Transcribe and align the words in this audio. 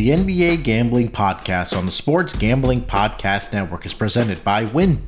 The 0.00 0.08
NBA 0.08 0.62
Gambling 0.62 1.10
Podcast 1.10 1.76
on 1.76 1.84
the 1.84 1.92
Sports 1.92 2.34
Gambling 2.34 2.86
Podcast 2.86 3.52
Network 3.52 3.84
is 3.84 3.92
presented 3.92 4.42
by 4.42 4.64
WynnBET. 4.64 5.04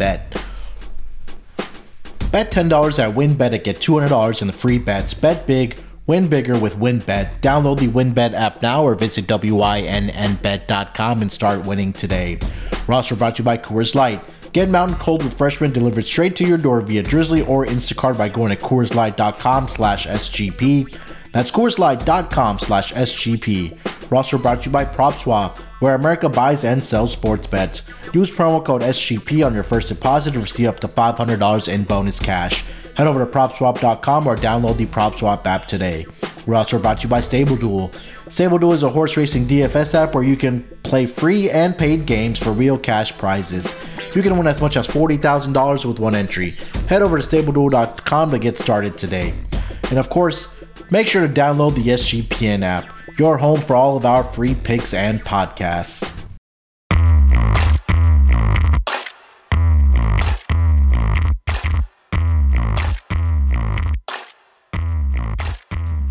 Bet 2.30 2.52
$10 2.52 2.98
at 2.98 3.14
WynnBET 3.14 3.50
to 3.52 3.58
get 3.58 3.76
$200 3.76 4.42
in 4.42 4.48
the 4.48 4.52
free 4.52 4.76
bets. 4.76 5.14
Bet 5.14 5.46
big, 5.46 5.80
win 6.06 6.28
bigger 6.28 6.58
with 6.58 6.76
WynnBET. 6.76 7.40
Download 7.40 7.78
the 7.78 7.88
WynnBET 7.88 8.34
app 8.34 8.60
now 8.60 8.84
or 8.84 8.94
visit 8.94 9.26
WYNNBet.com 9.28 11.22
and 11.22 11.32
start 11.32 11.66
winning 11.66 11.94
today. 11.94 12.38
Roster 12.86 13.16
brought 13.16 13.36
to 13.36 13.40
you 13.40 13.46
by 13.46 13.56
Coors 13.56 13.94
Light. 13.94 14.22
Get 14.52 14.68
Mountain 14.68 14.98
Cold 14.98 15.24
Refreshment 15.24 15.72
delivered 15.72 16.04
straight 16.04 16.36
to 16.36 16.44
your 16.44 16.58
door 16.58 16.82
via 16.82 17.02
Drizly 17.02 17.48
or 17.48 17.64
Instacart 17.64 18.18
by 18.18 18.28
going 18.28 18.54
to 18.54 18.62
CoorsLight.com 18.62 19.68
slash 19.68 20.06
SGP. 20.06 20.98
That's 21.32 21.50
CoorsLight.com 21.50 22.58
slash 22.58 22.92
SGP. 22.92 23.78
Roster 24.12 24.36
brought 24.36 24.60
to 24.60 24.66
you 24.66 24.72
by 24.72 24.84
PropSwap, 24.84 25.56
where 25.80 25.94
America 25.94 26.28
buys 26.28 26.66
and 26.66 26.84
sells 26.84 27.14
sports 27.14 27.46
bets. 27.46 27.80
Use 28.12 28.30
promo 28.30 28.62
code 28.62 28.82
SGP 28.82 29.44
on 29.44 29.54
your 29.54 29.62
first 29.62 29.88
deposit 29.88 30.32
to 30.32 30.40
receive 30.40 30.68
up 30.68 30.80
to 30.80 30.88
$500 30.88 31.72
in 31.72 31.84
bonus 31.84 32.20
cash. 32.20 32.62
Head 32.94 33.06
over 33.06 33.24
to 33.24 33.30
PropSwap.com 33.30 34.26
or 34.26 34.36
download 34.36 34.76
the 34.76 34.84
PropSwap 34.84 35.46
app 35.46 35.64
today. 35.64 36.04
We're 36.46 36.56
also 36.56 36.78
brought 36.78 36.98
to 36.98 37.04
you 37.04 37.08
by 37.08 37.22
Stable 37.22 37.56
Duel. 37.56 37.90
Stable 38.28 38.58
Duel 38.58 38.74
is 38.74 38.82
a 38.82 38.90
horse 38.90 39.16
racing 39.16 39.46
DFS 39.46 39.94
app 39.94 40.14
where 40.14 40.24
you 40.24 40.36
can 40.36 40.62
play 40.82 41.06
free 41.06 41.48
and 41.48 41.76
paid 41.76 42.04
games 42.04 42.38
for 42.38 42.52
real 42.52 42.76
cash 42.76 43.16
prizes. 43.16 43.72
You 44.14 44.20
can 44.20 44.36
win 44.36 44.46
as 44.46 44.60
much 44.60 44.76
as 44.76 44.86
$40,000 44.86 45.86
with 45.86 45.98
one 45.98 46.14
entry. 46.14 46.50
Head 46.86 47.00
over 47.00 47.18
to 47.18 47.26
StableDuel.com 47.26 48.30
to 48.30 48.38
get 48.38 48.58
started 48.58 48.98
today. 48.98 49.32
And 49.88 49.98
of 49.98 50.10
course, 50.10 50.48
make 50.90 51.08
sure 51.08 51.26
to 51.26 51.32
download 51.32 51.76
the 51.76 51.84
SGPN 51.84 52.62
app 52.62 52.92
your 53.18 53.36
home 53.36 53.60
for 53.60 53.76
all 53.76 53.96
of 53.96 54.04
our 54.04 54.24
free 54.24 54.54
picks 54.54 54.94
and 54.94 55.22
podcasts. 55.22 56.26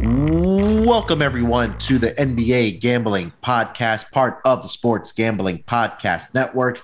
Welcome, 0.03 1.21
everyone, 1.21 1.77
to 1.79 1.97
the 1.97 2.11
NBA 2.13 2.81
Gambling 2.81 3.31
Podcast, 3.43 4.11
part 4.11 4.41
of 4.45 4.61
the 4.61 4.67
Sports 4.67 5.11
Gambling 5.13 5.63
Podcast 5.63 6.33
Network. 6.33 6.83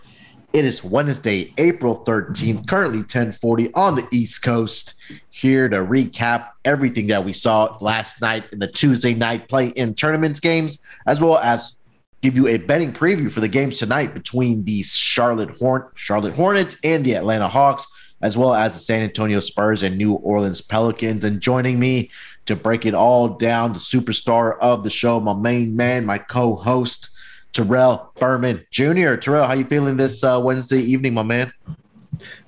It 0.53 0.65
is 0.65 0.83
Wednesday, 0.83 1.53
April 1.57 2.03
13th, 2.05 2.67
currently 2.67 2.99
1040 2.99 3.73
on 3.73 3.95
the 3.95 4.07
East 4.11 4.41
Coast. 4.41 4.93
Here 5.37 5.69
to 5.69 5.77
recap 5.77 6.49
everything 6.65 7.05
that 7.07 7.23
we 7.23 7.31
saw 7.31 7.77
last 7.79 8.23
night 8.23 8.45
in 8.51 8.57
the 8.57 8.65
Tuesday 8.65 9.13
night 9.13 9.47
play 9.47 9.67
in 9.67 9.93
tournaments 9.93 10.39
games, 10.39 10.83
as 11.05 11.21
well 11.21 11.37
as 11.37 11.77
give 12.21 12.35
you 12.35 12.47
a 12.47 12.57
betting 12.57 12.91
preview 12.91 13.31
for 13.31 13.39
the 13.39 13.47
games 13.47 13.77
tonight 13.77 14.15
between 14.15 14.63
the 14.63 14.81
Charlotte 14.81 15.51
Horn- 15.51 15.89
Charlotte 15.93 16.33
Hornets 16.33 16.77
and 16.83 17.05
the 17.05 17.13
Atlanta 17.13 17.47
Hawks, 17.47 17.85
as 18.23 18.35
well 18.35 18.55
as 18.55 18.73
the 18.73 18.79
San 18.79 19.03
Antonio 19.03 19.39
Spurs 19.39 19.83
and 19.83 19.95
New 19.95 20.13
Orleans 20.13 20.61
Pelicans. 20.61 21.23
And 21.23 21.39
joining 21.39 21.77
me 21.77 22.09
to 22.47 22.55
break 22.55 22.87
it 22.87 22.95
all 22.95 23.27
down, 23.27 23.73
the 23.73 23.79
superstar 23.79 24.57
of 24.59 24.83
the 24.83 24.89
show, 24.89 25.19
my 25.19 25.35
main 25.35 25.75
man, 25.75 26.03
my 26.03 26.17
co-host, 26.17 27.11
Terrell 27.53 28.11
Furman 28.15 28.65
Jr. 28.71 29.17
Terrell, 29.17 29.45
how 29.45 29.53
you 29.53 29.65
feeling 29.65 29.97
this 29.97 30.23
uh, 30.23 30.41
Wednesday 30.43 30.81
evening, 30.81 31.13
my 31.13 31.21
man? 31.21 31.53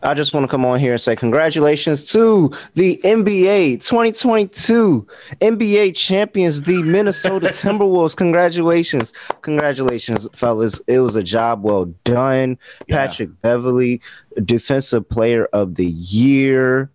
I 0.04 0.14
just 0.14 0.34
want 0.34 0.44
to 0.44 0.48
come 0.48 0.66
on 0.66 0.80
here 0.80 0.94
and 0.94 1.02
say 1.02 1.16
congratulations 1.16 2.12
to 2.12 2.52
the 2.76 3.00
NBA 3.04 3.86
2022 3.86 5.08
NBA 5.42 5.96
champions, 5.96 6.64
the 6.64 6.82
Minnesota 6.84 7.48
Timberwolves. 7.50 8.16
Congratulations. 8.16 9.14
Congratulations, 9.42 10.28
fellas. 10.34 10.80
It 10.88 11.00
was 11.00 11.16
a 11.16 11.24
job 11.24 11.64
well 11.64 11.86
done. 12.04 12.58
Yeah. 12.88 13.08
Patrick 13.08 13.42
Beverley, 13.42 14.02
defensive 14.46 15.08
player 15.08 15.46
of 15.54 15.76
the 15.76 15.88
year. 15.88 16.90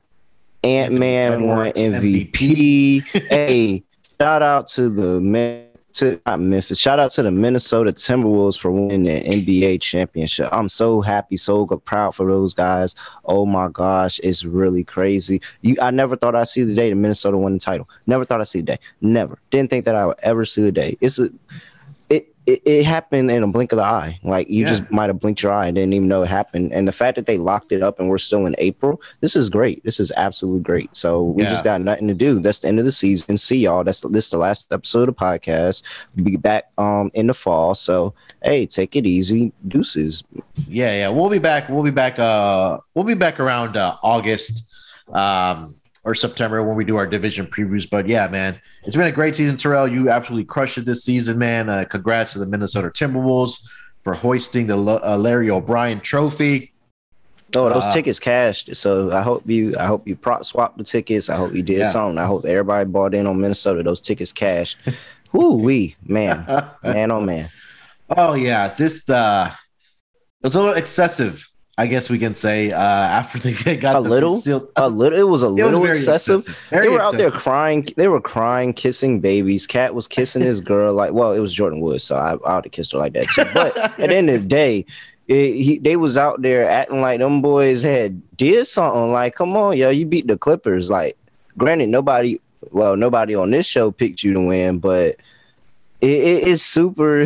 Ant 0.63 0.95
Man 0.95 1.47
won 1.47 1.73
MVP. 1.73 3.03
MVP. 3.03 3.03
hey, 3.29 3.85
shout 4.19 4.43
out 4.43 4.67
to 4.69 4.89
the 4.89 5.21
man 5.21 5.64
to 5.95 6.21
not 6.27 6.41
Memphis. 6.41 6.79
Shout 6.79 6.99
out 6.99 7.11
to 7.13 7.23
the 7.23 7.31
Minnesota 7.31 7.93
Timberwolves 7.93 8.59
for 8.59 8.71
winning 8.71 9.05
the 9.05 9.23
NBA 9.23 9.81
championship. 9.81 10.49
I'm 10.53 10.69
so 10.69 11.01
happy, 11.01 11.37
so 11.37 11.67
proud 11.67 12.15
for 12.15 12.27
those 12.27 12.55
guys. 12.55 12.95
Oh 13.25 13.47
my 13.47 13.69
gosh, 13.69 14.21
it's 14.23 14.45
really 14.45 14.85
crazy. 14.85 15.41
You, 15.63 15.77
I 15.81 15.91
never 15.91 16.17
thought 16.17 16.35
I'd 16.35 16.49
see 16.49 16.65
the 16.65 16.75
day 16.75 16.91
the 16.91 16.97
Minnesota 16.97 17.39
won 17.39 17.55
the 17.55 17.59
title. 17.59 17.89
Never 18.07 18.25
thought 18.25 18.41
I'd 18.41 18.49
see 18.49 18.61
the 18.61 18.67
day. 18.67 18.79
Never. 19.01 19.39
Didn't 19.51 19.71
think 19.71 19.85
that 19.85 19.95
I 19.95 20.07
would 20.07 20.19
ever 20.21 20.45
see 20.45 20.63
the 20.63 20.73
day. 20.73 20.97
It's 21.01 21.19
a 21.19 21.31
it, 22.47 22.63
it, 22.67 22.85
happened 22.85 23.31
in 23.31 23.43
a 23.43 23.47
blink 23.47 23.73
of 23.73 23.79
the 23.79 23.85
eye. 23.85 24.19
Like 24.23 24.49
you 24.49 24.65
yeah. 24.65 24.71
just 24.71 24.91
might 24.91 25.09
have 25.09 25.19
blinked 25.19 25.43
your 25.43 25.53
eye 25.53 25.67
and 25.67 25.75
didn't 25.75 25.95
even 25.95 26.09
know 26.09 26.23
it 26.23 26.29
happened. 26.29 26.73
And 26.73 26.87
the 26.87 26.93
fact 26.93 27.17
that 27.17 27.27
they 27.27 27.39
locked 27.39 27.73
it 27.73 27.83
up 27.83 27.99
and 27.99 28.09
we're 28.09 28.19
still 28.19 28.47
in 28.47 28.55
April, 28.59 29.01
this 29.21 29.35
is 29.35 29.49
great. 29.49 29.83
This 29.85 29.99
is 29.99 30.13
absolutely 30.17 30.61
great. 30.61 30.95
So 30.97 31.23
we 31.23 31.43
yeah. 31.43 31.51
just 31.51 31.65
got 31.65 31.81
nothing 31.81 32.09
to 32.09 32.15
do. 32.15 32.41
That's 32.41 32.59
the 32.59 32.69
end 32.69 32.79
of 32.79 32.85
the 32.85 32.93
season. 32.93 33.39
See 33.39 33.59
y'all. 33.59 33.85
That's 33.85 34.01
this 34.03 34.27
is 34.27 34.31
the 34.31 34.39
last 34.39 34.73
episode 34.73 35.09
of 35.09 35.17
the 35.17 35.21
podcast. 35.21 35.85
We'll 36.15 36.25
be 36.25 36.37
back 36.37 36.71
um 36.77 37.11
in 37.15 37.29
the 37.29 37.35
fall. 37.35 37.75
So 37.75 38.15
hey, 38.43 38.67
take 38.67 38.95
it 38.97 39.07
easy. 39.07 39.53
Deuces. 39.67 40.25
Yeah, 40.69 40.93
yeah. 40.93 41.09
We'll 41.09 41.31
be 41.31 41.39
back. 41.39 41.69
We'll 41.69 41.83
be 41.83 41.91
back. 41.91 42.19
Uh, 42.19 42.79
we'll 42.95 43.05
be 43.05 43.15
back 43.15 43.41
around 43.41 43.77
uh, 43.77 43.97
August. 44.03 44.69
Um 45.13 45.77
or 46.05 46.15
September 46.15 46.63
when 46.63 46.77
we 46.77 46.85
do 46.85 46.97
our 46.97 47.07
division 47.07 47.47
previews. 47.47 47.89
But 47.89 48.07
yeah, 48.09 48.29
man, 48.29 48.61
it's 48.85 48.97
been 48.97 49.07
a 49.07 49.13
great 49.13 49.35
season, 49.35 49.57
Terrell. 49.57 49.89
You 49.89 50.11
absolutely 50.11 50.45
crushed 50.45 50.79
it 50.79 50.85
this 50.85 51.05
season, 51.05 51.39
man. 51.39 51.69
Uh, 51.69 51.85
congrats 51.85 52.35
to 52.35 52.39
the 52.39 52.47
Minnesota 52.47 52.89
Timberwolves 52.89 53.65
for 54.03 54.15
hoisting 54.15 54.67
the 54.67 54.77
uh, 54.77 55.17
Larry 55.17 55.51
O'Brien 55.51 56.01
Trophy. 56.01 56.73
Oh, 57.57 57.69
those 57.69 57.85
uh, 57.85 57.93
tickets 57.93 58.19
cashed. 58.19 58.75
So 58.77 59.13
I 59.13 59.23
hope 59.23 59.49
you, 59.49 59.75
I 59.79 59.87
hope 59.87 60.07
you 60.07 60.17
prop 60.17 60.45
swap 60.45 60.77
the 60.77 60.85
tickets. 60.85 61.31
I 61.31 61.37
hope 61.37 61.55
you 61.55 61.63
did 61.63 61.79
yeah. 61.79 61.91
something. 61.91 62.19
I 62.19 62.27
hope 62.27 62.45
everybody 62.45 62.85
bought 62.85 63.15
in 63.15 63.27
on 63.27 63.41
Minnesota. 63.41 63.83
Those 63.83 64.01
tickets 64.01 64.33
cashed. 64.33 64.79
Whoo 65.33 65.55
wee, 65.55 65.97
man, 66.07 66.47
man, 66.83 67.11
oh 67.11 67.21
man. 67.21 67.49
Oh 68.17 68.35
yeah, 68.35 68.69
this 68.69 69.09
uh, 69.09 69.51
it's 70.43 70.55
a 70.55 70.59
little 70.59 70.75
excessive 70.75 71.49
I 71.77 71.87
guess 71.87 72.09
we 72.09 72.19
can 72.19 72.35
say 72.35 72.71
uh, 72.71 72.79
after 72.81 73.39
they 73.39 73.77
got 73.77 73.97
a 73.97 74.03
the 74.03 74.09
little, 74.09 74.41
a 74.77 74.89
little. 74.89 75.19
It 75.19 75.25
was 75.25 75.43
a 75.43 75.49
little 75.49 75.81
was 75.81 75.99
excessive. 75.99 76.41
excessive. 76.41 76.59
They 76.71 76.89
were 76.89 76.97
excessive. 76.97 77.15
out 77.15 77.19
there 77.19 77.31
crying. 77.31 77.89
They 77.97 78.09
were 78.09 78.21
crying, 78.21 78.73
kissing 78.73 79.21
babies. 79.21 79.67
KAT 79.67 79.95
was 79.95 80.07
kissing 80.07 80.43
his 80.43 80.61
girl. 80.61 80.95
Like, 80.95 81.13
well, 81.13 81.33
it 81.33 81.41
was 81.41 81.55
Jordyn 81.55 81.81
Woods, 81.81 82.05
so 82.05 82.17
I, 82.17 82.37
I 82.47 82.57
would 82.57 82.65
have 82.67 82.73
kissed 82.73 82.93
her 82.93 82.99
like 82.99 83.15
that 83.15 83.25
too. 83.25 83.45
But 83.53 83.77
at 83.79 83.97
the 83.97 84.17
end 84.17 84.31
of 84.31 84.43
the 84.43 84.49
day, 84.49 84.87
it, 85.27 85.55
he, 85.55 85.79
they 85.79 85.97
was 85.97 86.17
out 86.17 86.43
there 86.43 86.69
acting 86.69 87.01
like 87.01 87.19
them 87.19 87.43
boys 87.43 87.83
had 87.83 88.23
did 88.37 88.67
something. 88.67 89.11
Like, 89.11 89.35
come 89.35 89.57
on, 89.57 89.77
yo, 89.77 89.91
you 89.91 90.07
beat 90.07 90.29
the 90.29 90.39
Clippers. 90.39 90.91
Like, 90.91 91.17
granted, 91.59 91.89
nobody, 91.89 92.41
well, 92.71 92.97
nobody 92.97 93.35
on 93.35 93.51
this 93.51 93.67
show 93.67 93.91
picked 93.91 94.23
you 94.23 94.33
to 94.35 94.41
win, 94.41 94.79
but 94.79 95.17
it, 96.01 96.11
it, 96.11 96.49
it's 96.49 96.63
super. 96.63 97.25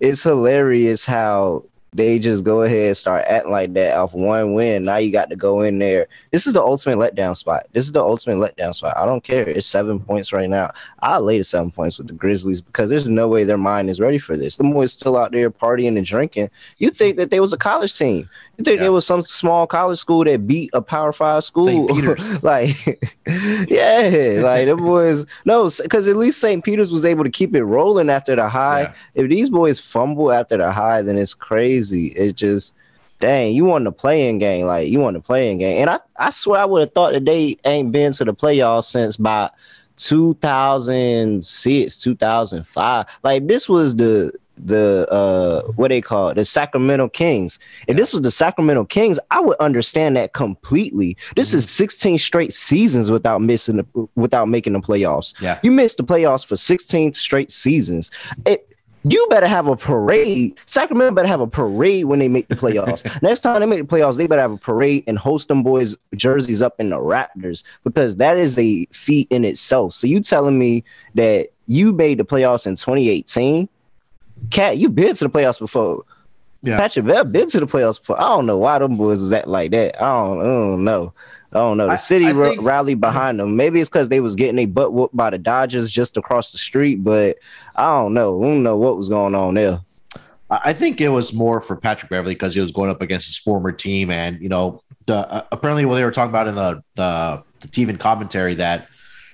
it's 0.00 0.22
hilarious 0.22 1.04
how 1.04 1.64
they 1.94 2.18
just 2.18 2.42
go 2.42 2.62
ahead 2.62 2.86
and 2.86 2.96
start 2.96 3.24
acting 3.28 3.52
like 3.52 3.74
that 3.74 3.96
off 3.96 4.14
one 4.14 4.54
win. 4.54 4.82
Now 4.84 4.96
you 4.96 5.12
got 5.12 5.28
to 5.28 5.36
go 5.36 5.60
in 5.60 5.78
there. 5.78 6.08
This 6.30 6.46
is 6.46 6.54
the 6.54 6.62
ultimate 6.62 6.96
letdown 6.96 7.36
spot. 7.36 7.66
This 7.72 7.84
is 7.84 7.92
the 7.92 8.00
ultimate 8.00 8.36
letdown 8.36 8.74
spot. 8.74 8.96
I 8.96 9.04
don't 9.04 9.22
care. 9.22 9.46
It's 9.46 9.66
seven 9.66 10.00
points 10.00 10.32
right 10.32 10.48
now. 10.48 10.72
I'll 11.00 11.20
lay 11.20 11.36
the 11.36 11.44
seven 11.44 11.70
points 11.70 11.98
with 11.98 12.06
the 12.06 12.14
Grizzlies 12.14 12.62
because 12.62 12.88
there's 12.88 13.10
no 13.10 13.28
way 13.28 13.44
their 13.44 13.58
mind 13.58 13.90
is 13.90 14.00
ready 14.00 14.18
for 14.18 14.38
this. 14.38 14.56
The 14.56 14.64
boys 14.64 14.92
still 14.92 15.18
out 15.18 15.32
there 15.32 15.50
partying 15.50 15.98
and 15.98 16.06
drinking. 16.06 16.48
You 16.78 16.90
think 16.90 17.18
that 17.18 17.30
they 17.30 17.40
was 17.40 17.52
a 17.52 17.58
college 17.58 17.96
team. 17.96 18.28
Think 18.64 18.76
yeah. 18.76 18.84
there 18.84 18.92
was 18.92 19.06
some 19.06 19.22
small 19.22 19.66
college 19.66 19.98
school 19.98 20.24
that 20.24 20.46
beat 20.46 20.70
a 20.72 20.82
Power 20.82 21.12
Five 21.12 21.44
school? 21.44 21.86
like, 22.42 22.76
yeah, 23.26 24.40
like 24.42 24.66
the 24.66 24.76
boys. 24.76 25.26
No, 25.44 25.70
because 25.82 26.08
at 26.08 26.16
least 26.16 26.40
St. 26.40 26.64
Peter's 26.64 26.92
was 26.92 27.04
able 27.04 27.24
to 27.24 27.30
keep 27.30 27.54
it 27.54 27.64
rolling 27.64 28.10
after 28.10 28.36
the 28.36 28.48
high. 28.48 28.82
Yeah. 28.82 28.94
If 29.14 29.30
these 29.30 29.50
boys 29.50 29.78
fumble 29.78 30.32
after 30.32 30.56
the 30.56 30.72
high, 30.72 31.02
then 31.02 31.18
it's 31.18 31.34
crazy. 31.34 32.08
It's 32.08 32.38
just, 32.38 32.74
dang, 33.20 33.52
you 33.52 33.64
want 33.64 33.84
the 33.84 33.92
play-in 33.92 34.38
game. 34.38 34.66
Like 34.66 34.88
you 34.88 35.00
want 35.00 35.14
the 35.14 35.20
play-in 35.20 35.58
game. 35.58 35.80
And 35.80 35.90
I, 35.90 36.00
I 36.16 36.30
swear 36.30 36.60
I 36.60 36.64
would 36.64 36.80
have 36.80 36.92
thought 36.92 37.12
that 37.12 37.24
they 37.24 37.56
ain't 37.64 37.92
been 37.92 38.12
to 38.12 38.24
the 38.24 38.34
playoffs 38.34 38.84
since 38.84 39.16
by 39.16 39.50
2006, 39.96 41.98
2005. 41.98 43.06
Like 43.22 43.46
this 43.46 43.68
was 43.68 43.96
the 43.96 44.32
the 44.56 45.06
uh 45.10 45.62
what 45.72 45.88
they 45.88 46.00
call 46.00 46.28
it, 46.28 46.34
the 46.34 46.44
Sacramento 46.44 47.08
Kings. 47.08 47.58
If 47.88 47.96
this 47.96 48.12
was 48.12 48.22
the 48.22 48.30
Sacramento 48.30 48.84
Kings, 48.84 49.18
I 49.30 49.40
would 49.40 49.56
understand 49.58 50.16
that 50.16 50.32
completely. 50.32 51.16
This 51.36 51.50
mm-hmm. 51.50 51.58
is 51.58 51.70
16 51.70 52.18
straight 52.18 52.52
seasons 52.52 53.10
without 53.10 53.40
missing 53.40 53.76
the, 53.76 54.08
without 54.14 54.48
making 54.48 54.74
the 54.74 54.80
playoffs. 54.80 55.40
Yeah. 55.40 55.58
You 55.62 55.72
missed 55.72 55.96
the 55.96 56.04
playoffs 56.04 56.44
for 56.44 56.56
16 56.56 57.14
straight 57.14 57.50
seasons. 57.50 58.10
It 58.46 58.68
you 59.04 59.26
better 59.30 59.48
have 59.48 59.66
a 59.66 59.76
parade. 59.76 60.58
Sacramento 60.66 61.14
better 61.14 61.28
have 61.28 61.40
a 61.40 61.46
parade 61.46 62.04
when 62.04 62.20
they 62.20 62.28
make 62.28 62.48
the 62.48 62.54
playoffs. 62.54 63.04
Next 63.22 63.40
time 63.40 63.60
they 63.60 63.66
make 63.66 63.88
the 63.88 63.96
playoffs, 63.96 64.16
they 64.16 64.26
better 64.26 64.42
have 64.42 64.52
a 64.52 64.58
parade 64.58 65.04
and 65.06 65.18
host 65.18 65.48
them 65.48 65.62
boys' 65.62 65.96
jerseys 66.14 66.62
up 66.62 66.78
in 66.78 66.90
the 66.90 66.96
Raptors 66.96 67.64
because 67.82 68.16
that 68.16 68.36
is 68.36 68.56
a 68.58 68.86
feat 68.92 69.26
in 69.30 69.44
itself. 69.44 69.94
So 69.94 70.06
you 70.06 70.20
telling 70.20 70.58
me 70.58 70.84
that 71.14 71.48
you 71.66 71.92
made 71.92 72.18
the 72.18 72.24
playoffs 72.24 72.66
in 72.66 72.76
2018 72.76 73.68
KAT, 74.50 74.78
you 74.78 74.88
been 74.88 75.14
to 75.14 75.24
the 75.24 75.30
playoffs 75.30 75.58
before. 75.58 76.04
Yeah. 76.62 76.78
Patrick 76.78 77.06
Bev 77.06 77.32
been 77.32 77.48
to 77.48 77.60
the 77.60 77.66
playoffs 77.66 77.98
before. 77.98 78.20
I 78.20 78.28
don't 78.28 78.46
know 78.46 78.58
why 78.58 78.78
them 78.78 78.96
boys 78.96 79.20
is 79.20 79.30
that 79.30 79.48
like 79.48 79.72
that. 79.72 80.00
I 80.00 80.06
don't, 80.06 80.40
I 80.40 80.44
don't 80.44 80.84
know. 80.84 81.12
I 81.52 81.58
don't 81.58 81.76
know. 81.76 81.88
The 81.88 81.96
city 81.96 82.26
I, 82.26 82.30
I 82.30 82.34
think, 82.34 82.62
rallied 82.62 83.00
behind 83.00 83.38
them. 83.38 83.56
Maybe 83.56 83.80
it's 83.80 83.90
because 83.90 84.08
they 84.08 84.20
was 84.20 84.36
getting 84.36 84.58
a 84.58 84.66
butt 84.66 84.92
whooped 84.92 85.16
by 85.16 85.30
the 85.30 85.38
Dodgers 85.38 85.90
just 85.90 86.16
across 86.16 86.52
the 86.52 86.58
street, 86.58 87.04
but 87.04 87.38
I 87.76 87.86
don't 87.86 88.14
know. 88.14 88.42
I 88.42 88.46
don't 88.46 88.62
know 88.62 88.76
what 88.76 88.96
was 88.96 89.08
going 89.08 89.34
on 89.34 89.54
there. 89.54 89.80
I 90.50 90.72
think 90.72 91.00
it 91.00 91.08
was 91.08 91.32
more 91.32 91.60
for 91.60 91.76
Patrick 91.76 92.10
Beverley 92.10 92.34
because 92.34 92.54
he 92.54 92.60
was 92.60 92.72
going 92.72 92.90
up 92.90 93.00
against 93.00 93.26
his 93.26 93.38
former 93.38 93.72
team, 93.72 94.10
and 94.10 94.40
you 94.40 94.50
know, 94.50 94.82
the 95.06 95.26
uh, 95.30 95.46
apparently 95.50 95.86
what 95.86 95.94
they 95.94 96.04
were 96.04 96.10
talking 96.10 96.30
about 96.30 96.46
in 96.46 96.54
the 96.54 96.82
the, 96.94 97.42
the 97.60 97.68
TV 97.68 97.98
commentary 97.98 98.54
that 98.56 98.88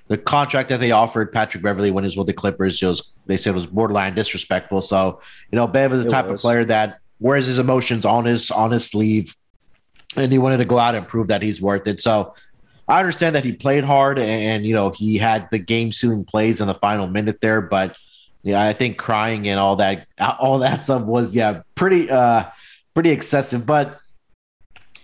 the 0.09 0.19
contract 0.19 0.71
that 0.71 0.81
they 0.81 0.91
offered 0.91 1.33
Patrick 1.33 1.63
Beverley 1.63 1.91
when 1.91 2.05
he 2.05 2.09
was 2.09 2.17
with 2.17 2.27
the 2.27 2.33
Clippers 2.33 2.83
was 2.83 3.11
they 3.27 3.37
said 3.37 3.51
it 3.51 3.57
was 3.57 3.67
borderline 3.67 4.15
disrespectful. 4.15 4.83
So 4.83 5.21
you 5.53 5.57
know, 5.57 5.67
Bev 5.67 5.93
is 5.93 6.03
the 6.03 6.09
it 6.09 6.11
type 6.11 6.27
was. 6.27 6.35
of 6.35 6.41
player 6.41 6.65
that 6.65 6.99
wears 7.21 7.47
his 7.47 7.59
emotions 7.59 8.05
on 8.05 8.25
his 8.25 8.51
on 8.51 8.71
his 8.71 8.87
sleeve, 8.87 9.37
and 10.17 10.33
he 10.33 10.39
wanted 10.39 10.59
to 10.59 10.65
go 10.65 10.79
out 10.79 10.95
and 10.95 11.07
prove 11.07 11.29
that 11.29 11.43
he's 11.43 11.61
worth 11.61 11.87
it. 11.87 12.01
So 12.01 12.35
I 12.89 13.01
understand 13.01 13.37
that 13.37 13.45
he 13.45 13.53
played 13.53 13.85
hard 13.85 14.19
and, 14.19 14.29
and 14.29 14.67
you 14.67 14.75
know 14.75 14.91
he 14.91 15.19
had 15.19 15.49
the 15.51 15.59
game 15.59 15.93
sealing 15.93 16.25
plays 16.25 16.61
in 16.61 16.67
the 16.67 16.75
final 16.75 17.07
minute 17.07 17.41
there, 17.41 17.61
but 17.61 17.97
yeah, 18.43 18.63
I 18.63 18.73
think 18.73 18.97
crying 18.97 19.49
and 19.49 19.59
all 19.59 19.77
that, 19.77 20.07
all 20.39 20.61
that 20.61 20.85
stuff 20.85 21.03
was 21.03 21.35
yeah, 21.35 21.63
pretty, 21.75 22.11
uh, 22.11 22.45
pretty 22.95 23.11
excessive. 23.11 23.67
But 23.67 24.01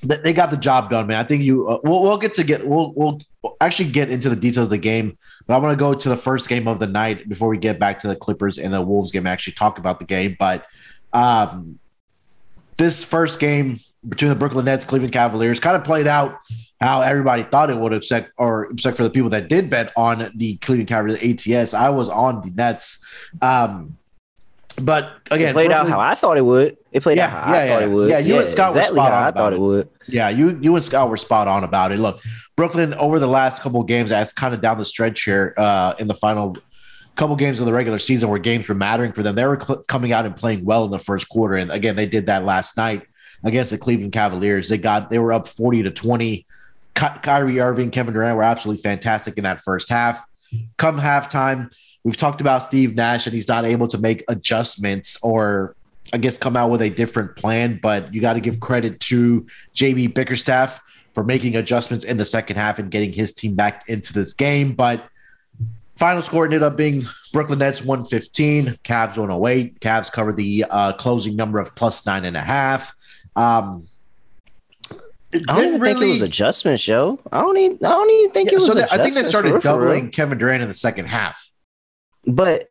they 0.05 0.33
got 0.33 0.51
the 0.51 0.57
job 0.57 0.91
done, 0.91 1.07
man. 1.07 1.19
I 1.19 1.27
think 1.27 1.43
you. 1.43 1.69
Uh, 1.69 1.79
we'll, 1.83 2.03
we'll 2.03 2.19
get 2.19 2.35
to 2.35 2.45
get. 2.45 2.67
We'll 2.67 2.93
we'll 2.93 3.21
actually 3.61 3.91
get 3.91 4.11
into 4.11 4.29
the 4.29 4.37
details 4.37 4.67
of 4.67 4.71
the 4.71 4.79
game, 4.79 5.17
but 5.47 5.55
I 5.55 5.59
want 5.59 5.73
to 5.73 5.83
go 5.83 5.95
to 5.95 6.09
the 6.09 6.17
first 6.17 6.49
game 6.49 6.69
of 6.69 6.79
the 6.79 6.87
night 6.87 7.29
before 7.29 7.49
we 7.49 7.59
get 7.59 7.79
back 7.79 7.99
to 8.01 8.09
the 8.09 8.17
Clippers 8.17 8.59
and 8.59 8.73
the 8.73 8.83
Wolves 8.83 9.11
game. 9.11 9.27
Actually, 9.27 9.55
talk 9.55 9.79
about 9.79 9.99
the 9.99 10.05
game, 10.05 10.37
but 10.39 10.67
um, 11.13 11.79
this 12.77 13.05
first 13.05 13.41
game 13.41 13.81
between 14.09 14.29
the 14.29 14.37
Brooklyn 14.37 14.65
Nets, 14.65 14.85
Cleveland 14.85 15.13
Cavaliers, 15.13 15.61
kind 15.61 15.77
of 15.77 15.85
played 15.85 16.07
out 16.07 16.39
how 16.81 17.01
everybody 17.01 17.43
thought 17.43 17.71
it 17.71 17.79
would, 17.79 17.93
except 17.93 18.31
or 18.37 18.71
except 18.73 18.97
for 18.97 19.03
the 19.03 19.11
people 19.11 19.31
that 19.31 19.49
did 19.49 19.71
bet 19.71 19.93
on 19.97 20.31
the 20.37 20.57
Cleveland 20.57 20.89
Cavaliers 20.89 21.47
ATS. 21.47 21.75
I 21.75 21.89
was 21.89 22.09
on 22.09 22.43
the 22.43 22.51
Nets. 22.51 23.05
Um, 23.41 23.97
but 24.81 25.13
again, 25.31 25.51
it 25.51 25.53
played 25.53 25.69
Brooklyn, 25.69 25.73
out 25.73 25.89
how 25.89 26.01
I 26.01 26.15
thought 26.15 26.37
it 26.37 26.45
would. 26.45 26.77
It 26.93 27.03
played 27.03 27.19
yeah, 27.19 27.27
out 27.27 27.31
how 27.31 27.53
yeah, 27.53 27.59
I 27.59 27.65
yeah. 27.65 27.73
thought 27.75 27.83
it 27.83 27.91
would. 27.91 28.11
Yeah, 28.11 28.19
you 28.19 28.39
and 28.39 28.49
Scott 28.49 28.71
exactly 28.71 28.99
were 29.01 29.07
spot 29.07 29.13
on. 29.13 29.23
I 29.23 29.31
thought 29.31 29.53
it. 29.53 29.57
it. 29.57 29.61
would. 29.61 29.89
Yeah, 30.07 30.29
you 30.29 30.59
you 30.61 30.75
and 30.75 30.85
Scott 30.85 31.09
were 31.09 31.17
spot 31.17 31.49
on 31.49 31.65
about 31.65 31.93
it. 31.93 31.99
Look, 31.99 32.21
Brooklyn 32.57 32.95
over 32.95 33.19
the 33.19 33.29
last 33.29 33.63
couple 33.63 33.81
of 33.81 33.87
games, 33.87 34.13
as 34.13 34.33
kind 34.33 34.55
of 34.55 34.61
down 34.61 34.79
the 34.79 34.85
stretch 34.85 35.23
here 35.23 35.55
uh, 35.57 35.95
in 35.99 36.09
the 36.09 36.15
final 36.15 36.57
couple 37.17 37.37
games 37.37 37.61
of 37.61 37.67
the 37.67 37.73
regular 37.73 37.99
season 37.99 38.29
where 38.29 38.39
games 38.39 38.69
were 38.69 38.75
mattering 38.75 39.13
for 39.13 39.23
them, 39.23 39.37
they 39.37 39.45
were 39.45 39.61
cl- 39.61 39.83
coming 39.85 40.13
out 40.13 40.27
and 40.27 40.37
playing 40.37 40.65
well 40.65 40.85
in 40.85 40.91
the 40.91 40.99
first 40.99 41.29
quarter. 41.29 41.55
And 41.55 41.71
again, 41.71 41.95
they 41.95 42.07
did 42.07 42.27
that 42.27 42.45
last 42.45 42.77
night 42.77 43.03
against 43.45 43.71
the 43.71 43.79
Cleveland 43.79 44.13
Cavaliers. 44.13 44.69
They 44.69 44.79
got 44.79 45.11
they 45.11 45.19
were 45.19 45.33
up 45.33 45.47
forty 45.47 45.83
to 45.83 45.91
twenty. 45.91 46.47
Ky- 46.95 47.19
Kyrie 47.23 47.61
Irving, 47.61 47.91
Kevin 47.91 48.15
Durant 48.15 48.37
were 48.37 48.45
absolutely 48.45 48.83
fantastic 48.83 49.37
in 49.37 49.45
that 49.45 49.63
first 49.63 49.89
half. 49.89 50.25
Come 50.77 50.99
halftime, 50.99 51.73
we've 52.05 52.17
talked 52.17 52.41
about 52.41 52.63
Steve 52.63 52.95
Nash 52.95 53.27
and 53.27 53.35
he's 53.35 53.49
not 53.49 53.65
able 53.65 53.89
to 53.89 53.99
make 53.99 54.25
adjustments 54.29 55.19
or 55.23 55.75
I 56.13 56.19
guess 56.19 56.39
come 56.39 56.57
out 56.57 56.71
with 56.71 56.83
a 56.83 56.91
different 56.91 57.35
plan. 57.37 57.81
But 57.83 58.13
you 58.15 58.21
got 58.21 58.35
to 58.35 58.41
give 58.41 58.61
credit 58.61 59.01
to 59.01 59.47
JB 59.75 60.15
Bickerstaff 60.15 60.81
for 61.15 61.25
making 61.25 61.57
adjustments 61.57 62.05
in 62.05 62.17
the 62.17 62.25
second 62.25 62.57
half 62.57 62.79
and 62.79 62.91
getting 62.91 63.13
his 63.13 63.33
team 63.33 63.55
back 63.55 63.89
into 63.89 64.13
this 64.13 64.35
game. 64.35 64.75
But 64.75 65.09
final 65.97 66.23
score 66.23 66.45
ended 66.45 66.63
up 66.63 66.77
being 66.77 67.05
Brooklyn 67.33 67.61
Nets 67.61 67.83
115, 67.83 68.79
Cavs 68.85 69.17
108. 69.17 69.81
Cavs 69.81 70.13
covered 70.13 70.37
the 70.37 70.67
uh, 70.69 70.93
closing 70.93 71.37
number 71.37 71.59
of 71.59 71.75
plus 71.75 72.05
nine 72.05 72.25
and 72.25 72.37
a 72.37 72.43
half. 72.43 72.95
Um, 73.35 73.87
I 75.49 75.55
don't 75.55 75.65
even 75.65 75.81
really... 75.81 75.95
think 75.95 76.05
it 76.05 76.13
was 76.13 76.23
adjustment 76.23 76.81
show. 76.81 77.19
I 77.33 77.41
don't 77.41 77.57
even. 77.57 77.79
I 77.85 77.89
don't 77.89 78.11
even 78.11 78.31
think 78.31 78.51
yeah, 78.51 78.59
it 78.59 78.61
was. 78.61 78.73
So 78.73 78.87
I 78.93 79.03
think 79.03 79.17
they 79.17 79.25
started 79.25 79.61
doubling 79.63 80.11
Kevin 80.11 80.39
Durant 80.39 80.63
in 80.63 80.69
the 80.69 80.75
second 80.75 81.07
half. 81.07 81.51
But 82.27 82.71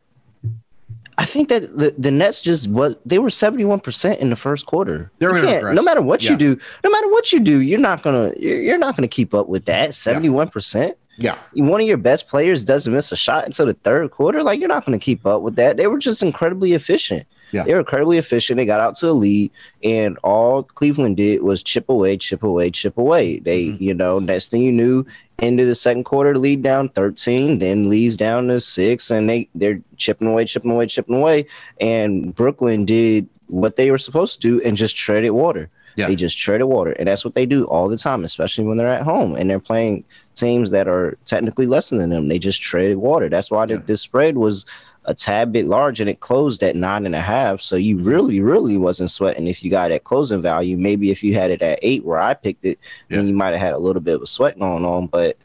I 1.18 1.26
think 1.26 1.50
that 1.50 1.78
the, 1.78 1.94
the 1.98 2.12
Nets 2.12 2.42
just 2.42 2.70
what 2.70 3.00
they 3.06 3.20
were 3.20 3.30
seventy 3.30 3.66
one 3.66 3.80
percent 3.80 4.20
in 4.20 4.30
the 4.30 4.36
first 4.36 4.66
quarter. 4.66 5.12
They're 5.20 5.32
no 5.74 5.84
matter 5.84 6.02
what 6.02 6.24
yeah. 6.24 6.32
you 6.32 6.38
do, 6.38 6.60
no 6.84 6.90
matter 6.90 7.10
what 7.10 7.32
you 7.32 7.40
do, 7.40 7.60
you're 7.60 7.80
not 7.80 8.02
gonna 8.02 8.34
you're, 8.38 8.62
you're 8.62 8.78
not 8.78 8.96
gonna 8.96 9.08
keep 9.08 9.34
up 9.34 9.48
with 9.48 9.66
that 9.66 9.94
seventy 9.94 10.30
one 10.30 10.50
percent. 10.50 10.98
Yeah. 11.18 11.38
One 11.54 11.80
of 11.80 11.88
your 11.88 11.98
best 11.98 12.28
players 12.28 12.66
doesn't 12.66 12.92
miss 12.92 13.12
a 13.12 13.16
shot 13.16 13.46
until 13.46 13.68
the 13.68 13.74
third 13.74 14.10
quarter. 14.12 14.42
Like 14.42 14.60
you're 14.60 14.68
not 14.68 14.86
going 14.86 14.98
to 14.98 15.04
keep 15.04 15.26
up 15.26 15.44
with 15.44 15.56
that. 15.58 15.78
They 15.78 15.86
were 15.86 16.00
just 16.00 16.24
incredibly 16.24 16.74
efficient. 16.74 17.28
Yeah. 17.52 17.64
They 17.64 17.74
were 17.74 17.82
incredibly 17.82 18.18
efficient. 18.18 18.58
They 18.58 18.66
got 18.66 18.80
out 18.80 18.96
to 18.96 19.10
a 19.10 19.12
lead, 19.12 19.52
and 19.84 20.18
all 20.24 20.64
Cleveland 20.64 21.18
did 21.18 21.44
was 21.44 21.62
chip 21.62 21.88
away, 21.88 22.18
chip 22.18 22.42
away, 22.42 22.72
chip 22.72 22.98
away. 22.98 23.38
They, 23.38 23.68
mm-hmm. 23.68 23.84
you 23.84 23.94
know, 23.94 24.18
next 24.18 24.50
thing 24.50 24.64
you 24.64 24.72
knew, 24.72 25.06
into 25.44 25.66
the 25.66 25.76
second 25.76 26.06
quarter, 26.06 26.38
lead 26.38 26.62
down 26.62 26.90
13, 26.90 27.60
then 27.60 27.90
leads 27.90 28.18
down 28.18 28.48
to 28.48 28.60
six, 28.60 29.12
and 29.12 29.30
they 29.30 29.50
they're 29.56 29.82
chipping 29.98 30.28
away, 30.28 30.46
chipping 30.46 30.72
away, 30.72 30.88
chipping 30.88 31.16
away. 31.16 31.46
And 31.80 32.34
Brooklyn 32.34 32.86
did 32.86 33.28
what 33.48 33.76
they 33.76 33.92
were 33.92 33.98
supposed 33.98 34.42
to 34.42 34.48
do 34.48 34.62
and 34.66 34.78
just 34.78 34.96
treaded 34.96 35.32
water. 35.32 35.70
Yeah. 35.96 36.08
They 36.08 36.16
just 36.16 36.40
treaded 36.40 36.66
water. 36.66 36.92
And 36.92 37.08
that's 37.08 37.24
what 37.24 37.36
they 37.36 37.46
do 37.46 37.66
all 37.66 37.88
the 37.88 37.98
time, 37.98 38.24
especially 38.24 38.66
when 38.66 38.78
they're 38.78 38.88
at 38.92 39.04
home 39.04 39.36
and 39.36 39.50
they're 39.50 39.60
playing 39.60 40.04
teams 40.36 40.72
that 40.72 40.88
are 40.88 41.18
technically 41.26 41.66
less 41.66 41.90
than 41.90 42.10
them. 42.10 42.28
They 42.28 42.40
just 42.40 42.62
treaded 42.62 42.98
water. 42.98 43.30
That's 43.30 43.52
why 43.52 43.62
yeah. 43.62 43.76
the, 43.76 43.84
the 43.84 43.98
spread 43.98 44.38
was 44.38 44.66
a 45.06 45.14
tad 45.14 45.52
bit 45.52 45.66
large 45.66 46.00
and 46.00 46.10
it 46.10 46.20
closed 46.20 46.64
at 46.64 46.76
nine 46.76 47.06
and 47.06 47.16
a 47.16 47.22
half. 47.22 47.62
So 47.62 47.76
you 47.76 47.98
really, 47.98 48.40
really 48.40 48.78
wasn't 48.78 49.12
sweating 49.12 49.48
if 49.48 49.64
you 49.64 49.70
got 49.70 49.92
at 49.92 50.06
closing 50.06 50.42
value. 50.42 50.78
Maybe 50.78 51.12
if 51.12 51.24
you 51.24 51.34
had 51.34 51.52
it 51.52 51.62
at 51.62 51.80
eight 51.82 52.06
where 52.06 52.20
I 52.20 52.34
picked 52.34 52.66
it, 52.66 52.80
yeah. 53.10 53.18
then 53.18 53.28
you 53.28 53.34
might 53.34 53.52
have 53.52 53.60
had 53.60 53.74
a 53.74 53.80
little 53.80 54.02
bit 54.02 54.16
of 54.16 54.22
a 54.22 54.28
sweat 54.28 54.58
going 54.60 54.86
on. 54.86 55.08
But 55.08 55.38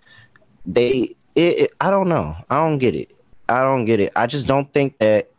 they, 0.65 1.17
it, 1.35 1.59
it, 1.59 1.73
I 1.81 1.91
don't 1.91 2.09
know. 2.09 2.37
I 2.51 2.57
don't 2.57 2.79
get 2.79 2.95
it. 2.95 3.15
I 3.49 3.63
don't 3.63 3.85
get 3.85 4.01
it. 4.01 4.13
I 4.15 4.27
just 4.27 4.47
don't 4.47 4.73
think 4.73 4.99
that 4.99 5.31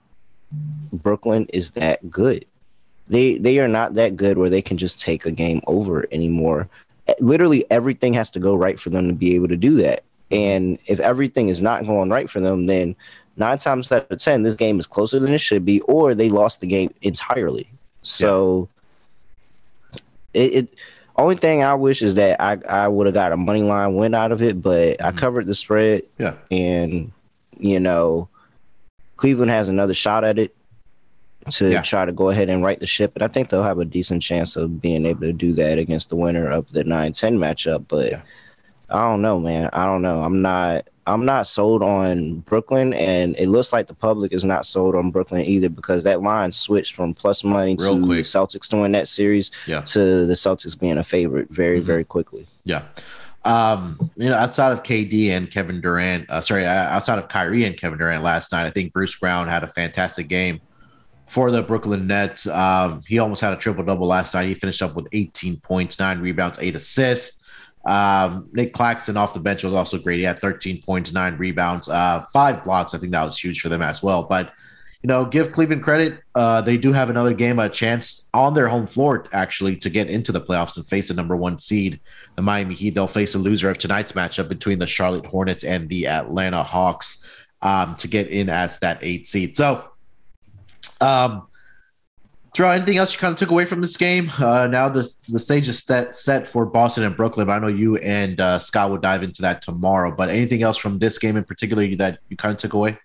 Brooklyn 0.91 1.45
is 1.53 1.71
that 1.71 2.09
good. 2.09 2.45
They 3.07 3.37
they 3.37 3.59
are 3.59 3.67
not 3.67 3.95
that 3.95 4.15
good 4.15 4.37
where 4.37 4.49
they 4.49 4.61
can 4.61 4.77
just 4.77 4.99
take 4.99 5.25
a 5.25 5.31
game 5.31 5.61
over 5.67 6.07
anymore. 6.11 6.69
Literally 7.19 7.69
everything 7.71 8.13
has 8.13 8.29
to 8.31 8.39
go 8.39 8.55
right 8.55 8.79
for 8.79 8.89
them 8.89 9.07
to 9.07 9.13
be 9.13 9.35
able 9.35 9.47
to 9.47 9.57
do 9.57 9.75
that. 9.75 10.03
And 10.31 10.77
if 10.85 10.99
everything 10.99 11.49
is 11.49 11.61
not 11.61 11.85
going 11.85 12.09
right 12.09 12.29
for 12.29 12.39
them, 12.39 12.67
then 12.67 12.95
nine 13.37 13.57
times 13.57 13.91
out 13.91 14.09
of 14.11 14.19
ten, 14.19 14.43
this 14.43 14.55
game 14.55 14.79
is 14.79 14.85
closer 14.85 15.19
than 15.19 15.33
it 15.33 15.39
should 15.39 15.65
be, 15.65 15.81
or 15.81 16.13
they 16.13 16.29
lost 16.29 16.61
the 16.61 16.67
game 16.67 16.93
entirely. 17.01 17.69
So 18.01 18.69
yeah. 19.91 19.99
it, 20.33 20.53
it, 20.53 20.75
only 21.15 21.35
thing 21.35 21.63
I 21.63 21.73
wish 21.73 22.01
is 22.01 22.15
that 22.15 22.39
I, 22.41 22.57
I 22.69 22.87
would 22.87 23.07
have 23.07 23.13
got 23.13 23.31
a 23.31 23.37
money 23.37 23.63
line 23.63 23.95
win 23.95 24.13
out 24.13 24.31
of 24.31 24.41
it, 24.41 24.61
but 24.61 24.97
mm-hmm. 24.97 25.07
I 25.07 25.11
covered 25.11 25.47
the 25.47 25.55
spread. 25.55 26.03
Yeah. 26.17 26.35
And 26.51 27.11
you 27.57 27.79
know, 27.79 28.29
Cleveland 29.17 29.51
has 29.51 29.67
another 29.67 29.93
shot 29.93 30.23
at 30.23 30.39
it 30.39 30.55
to 31.51 31.71
yeah. 31.71 31.81
try 31.81 32.05
to 32.05 32.11
go 32.11 32.29
ahead 32.29 32.49
and 32.49 32.63
right 32.63 32.79
the 32.79 32.85
ship. 32.85 33.11
And 33.15 33.23
I 33.23 33.27
think 33.27 33.49
they'll 33.49 33.63
have 33.63 33.79
a 33.79 33.85
decent 33.85 34.21
chance 34.21 34.55
of 34.55 34.81
being 34.81 35.05
able 35.05 35.21
to 35.21 35.33
do 35.33 35.53
that 35.53 35.77
against 35.77 36.09
the 36.09 36.15
winner 36.15 36.49
of 36.49 36.71
the 36.71 36.83
9 36.83 37.13
10 37.13 37.37
matchup. 37.37 37.85
But 37.87 38.11
yeah. 38.11 38.21
I 38.89 39.01
don't 39.01 39.21
know, 39.21 39.39
man. 39.39 39.69
I 39.73 39.85
don't 39.85 40.01
know. 40.01 40.23
I'm 40.23 40.41
not 40.41 40.87
I'm 41.09 41.25
not 41.25 41.47
sold 41.47 41.81
on 41.81 42.39
Brooklyn, 42.41 42.93
and 42.93 43.35
it 43.37 43.47
looks 43.47 43.73
like 43.73 43.87
the 43.87 43.93
public 43.93 44.31
is 44.31 44.45
not 44.45 44.65
sold 44.65 44.95
on 44.95 45.09
Brooklyn 45.11 45.43
either 45.45 45.69
because 45.69 46.03
that 46.03 46.21
line 46.21 46.51
switched 46.51 46.93
from 46.93 47.13
plus 47.13 47.43
money 47.43 47.75
Real 47.79 47.99
to 47.99 48.05
quick. 48.05 48.25
Celtics 48.25 48.69
to 48.69 48.77
win 48.77 48.91
that 48.91 49.07
series 49.07 49.51
yeah. 49.65 49.81
to 49.81 50.25
the 50.27 50.33
Celtics 50.33 50.79
being 50.79 50.99
a 50.99 51.03
favorite 51.03 51.49
very, 51.49 51.77
mm-hmm. 51.77 51.85
very 51.85 52.03
quickly. 52.03 52.47
Yeah. 52.63 52.83
Um, 53.45 54.11
you 54.15 54.29
know, 54.29 54.35
outside 54.35 54.71
of 54.71 54.83
KD 54.83 55.29
and 55.29 55.49
Kevin 55.49 55.81
Durant, 55.81 56.29
uh, 56.29 56.41
sorry, 56.41 56.65
uh, 56.65 56.69
outside 56.69 57.17
of 57.17 57.27
Kyrie 57.29 57.63
and 57.63 57.75
Kevin 57.75 57.97
Durant 57.97 58.23
last 58.23 58.51
night, 58.51 58.65
I 58.65 58.69
think 58.69 58.93
Bruce 58.93 59.17
Brown 59.17 59.47
had 59.47 59.63
a 59.63 59.67
fantastic 59.67 60.27
game 60.27 60.61
for 61.29 61.51
the 61.51 61.61
Brooklyn 61.61 62.07
Nets. 62.07 62.47
Um, 62.47 63.03
he 63.07 63.19
almost 63.19 63.41
had 63.41 63.53
a 63.53 63.57
triple 63.57 63.83
double 63.83 64.07
last 64.07 64.33
night. 64.33 64.47
He 64.49 64.55
finished 64.55 64.81
up 64.81 64.95
with 64.95 65.07
18 65.13 65.59
points, 65.61 65.99
nine 65.99 66.19
rebounds, 66.19 66.59
eight 66.59 66.75
assists. 66.75 67.45
Um, 67.85 68.49
Nic 68.51 68.73
Claxton 68.73 69.15
off 69.15 69.33
the 69.33 69.39
bench 69.39 69.63
was 69.63 69.73
also 69.73 69.97
great. 69.97 70.17
He 70.17 70.23
had 70.23 70.39
13 70.39 70.81
points, 70.81 71.13
nine 71.13 71.37
rebounds, 71.37 71.87
uh, 71.87 72.25
five 72.33 72.63
blocks. 72.63 72.93
I 72.93 72.97
think 72.97 73.11
that 73.13 73.23
was 73.23 73.39
huge 73.39 73.61
for 73.61 73.69
them 73.69 73.81
as 73.81 74.03
well. 74.03 74.23
But 74.23 74.51
you 75.01 75.07
know, 75.07 75.23
give 75.23 75.53
Cleveland 75.53 75.81
credit. 75.81 76.21
Uh, 76.35 76.61
they 76.61 76.77
do 76.77 76.91
have 76.91 77.09
another 77.09 77.33
game, 77.33 77.57
a 77.57 77.69
chance 77.69 78.27
on 78.33 78.53
their 78.53 78.67
home 78.67 78.85
floor 78.85 79.27
actually 79.31 79.77
to 79.77 79.89
get 79.89 80.09
into 80.09 80.33
the 80.33 80.41
playoffs 80.41 80.75
and 80.75 80.85
face 80.85 81.09
a 81.09 81.13
number 81.13 81.37
one 81.37 81.57
seed, 81.57 82.01
the 82.35 82.41
Miami 82.41 82.75
Heat. 82.75 82.95
They'll 82.95 83.07
face 83.07 83.33
a 83.33 83.39
loser 83.39 83.69
of 83.69 83.77
tonight's 83.77 84.11
matchup 84.11 84.49
between 84.49 84.77
the 84.77 84.87
Charlotte 84.87 85.25
Hornets 85.25 85.63
and 85.63 85.87
the 85.87 86.07
Atlanta 86.07 86.63
Hawks 86.63 87.25
um, 87.61 87.95
to 87.95 88.09
get 88.09 88.27
in 88.27 88.49
as 88.49 88.79
that 88.79 88.99
eight 89.01 89.27
seed. 89.27 89.55
So, 89.55 89.85
um, 91.01 91.47
Terrell, 92.53 92.71
anything 92.71 92.97
else 92.97 93.13
you 93.13 93.19
kind 93.19 93.31
of 93.31 93.37
took 93.37 93.51
away 93.51 93.65
from 93.65 93.81
this 93.81 93.95
game? 93.95 94.31
Uh, 94.39 94.67
now 94.67 94.89
the 94.89 95.01
the 95.29 95.39
stage 95.39 95.69
is 95.69 95.79
set 95.79 96.15
set 96.15 96.47
for 96.47 96.65
Boston 96.65 97.03
and 97.03 97.15
Brooklyn. 97.15 97.47
But 97.47 97.53
I 97.53 97.59
know 97.59 97.67
you 97.67 97.97
and 97.97 98.41
uh, 98.41 98.59
Scott 98.59 98.89
will 98.89 98.97
dive 98.97 99.23
into 99.23 99.41
that 99.43 99.61
tomorrow. 99.61 100.11
But 100.11 100.29
anything 100.29 100.63
else 100.63 100.77
from 100.77 100.99
this 100.99 101.17
game 101.17 101.37
in 101.37 101.43
particular 101.43 101.87
that 101.95 102.19
you 102.29 102.37
kind 102.37 102.51
of 102.53 102.57
took 102.59 102.73
away? 102.73 102.97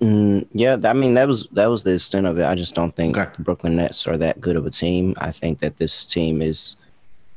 Mm, 0.00 0.46
yeah, 0.52 0.78
I 0.84 0.92
mean 0.92 1.14
that 1.14 1.28
was 1.28 1.46
that 1.52 1.70
was 1.70 1.82
the 1.82 1.94
extent 1.94 2.26
of 2.26 2.38
it. 2.38 2.44
I 2.44 2.54
just 2.54 2.74
don't 2.74 2.94
think 2.94 3.16
okay. 3.16 3.30
the 3.36 3.42
Brooklyn 3.42 3.76
Nets 3.76 4.06
are 4.06 4.16
that 4.18 4.40
good 4.40 4.56
of 4.56 4.66
a 4.66 4.70
team. 4.70 5.14
I 5.18 5.32
think 5.32 5.60
that 5.60 5.76
this 5.76 6.06
team 6.06 6.42
is 6.42 6.76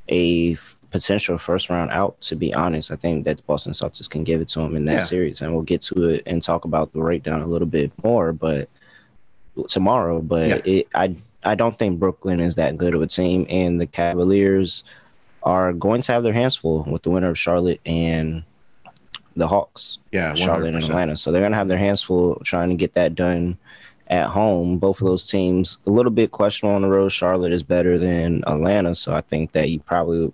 a 0.10 0.58
potential 0.92 1.38
first 1.38 1.70
round 1.70 1.92
out. 1.92 2.20
To 2.22 2.36
be 2.36 2.54
honest, 2.54 2.92
I 2.92 2.96
think 2.96 3.26
that 3.26 3.38
the 3.38 3.44
Boston 3.44 3.74
Celtics 3.74 4.10
can 4.10 4.24
give 4.24 4.42
it 4.42 4.48
to 4.50 4.60
them 4.60 4.76
in 4.76 4.86
that 4.86 4.94
yeah. 4.94 5.04
series, 5.04 5.42
and 5.42 5.54
we'll 5.54 5.64
get 5.64 5.82
to 5.82 6.10
it 6.10 6.24
and 6.26 6.42
talk 6.42 6.66
about 6.66 6.92
the 6.94 7.00
breakdown 7.00 7.42
a 7.42 7.48
little 7.48 7.68
bit 7.68 7.92
more. 8.04 8.34
But 8.34 8.70
tomorrow, 9.68 10.22
but 10.22 10.48
yeah. 10.48 10.62
it, 10.66 10.88
I 10.94 11.16
I 11.44 11.56
don't 11.56 11.78
think 11.78 12.00
Brooklyn 12.00 12.40
is 12.40 12.56
that 12.56 12.78
good 12.78 12.96
of 12.96 13.02
a 13.02 13.08
team, 13.08 13.46
and 13.50 13.80
the 13.80 13.88
Cavaliers 13.88 14.84
are 15.44 15.74
going 15.74 16.02
to 16.04 16.12
have 16.12 16.24
their 16.24 16.34
hands 16.34 16.56
full 16.56 16.84
with 16.84 17.04
the 17.04 17.10
winner 17.10 17.30
of 17.30 17.40
Charlotte 17.40 17.80
and 17.86 18.44
the 19.36 19.48
Hawks. 19.48 20.00
Yeah, 20.12 20.34
100%. 20.34 20.38
Charlotte 20.38 20.76
and 20.76 20.84
Atlanta. 20.84 21.18
So 21.18 21.32
they're 21.32 21.42
gonna 21.42 21.56
have 21.56 21.68
their 21.68 21.78
hands 21.78 22.02
full 22.02 22.42
trying 22.44 22.70
to 22.70 22.76
get 22.76 22.94
that 22.94 23.16
done 23.16 23.58
at 24.08 24.28
home. 24.28 24.78
Both 24.78 25.02
of 25.02 25.08
those 25.08 25.28
teams 25.28 25.78
a 25.86 25.90
little 25.90 26.12
bit 26.12 26.32
questionable 26.32 26.76
on 26.76 26.82
the 26.82 26.90
road. 26.90 27.10
Charlotte 27.10 27.54
is 27.54 27.64
better 27.64 27.98
than 27.98 28.44
Atlanta, 28.48 28.96
so 28.96 29.14
I 29.14 29.22
think 29.22 29.52
that 29.54 29.70
you 29.70 29.80
probably 29.80 30.34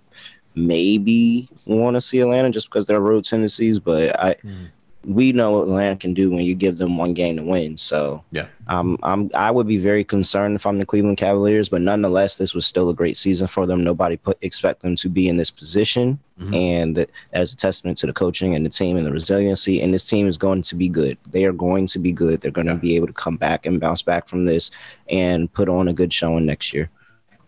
maybe 0.56 1.48
want 1.66 1.94
to 1.94 2.00
see 2.00 2.20
Atlanta 2.20 2.50
just 2.50 2.68
because 2.68 2.86
their 2.86 3.00
road 3.00 3.24
tendencies. 3.24 3.78
But 3.78 4.18
I, 4.18 4.34
mm 4.34 4.68
we 5.06 5.30
know 5.30 5.52
what 5.52 5.62
Atlanta 5.62 5.96
can 5.96 6.14
do 6.14 6.30
when 6.30 6.44
you 6.44 6.54
give 6.54 6.78
them 6.78 6.96
one 6.96 7.14
game 7.14 7.36
to 7.36 7.42
win. 7.42 7.76
So 7.76 8.24
yeah, 8.32 8.46
um, 8.66 8.98
I'm 9.04 9.30
I 9.34 9.52
would 9.52 9.66
be 9.66 9.76
very 9.78 10.02
concerned 10.02 10.56
if 10.56 10.66
I'm 10.66 10.78
the 10.78 10.86
Cleveland 10.86 11.16
Cavaliers, 11.16 11.68
but 11.68 11.80
nonetheless, 11.80 12.36
this 12.36 12.54
was 12.54 12.66
still 12.66 12.88
a 12.88 12.94
great 12.94 13.16
season 13.16 13.46
for 13.46 13.66
them. 13.66 13.84
Nobody 13.84 14.16
put 14.16 14.36
expect 14.42 14.82
them 14.82 14.96
to 14.96 15.08
be 15.08 15.28
in 15.28 15.36
this 15.36 15.50
position, 15.50 16.18
mm-hmm. 16.40 16.54
and 16.54 17.06
as 17.32 17.52
a 17.52 17.56
testament 17.56 17.98
to 17.98 18.06
the 18.06 18.12
coaching 18.12 18.56
and 18.56 18.66
the 18.66 18.70
team 18.70 18.96
and 18.96 19.06
the 19.06 19.12
resiliency. 19.12 19.80
And 19.80 19.94
this 19.94 20.04
team 20.04 20.26
is 20.26 20.36
going 20.36 20.62
to 20.62 20.74
be 20.74 20.88
good. 20.88 21.16
They 21.30 21.44
are 21.44 21.52
going 21.52 21.86
to 21.88 22.00
be 22.00 22.10
good. 22.10 22.40
They're 22.40 22.50
going 22.50 22.66
to 22.66 22.72
yeah. 22.72 22.78
be 22.78 22.96
able 22.96 23.06
to 23.06 23.12
come 23.12 23.36
back 23.36 23.64
and 23.64 23.80
bounce 23.80 24.02
back 24.02 24.26
from 24.26 24.44
this 24.44 24.72
and 25.08 25.52
put 25.52 25.68
on 25.68 25.86
a 25.86 25.92
good 25.92 26.12
showing 26.12 26.46
next 26.46 26.74
year. 26.74 26.90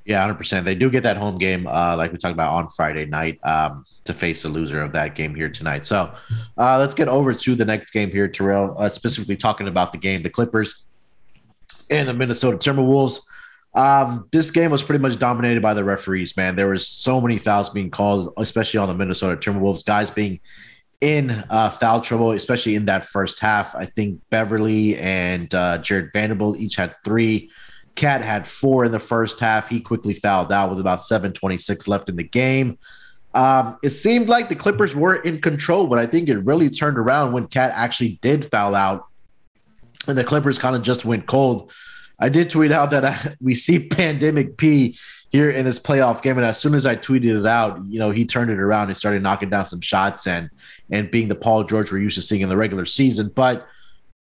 Yeah, 0.09 0.23
hundred 0.23 0.39
percent. 0.39 0.65
They 0.65 0.75
do 0.75 0.89
get 0.89 1.03
that 1.03 1.19
home 1.19 1.37
game, 1.37 1.67
uh, 1.67 1.95
like 1.95 2.13
we 2.13 2.17
talked 2.17 2.33
about 2.33 2.55
on 2.55 2.71
Friday 2.71 3.05
night, 3.05 3.39
um, 3.45 3.85
to 4.05 4.15
face 4.15 4.43
the 4.43 4.49
loser 4.49 4.81
of 4.81 4.93
that 4.93 5.15
game 5.15 5.35
here 5.35 5.51
tonight. 5.51 5.85
So, 5.85 6.11
uh, 6.57 6.79
let's 6.79 6.95
get 6.95 7.09
over 7.09 7.35
to 7.35 7.55
the 7.55 7.67
next 7.67 7.91
game 7.91 8.11
here, 8.11 8.27
Terrell. 8.27 8.75
Uh, 8.79 8.89
specifically 8.89 9.37
talking 9.37 9.69
about 9.69 9.93
the 9.93 9.99
game, 9.99 10.23
the 10.23 10.31
Clippers 10.31 10.87
and 11.91 12.09
the 12.09 12.15
Minnesota 12.15 12.57
Timberwolves. 12.57 13.21
Um, 13.75 14.27
this 14.33 14.51
game 14.51 14.71
was 14.71 14.83
pretty 14.83 15.03
much 15.03 15.19
dominated 15.19 15.61
by 15.61 15.75
the 15.75 15.85
referees. 15.85 16.35
Man, 16.39 16.57
there 16.57 16.69
was 16.69 16.89
so 16.89 17.21
many 17.21 17.37
fouls 17.37 17.69
being 17.69 17.91
called, 17.91 18.33
especially 18.39 18.79
on 18.79 18.89
the 18.89 18.95
Minnesota 18.95 19.37
Timberwolves. 19.37 19.85
Guys 19.85 20.11
being 20.11 20.41
in 21.03 21.31
uh, 21.51 21.69
foul 21.69 22.01
trouble, 22.01 22.33
especially 22.33 22.77
in 22.77 22.87
that 22.87 23.05
first 23.05 23.41
half. 23.41 23.75
I 23.75 23.85
think 23.85 24.23
Beverley 24.31 24.97
and 24.97 25.55
uh, 25.55 25.79
Jarred 25.79 26.13
Vanderbilt 26.15 26.59
each 26.59 26.77
had 26.77 26.95
three. 27.05 27.51
KAT 27.99 28.23
had 28.23 28.49
four 28.49 28.85
in 28.85 28.93
the 28.93 28.99
first 28.99 29.39
half. 29.39 29.69
He 29.69 29.81
quickly 29.81 30.15
fouled 30.15 30.53
out 30.53 30.71
with 30.71 30.81
about 30.81 31.05
726 31.05 31.87
left 31.87 32.09
in 32.09 32.17
the 32.17 32.25
game. 32.25 32.79
Um, 33.35 33.77
it 33.83 33.91
seemed 33.91 34.29
like 34.29 34.49
the 34.49 34.57
Clippers 34.57 34.97
were 34.97 35.17
in 35.17 35.43
control, 35.43 35.87
but 35.87 35.99
I 35.99 36.07
think 36.07 36.29
it 36.29 36.39
really 36.39 36.71
turned 36.71 36.99
around 36.99 37.33
when 37.33 37.47
KAT 37.47 37.73
actually 37.75 38.19
did 38.23 38.51
foul 38.51 38.75
out 38.75 39.05
and 40.09 40.17
the 40.17 40.25
Clippers 40.25 40.59
kind 40.59 40.75
of 40.75 40.83
just 40.83 41.05
went 41.05 41.27
cold. 41.27 41.71
I 42.19 42.29
did 42.29 42.51
tweet 42.51 42.73
out 42.73 42.91
that 42.91 43.05
I, 43.05 43.35
we 43.41 43.55
see 43.55 43.87
Pandemic 43.89 44.57
P 44.57 44.99
here 45.31 45.51
in 45.51 45.65
this 45.65 45.79
playoff 45.79 46.23
game, 46.23 46.39
and 46.39 46.47
as 46.47 46.59
soon 46.59 46.75
as 46.75 46.87
I 46.87 46.97
tweeted 46.97 47.39
it 47.39 47.47
out, 47.47 47.81
you 47.87 47.99
know, 47.99 48.11
he 48.11 48.25
turned 48.25 48.51
it 48.51 48.59
around 48.59 48.89
and 48.89 48.97
started 48.97 49.23
knocking 49.23 49.51
down 49.51 49.67
some 49.67 49.83
shots 49.83 50.27
and 50.27 50.49
and 50.91 51.11
being 51.11 51.29
the 51.29 51.35
Paul 51.35 51.65
George 51.65 51.93
we're 51.93 51.99
used 51.99 52.15
to 52.15 52.23
seeing 52.23 52.41
in 52.41 52.49
the 52.49 52.57
regular 52.57 52.87
season. 52.87 53.31
But 53.35 53.67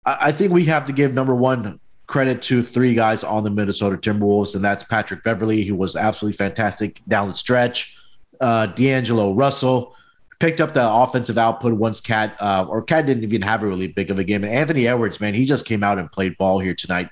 I, 0.07 0.17
I 0.21 0.33
think 0.33 0.53
we 0.53 0.65
have 0.65 0.87
to 0.87 0.93
give 0.93 1.13
number 1.13 1.35
one 1.35 1.79
credit 2.07 2.43
to 2.43 2.63
three 2.63 2.95
guys 2.95 3.25
on 3.25 3.45
the 3.45 3.51
Minnesota 3.51 3.97
Timberwolves, 3.97 4.55
and 4.55 4.65
that's 4.65 4.85
Patrick 4.85 5.23
Beverley, 5.25 5.65
who 5.65 5.75
was 5.75 5.97
absolutely 5.97 6.37
fantastic 6.37 7.01
down 7.09 7.29
the 7.29 7.35
stretch. 7.35 7.97
Uh, 8.41 8.67
D'Angelo 8.67 9.33
Russell 9.33 9.95
picked 10.39 10.61
up 10.61 10.75
the 10.75 10.87
offensive 10.87 11.39
output 11.39 11.73
once 11.75 12.01
KAT 12.01 12.37
uh, 12.41 12.67
or 12.69 12.83
KAT 12.83 13.07
didn't 13.07 13.23
even 13.23 13.43
have 13.43 13.63
a 13.63 13.67
really 13.67 13.87
big 13.87 14.11
of 14.11 14.19
a 14.19 14.25
game. 14.25 14.45
And 14.45 14.53
Anthony 14.53 14.87
Edwards, 14.87 15.21
man, 15.21 15.35
he 15.35 15.47
just 15.47 15.65
came 15.65 15.83
out 15.83 15.99
and 15.99 16.11
played 16.11 16.37
ball 16.37 16.59
here 16.59 16.75
tonight 16.75 17.09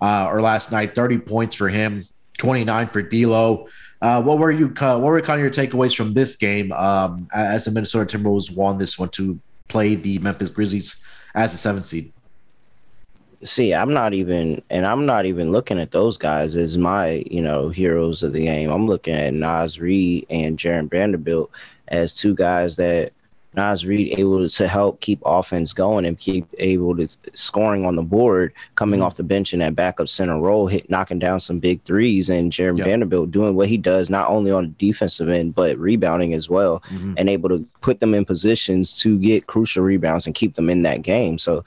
uh, 0.00 0.26
or 0.28 0.40
last 0.40 0.72
night. 0.72 0.94
Thirty 0.94 1.18
points 1.18 1.56
for 1.56 1.68
him, 1.68 2.06
twenty 2.38 2.64
nine 2.64 2.88
for 2.88 3.02
D'Lo. 3.02 3.68
Uh, 4.00 4.20
what 4.20 4.38
were 4.38 4.50
you? 4.50 4.66
what 4.66 5.00
were 5.00 5.20
kind 5.20 5.40
of 5.40 5.42
your 5.42 5.50
takeaways 5.50 5.94
from 5.94 6.12
this 6.12 6.34
game 6.34 6.72
um, 6.72 7.28
as 7.32 7.66
the 7.66 7.70
Minnesota 7.70 8.18
Timberwolves 8.18 8.52
won 8.52 8.78
this 8.78 8.98
one 8.98 9.10
to 9.10 9.38
play 9.68 9.94
the 9.94 10.18
Memphis 10.18 10.48
Grizzlies 10.48 10.96
as 11.36 11.54
a 11.54 11.58
seventh 11.58 11.86
seed? 11.86 12.12
See, 13.44 13.74
I'm 13.74 13.92
not 13.92 14.14
even, 14.14 14.62
and 14.70 14.86
I'm 14.86 15.06
not 15.06 15.26
even 15.26 15.52
looking 15.52 15.78
at 15.78 15.90
those 15.90 16.16
guys 16.16 16.56
as 16.56 16.78
my, 16.78 17.24
you 17.30 17.42
know, 17.42 17.68
heroes 17.68 18.22
of 18.22 18.32
the 18.32 18.44
game. 18.44 18.70
I'm 18.70 18.86
looking 18.86 19.14
at 19.14 19.34
Naz 19.34 19.80
Reid 19.80 20.26
and 20.30 20.58
Jarred 20.58 20.90
Vanderbilt 20.90 21.50
as 21.88 22.12
two 22.12 22.34
guys 22.34 22.76
that 22.76 23.12
Naz 23.54 23.84
Reid 23.84 24.18
able 24.18 24.48
to 24.48 24.68
help 24.68 25.00
keep 25.00 25.20
offense 25.26 25.74
going 25.74 26.06
and 26.06 26.16
keep 26.16 26.46
able 26.58 26.96
to 26.96 27.06
scoring 27.34 27.84
on 27.84 27.96
the 27.96 28.02
board, 28.02 28.52
coming 28.76 29.00
mm-hmm. 29.00 29.06
off 29.06 29.16
the 29.16 29.22
bench 29.22 29.52
in 29.52 29.60
that 29.60 29.76
backup 29.76 30.08
center 30.08 30.40
role, 30.40 30.66
hit 30.66 30.88
knocking 30.88 31.18
down 31.18 31.38
some 31.38 31.58
big 31.58 31.82
threes, 31.84 32.30
and 32.30 32.50
Jarred 32.50 32.78
yep. 32.78 32.86
Vanderbilt 32.86 33.30
doing 33.30 33.54
what 33.54 33.68
he 33.68 33.76
does 33.76 34.08
not 34.08 34.30
only 34.30 34.50
on 34.50 34.64
the 34.64 34.86
defensive 34.86 35.28
end 35.28 35.54
but 35.54 35.76
rebounding 35.78 36.32
as 36.32 36.48
well, 36.48 36.82
mm-hmm. 36.88 37.14
and 37.18 37.28
able 37.28 37.50
to 37.50 37.66
put 37.82 38.00
them 38.00 38.14
in 38.14 38.24
positions 38.24 38.98
to 39.00 39.18
get 39.18 39.46
crucial 39.48 39.84
rebounds 39.84 40.26
and 40.26 40.34
keep 40.34 40.54
them 40.54 40.70
in 40.70 40.82
that 40.82 41.02
game. 41.02 41.36
So 41.36 41.64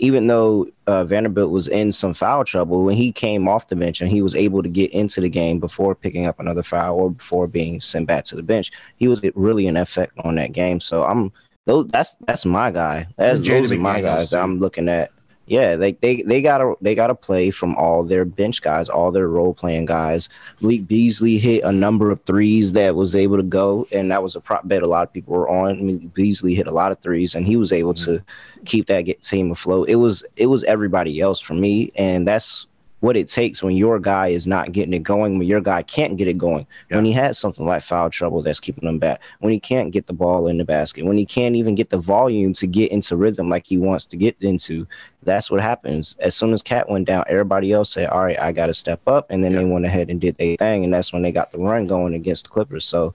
even 0.00 0.26
though 0.26 0.66
uh, 0.86 1.04
Vanderbilt 1.04 1.50
was 1.50 1.68
in 1.68 1.92
some 1.92 2.14
foul 2.14 2.42
trouble, 2.42 2.84
when 2.84 2.96
he 2.96 3.12
came 3.12 3.46
off 3.46 3.68
the 3.68 3.76
bench 3.76 4.00
and 4.00 4.10
he 4.10 4.22
was 4.22 4.34
able 4.34 4.62
to 4.62 4.68
get 4.68 4.90
into 4.92 5.20
the 5.20 5.28
game 5.28 5.60
before 5.60 5.94
picking 5.94 6.26
up 6.26 6.40
another 6.40 6.62
foul 6.62 6.96
or 6.96 7.10
before 7.10 7.46
being 7.46 7.82
sent 7.82 8.06
back 8.06 8.24
to 8.24 8.34
the 8.34 8.42
bench, 8.42 8.72
he 8.96 9.08
was 9.08 9.22
really 9.34 9.66
an 9.66 9.76
effect 9.76 10.12
on 10.24 10.36
that 10.36 10.52
game. 10.52 10.80
So 10.80 11.04
I'm 11.04 11.30
those 11.66 11.86
that's 11.88 12.16
that's 12.26 12.46
my 12.46 12.70
guy. 12.70 13.06
That's 13.18 13.46
those 13.46 13.72
are 13.72 13.78
my 13.78 14.00
guys 14.00 14.30
that 14.30 14.42
I'm 14.42 14.58
looking 14.58 14.88
at 14.88 15.12
yeah, 15.50 15.74
they 15.74 15.92
they 15.94 16.22
they 16.22 16.42
gotta 16.42 16.76
they 16.80 16.94
gotta 16.94 17.14
play 17.16 17.50
from 17.50 17.74
all 17.74 18.04
their 18.04 18.24
bench 18.24 18.62
guys, 18.62 18.88
all 18.88 19.10
their 19.10 19.26
role 19.26 19.52
playing 19.52 19.86
guys. 19.86 20.28
Malik 20.60 20.86
Beasley 20.86 21.38
hit 21.38 21.64
a 21.64 21.72
number 21.72 22.12
of 22.12 22.22
threes 22.22 22.70
that 22.74 22.94
was 22.94 23.16
able 23.16 23.36
to 23.36 23.42
go, 23.42 23.84
and 23.90 24.12
that 24.12 24.22
was 24.22 24.36
a 24.36 24.40
prop 24.40 24.68
bet 24.68 24.84
a 24.84 24.86
lot 24.86 25.02
of 25.02 25.12
people 25.12 25.34
were 25.34 25.48
on. 25.48 25.84
Malik 25.84 26.14
Beasley 26.14 26.54
hit 26.54 26.68
a 26.68 26.70
lot 26.70 26.92
of 26.92 27.00
threes, 27.00 27.34
and 27.34 27.44
he 27.44 27.56
was 27.56 27.72
able 27.72 27.94
mm-hmm. 27.94 28.18
to 28.18 28.24
keep 28.64 28.86
that 28.86 29.22
team 29.22 29.50
afloat. 29.50 29.88
It 29.88 29.96
was 29.96 30.24
it 30.36 30.46
was 30.46 30.62
everybody 30.62 31.20
else 31.20 31.40
for 31.40 31.54
me, 31.54 31.90
and 31.96 32.28
that's 32.28 32.68
what 33.00 33.16
it 33.16 33.28
takes 33.28 33.62
when 33.62 33.76
your 33.76 33.98
guy 33.98 34.28
is 34.28 34.46
not 34.46 34.72
getting 34.72 34.92
it 34.92 35.02
going, 35.02 35.38
when 35.38 35.48
your 35.48 35.60
guy 35.60 35.82
can't 35.82 36.16
get 36.16 36.28
it 36.28 36.38
going, 36.38 36.66
yeah. 36.88 36.96
when 36.96 37.04
he 37.04 37.12
has 37.12 37.38
something 37.38 37.66
like 37.66 37.82
foul 37.82 38.10
trouble 38.10 38.42
that's 38.42 38.60
keeping 38.60 38.88
him 38.88 38.98
back, 38.98 39.20
when 39.40 39.52
he 39.52 39.58
can't 39.58 39.90
get 39.90 40.06
the 40.06 40.12
ball 40.12 40.46
in 40.46 40.58
the 40.58 40.64
basket, 40.64 41.04
when 41.04 41.16
he 41.16 41.26
can't 41.26 41.56
even 41.56 41.74
get 41.74 41.90
the 41.90 41.98
volume 41.98 42.52
to 42.52 42.66
get 42.66 42.92
into 42.92 43.16
rhythm 43.16 43.48
like 43.48 43.66
he 43.66 43.78
wants 43.78 44.04
to 44.06 44.16
get 44.16 44.36
into. 44.40 44.86
That's 45.22 45.50
what 45.50 45.60
happens. 45.60 46.16
As 46.20 46.34
soon 46.34 46.52
as 46.52 46.62
KAT 46.62 46.88
went 46.88 47.06
down, 47.06 47.24
everybody 47.26 47.72
else 47.72 47.90
said, 47.90 48.08
All 48.08 48.24
right, 48.24 48.40
I 48.40 48.52
got 48.52 48.66
to 48.66 48.74
step 48.74 49.00
up. 49.06 49.30
And 49.30 49.44
then 49.44 49.52
yeah. 49.52 49.58
they 49.58 49.64
went 49.66 49.84
ahead 49.84 50.08
and 50.08 50.20
did 50.20 50.36
their 50.38 50.56
thing. 50.56 50.84
And 50.84 50.92
that's 50.92 51.12
when 51.12 51.22
they 51.22 51.32
got 51.32 51.52
the 51.52 51.58
run 51.58 51.86
going 51.86 52.14
against 52.14 52.44
the 52.44 52.50
Clippers. 52.50 52.86
So 52.86 53.14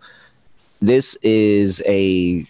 this 0.82 1.16
is 1.24 1.82
a 1.86 2.46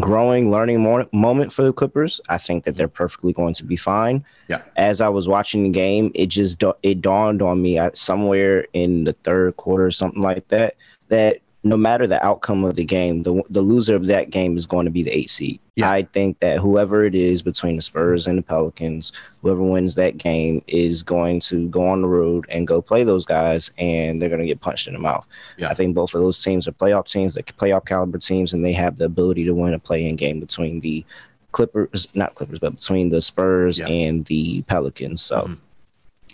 growing 0.00 0.50
learning 0.50 0.82
mo- 0.82 1.08
moment 1.12 1.52
for 1.52 1.62
the 1.62 1.72
Clippers. 1.72 2.20
I 2.28 2.38
think 2.38 2.64
that 2.64 2.76
they're 2.76 2.88
perfectly 2.88 3.32
going 3.32 3.54
to 3.54 3.64
be 3.64 3.76
fine. 3.76 4.24
Yeah. 4.48 4.62
As 4.76 5.00
I 5.00 5.08
was 5.08 5.28
watching 5.28 5.62
the 5.64 5.70
game, 5.70 6.10
it 6.14 6.26
just 6.26 6.62
it 6.82 7.00
dawned 7.00 7.42
on 7.42 7.62
me 7.62 7.78
at 7.78 7.96
somewhere 7.96 8.66
in 8.72 9.04
the 9.04 9.14
third 9.24 9.56
quarter 9.56 9.86
or 9.86 9.90
something 9.90 10.22
like 10.22 10.48
that 10.48 10.74
that 11.08 11.40
no 11.64 11.76
matter 11.76 12.06
the 12.06 12.24
outcome 12.24 12.64
of 12.64 12.76
the 12.76 12.84
game, 12.84 13.24
the 13.24 13.42
the 13.50 13.60
loser 13.60 13.96
of 13.96 14.06
that 14.06 14.30
game 14.30 14.56
is 14.56 14.66
going 14.66 14.84
to 14.84 14.90
be 14.90 15.02
the 15.02 15.10
eight 15.10 15.28
seed. 15.28 15.58
Yeah. 15.74 15.90
I 15.90 16.04
think 16.04 16.38
that 16.40 16.58
whoever 16.58 17.04
it 17.04 17.14
is 17.14 17.42
between 17.42 17.76
the 17.76 17.82
Spurs 17.82 18.26
and 18.26 18.38
the 18.38 18.42
Pelicans, 18.42 19.12
whoever 19.42 19.62
wins 19.62 19.94
that 19.96 20.18
game 20.18 20.62
is 20.66 21.02
going 21.02 21.40
to 21.40 21.68
go 21.68 21.86
on 21.86 22.02
the 22.02 22.08
road 22.08 22.46
and 22.48 22.66
go 22.66 22.80
play 22.80 23.02
those 23.02 23.24
guys, 23.24 23.72
and 23.78 24.20
they're 24.20 24.28
going 24.28 24.40
to 24.40 24.46
get 24.46 24.60
punched 24.60 24.86
in 24.86 24.94
the 24.94 25.00
mouth. 25.00 25.26
Yeah. 25.56 25.68
I 25.68 25.74
think 25.74 25.94
both 25.94 26.14
of 26.14 26.20
those 26.20 26.42
teams 26.42 26.68
are 26.68 26.72
playoff 26.72 27.06
teams, 27.06 27.34
they 27.34 27.42
playoff 27.42 27.86
caliber 27.86 28.18
teams, 28.18 28.52
and 28.52 28.64
they 28.64 28.72
have 28.72 28.96
the 28.96 29.04
ability 29.04 29.44
to 29.44 29.52
win 29.52 29.74
a 29.74 29.78
play-in 29.78 30.16
game 30.16 30.40
between 30.40 30.80
the 30.80 31.04
Clippers, 31.52 32.06
not 32.14 32.34
Clippers, 32.34 32.58
but 32.60 32.76
between 32.76 33.08
the 33.08 33.20
Spurs 33.20 33.78
yeah. 33.78 33.86
and 33.86 34.24
the 34.26 34.62
Pelicans. 34.62 35.22
So. 35.22 35.42
Mm-hmm. 35.42 35.54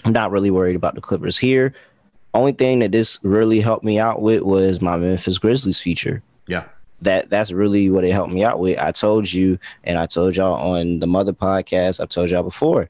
I'm 0.06 0.12
not 0.12 0.30
really 0.30 0.50
worried 0.50 0.76
about 0.76 0.94
the 0.94 1.00
Clippers 1.00 1.38
here 1.38 1.72
only 2.34 2.52
thing 2.52 2.80
that 2.80 2.92
this 2.92 3.18
really 3.22 3.60
helped 3.60 3.84
me 3.84 3.98
out 3.98 4.20
with 4.20 4.42
was 4.42 4.80
my 4.80 4.96
Memphis 4.96 5.38
Grizzlies 5.38 5.80
feature. 5.80 6.22
Yeah. 6.46 6.64
That 7.02 7.30
that's 7.30 7.52
really 7.52 7.90
what 7.90 8.04
it 8.04 8.12
helped 8.12 8.32
me 8.32 8.44
out 8.44 8.58
with. 8.58 8.78
I 8.78 8.92
told 8.92 9.32
you, 9.32 9.58
and 9.84 9.98
I 9.98 10.06
told 10.06 10.36
y'all 10.36 10.54
on 10.54 10.98
the 11.00 11.06
Mother 11.06 11.32
podcast, 11.32 12.00
I've 12.00 12.08
told 12.08 12.30
y'all 12.30 12.42
before, 12.42 12.88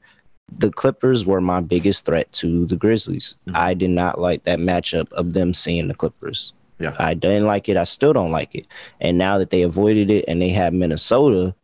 the 0.57 0.71
Clippers 0.71 1.25
were 1.25 1.41
my 1.41 1.59
biggest 1.59 2.05
threat 2.05 2.31
to 2.33 2.65
the 2.65 2.77
Grizzlies. 2.77 3.35
Mm-hmm. 3.47 3.57
I 3.57 3.73
did 3.73 3.89
not 3.89 4.19
like 4.19 4.43
that 4.43 4.59
matchup 4.59 5.11
of 5.11 5.33
them 5.33 5.53
seeing 5.53 5.87
the 5.87 5.95
Clippers. 5.95 6.53
Yeah. 6.79 6.95
I 6.99 7.13
didn't 7.13 7.45
like 7.45 7.69
it. 7.69 7.77
I 7.77 7.83
still 7.83 8.13
don't 8.13 8.31
like 8.31 8.53
it. 8.53 8.67
And 8.99 9.17
now 9.17 9.37
that 9.37 9.49
they 9.49 9.61
avoided 9.61 10.09
it 10.09 10.25
and 10.27 10.41
they 10.41 10.49
have 10.49 10.73
Minnesota, 10.73 11.55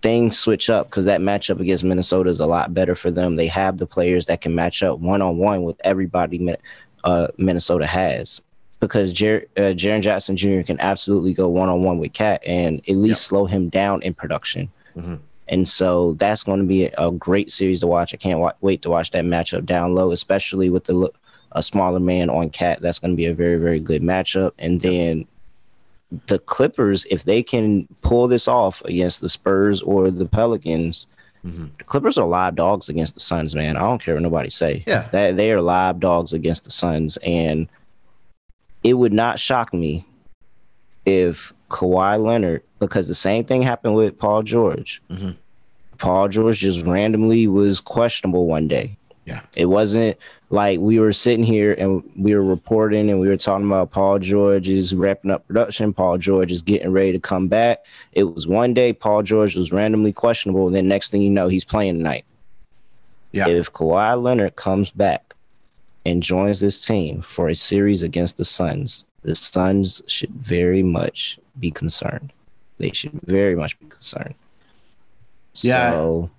things 0.00 0.38
switch 0.38 0.68
up 0.68 0.90
because 0.90 1.04
that 1.04 1.20
matchup 1.20 1.60
against 1.60 1.84
Minnesota 1.84 2.30
is 2.30 2.40
a 2.40 2.46
lot 2.46 2.74
better 2.74 2.94
for 2.94 3.10
them. 3.10 3.36
They 3.36 3.46
have 3.46 3.78
the 3.78 3.86
players 3.86 4.26
that 4.26 4.40
can 4.40 4.54
match 4.54 4.82
up 4.82 4.98
one 4.98 5.22
on 5.22 5.38
one 5.38 5.62
with 5.62 5.80
everybody 5.84 6.38
uh, 7.04 7.28
Minnesota 7.36 7.86
has. 7.86 8.42
Because 8.80 9.12
Jer- 9.12 9.46
uh, 9.56 9.74
Jaren 9.74 10.02
Jackson 10.02 10.36
Jr. 10.36 10.62
can 10.62 10.80
absolutely 10.80 11.32
go 11.32 11.48
one 11.48 11.68
on 11.68 11.82
one 11.82 11.98
with 11.98 12.12
KAT 12.12 12.42
and 12.44 12.80
at 12.80 12.96
least 12.96 13.22
yep. 13.22 13.28
slow 13.28 13.46
him 13.46 13.68
down 13.68 14.02
in 14.02 14.12
production. 14.12 14.70
Mm-hmm. 14.96 15.16
And 15.48 15.68
so 15.68 16.14
that's 16.14 16.42
going 16.42 16.58
to 16.58 16.66
be 16.66 16.86
a 16.86 17.10
great 17.12 17.52
series 17.52 17.80
to 17.80 17.86
watch. 17.86 18.12
I 18.12 18.16
can't 18.16 18.40
wa- 18.40 18.54
wait 18.60 18.82
to 18.82 18.90
watch 18.90 19.10
that 19.12 19.24
matchup 19.24 19.66
down 19.66 19.94
low, 19.94 20.10
especially 20.10 20.70
with 20.70 20.84
the 20.84 21.10
a 21.52 21.62
smaller 21.62 22.00
man 22.00 22.30
on 22.30 22.50
KAT. 22.50 22.80
That's 22.80 22.98
going 22.98 23.12
to 23.12 23.16
be 23.16 23.26
a 23.26 23.34
very 23.34 23.56
very 23.56 23.78
good 23.78 24.02
matchup. 24.02 24.52
And 24.58 24.80
then 24.80 25.26
the 26.26 26.38
Clippers, 26.38 27.06
if 27.10 27.24
they 27.24 27.42
can 27.42 27.86
pull 28.02 28.28
this 28.28 28.48
off 28.48 28.82
against 28.84 29.20
the 29.20 29.28
Spurs 29.28 29.82
or 29.82 30.10
the 30.10 30.26
Pelicans, 30.26 31.06
mm-hmm. 31.44 31.66
the 31.78 31.84
Clippers 31.84 32.18
are 32.18 32.26
live 32.26 32.54
dogs 32.54 32.88
against 32.88 33.14
the 33.14 33.20
Suns, 33.20 33.54
man. 33.54 33.76
I 33.76 33.80
don't 33.80 34.02
care 34.02 34.14
what 34.14 34.22
nobody 34.22 34.50
say. 34.50 34.84
Yeah, 34.86 35.08
that 35.12 35.36
they 35.36 35.52
are 35.52 35.60
live 35.60 36.00
dogs 36.00 36.32
against 36.32 36.64
the 36.64 36.70
Suns, 36.70 37.18
and 37.18 37.68
it 38.82 38.94
would 38.94 39.12
not 39.12 39.38
shock 39.38 39.72
me 39.72 40.06
if 41.04 41.52
Kawhi 41.68 42.22
Leonard, 42.22 42.62
because 42.78 43.08
the 43.08 43.14
same 43.14 43.44
thing 43.44 43.62
happened 43.62 43.94
with 43.94 44.18
Paul 44.18 44.42
George. 44.42 45.02
Mm-hmm. 45.10 45.30
Paul 45.98 46.28
George 46.28 46.58
just 46.58 46.82
randomly 46.82 47.46
was 47.46 47.80
questionable 47.80 48.46
one 48.46 48.68
day. 48.68 48.96
Yeah, 49.24 49.42
it 49.54 49.66
wasn't 49.66 50.16
like 50.50 50.80
we 50.80 50.98
were 50.98 51.12
sitting 51.12 51.44
here 51.44 51.72
and 51.74 52.02
we 52.16 52.34
were 52.34 52.42
reporting 52.42 53.08
and 53.08 53.20
we 53.20 53.28
were 53.28 53.36
talking 53.36 53.66
about 53.66 53.92
Paul 53.92 54.18
George 54.18 54.68
is 54.68 54.94
wrapping 54.94 55.30
up 55.30 55.46
production. 55.46 55.92
Paul 55.92 56.18
George 56.18 56.50
is 56.50 56.60
getting 56.60 56.90
ready 56.90 57.12
to 57.12 57.20
come 57.20 57.46
back. 57.46 57.84
It 58.12 58.24
was 58.24 58.48
one 58.48 58.74
day 58.74 58.92
Paul 58.92 59.22
George 59.22 59.56
was 59.56 59.70
randomly 59.70 60.12
questionable, 60.12 60.66
and 60.66 60.74
then 60.74 60.88
next 60.88 61.10
thing 61.10 61.22
you 61.22 61.30
know, 61.30 61.46
he's 61.48 61.64
playing 61.64 61.98
tonight. 61.98 62.24
Yeah. 63.30 63.46
If 63.46 63.72
Kawhi 63.72 64.20
Leonard 64.20 64.56
comes 64.56 64.90
back 64.90 65.34
and 66.04 66.22
joins 66.22 66.60
this 66.60 66.84
team 66.84 67.22
for 67.22 67.48
a 67.48 67.54
series 67.54 68.02
against 68.02 68.36
the 68.36 68.44
Suns, 68.44 69.04
the 69.22 69.34
Suns 69.34 70.02
should 70.06 70.32
very 70.32 70.82
much 70.82 71.38
be 71.58 71.70
concerned. 71.70 72.32
They 72.78 72.90
should 72.90 73.20
very 73.22 73.54
much 73.54 73.78
be 73.78 73.86
concerned. 73.86 74.34
Yeah. 75.54 75.92
So, 75.92 76.30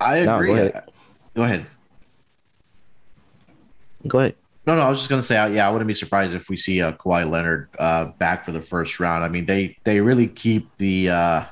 I 0.00 0.18
agree. 0.18 0.54
No, 0.54 0.82
go 1.36 1.42
ahead. 1.42 1.66
Go 4.08 4.18
ahead. 4.18 4.34
No, 4.66 4.74
no, 4.74 4.82
I 4.82 4.90
was 4.90 4.98
just 4.98 5.08
gonna 5.08 5.22
say, 5.22 5.34
yeah, 5.54 5.68
I 5.68 5.70
wouldn't 5.70 5.86
be 5.86 5.94
surprised 5.94 6.34
if 6.34 6.48
we 6.48 6.56
see 6.56 6.82
uh, 6.82 6.90
Kawhi 6.92 7.30
Leonard 7.30 7.68
uh, 7.78 8.06
back 8.18 8.44
for 8.44 8.50
the 8.50 8.60
first 8.60 8.98
round. 8.98 9.22
I 9.22 9.28
mean, 9.28 9.46
they 9.46 9.76
they 9.84 10.00
really 10.00 10.26
keep 10.26 10.68
the, 10.78 11.10
uh, 11.10 11.44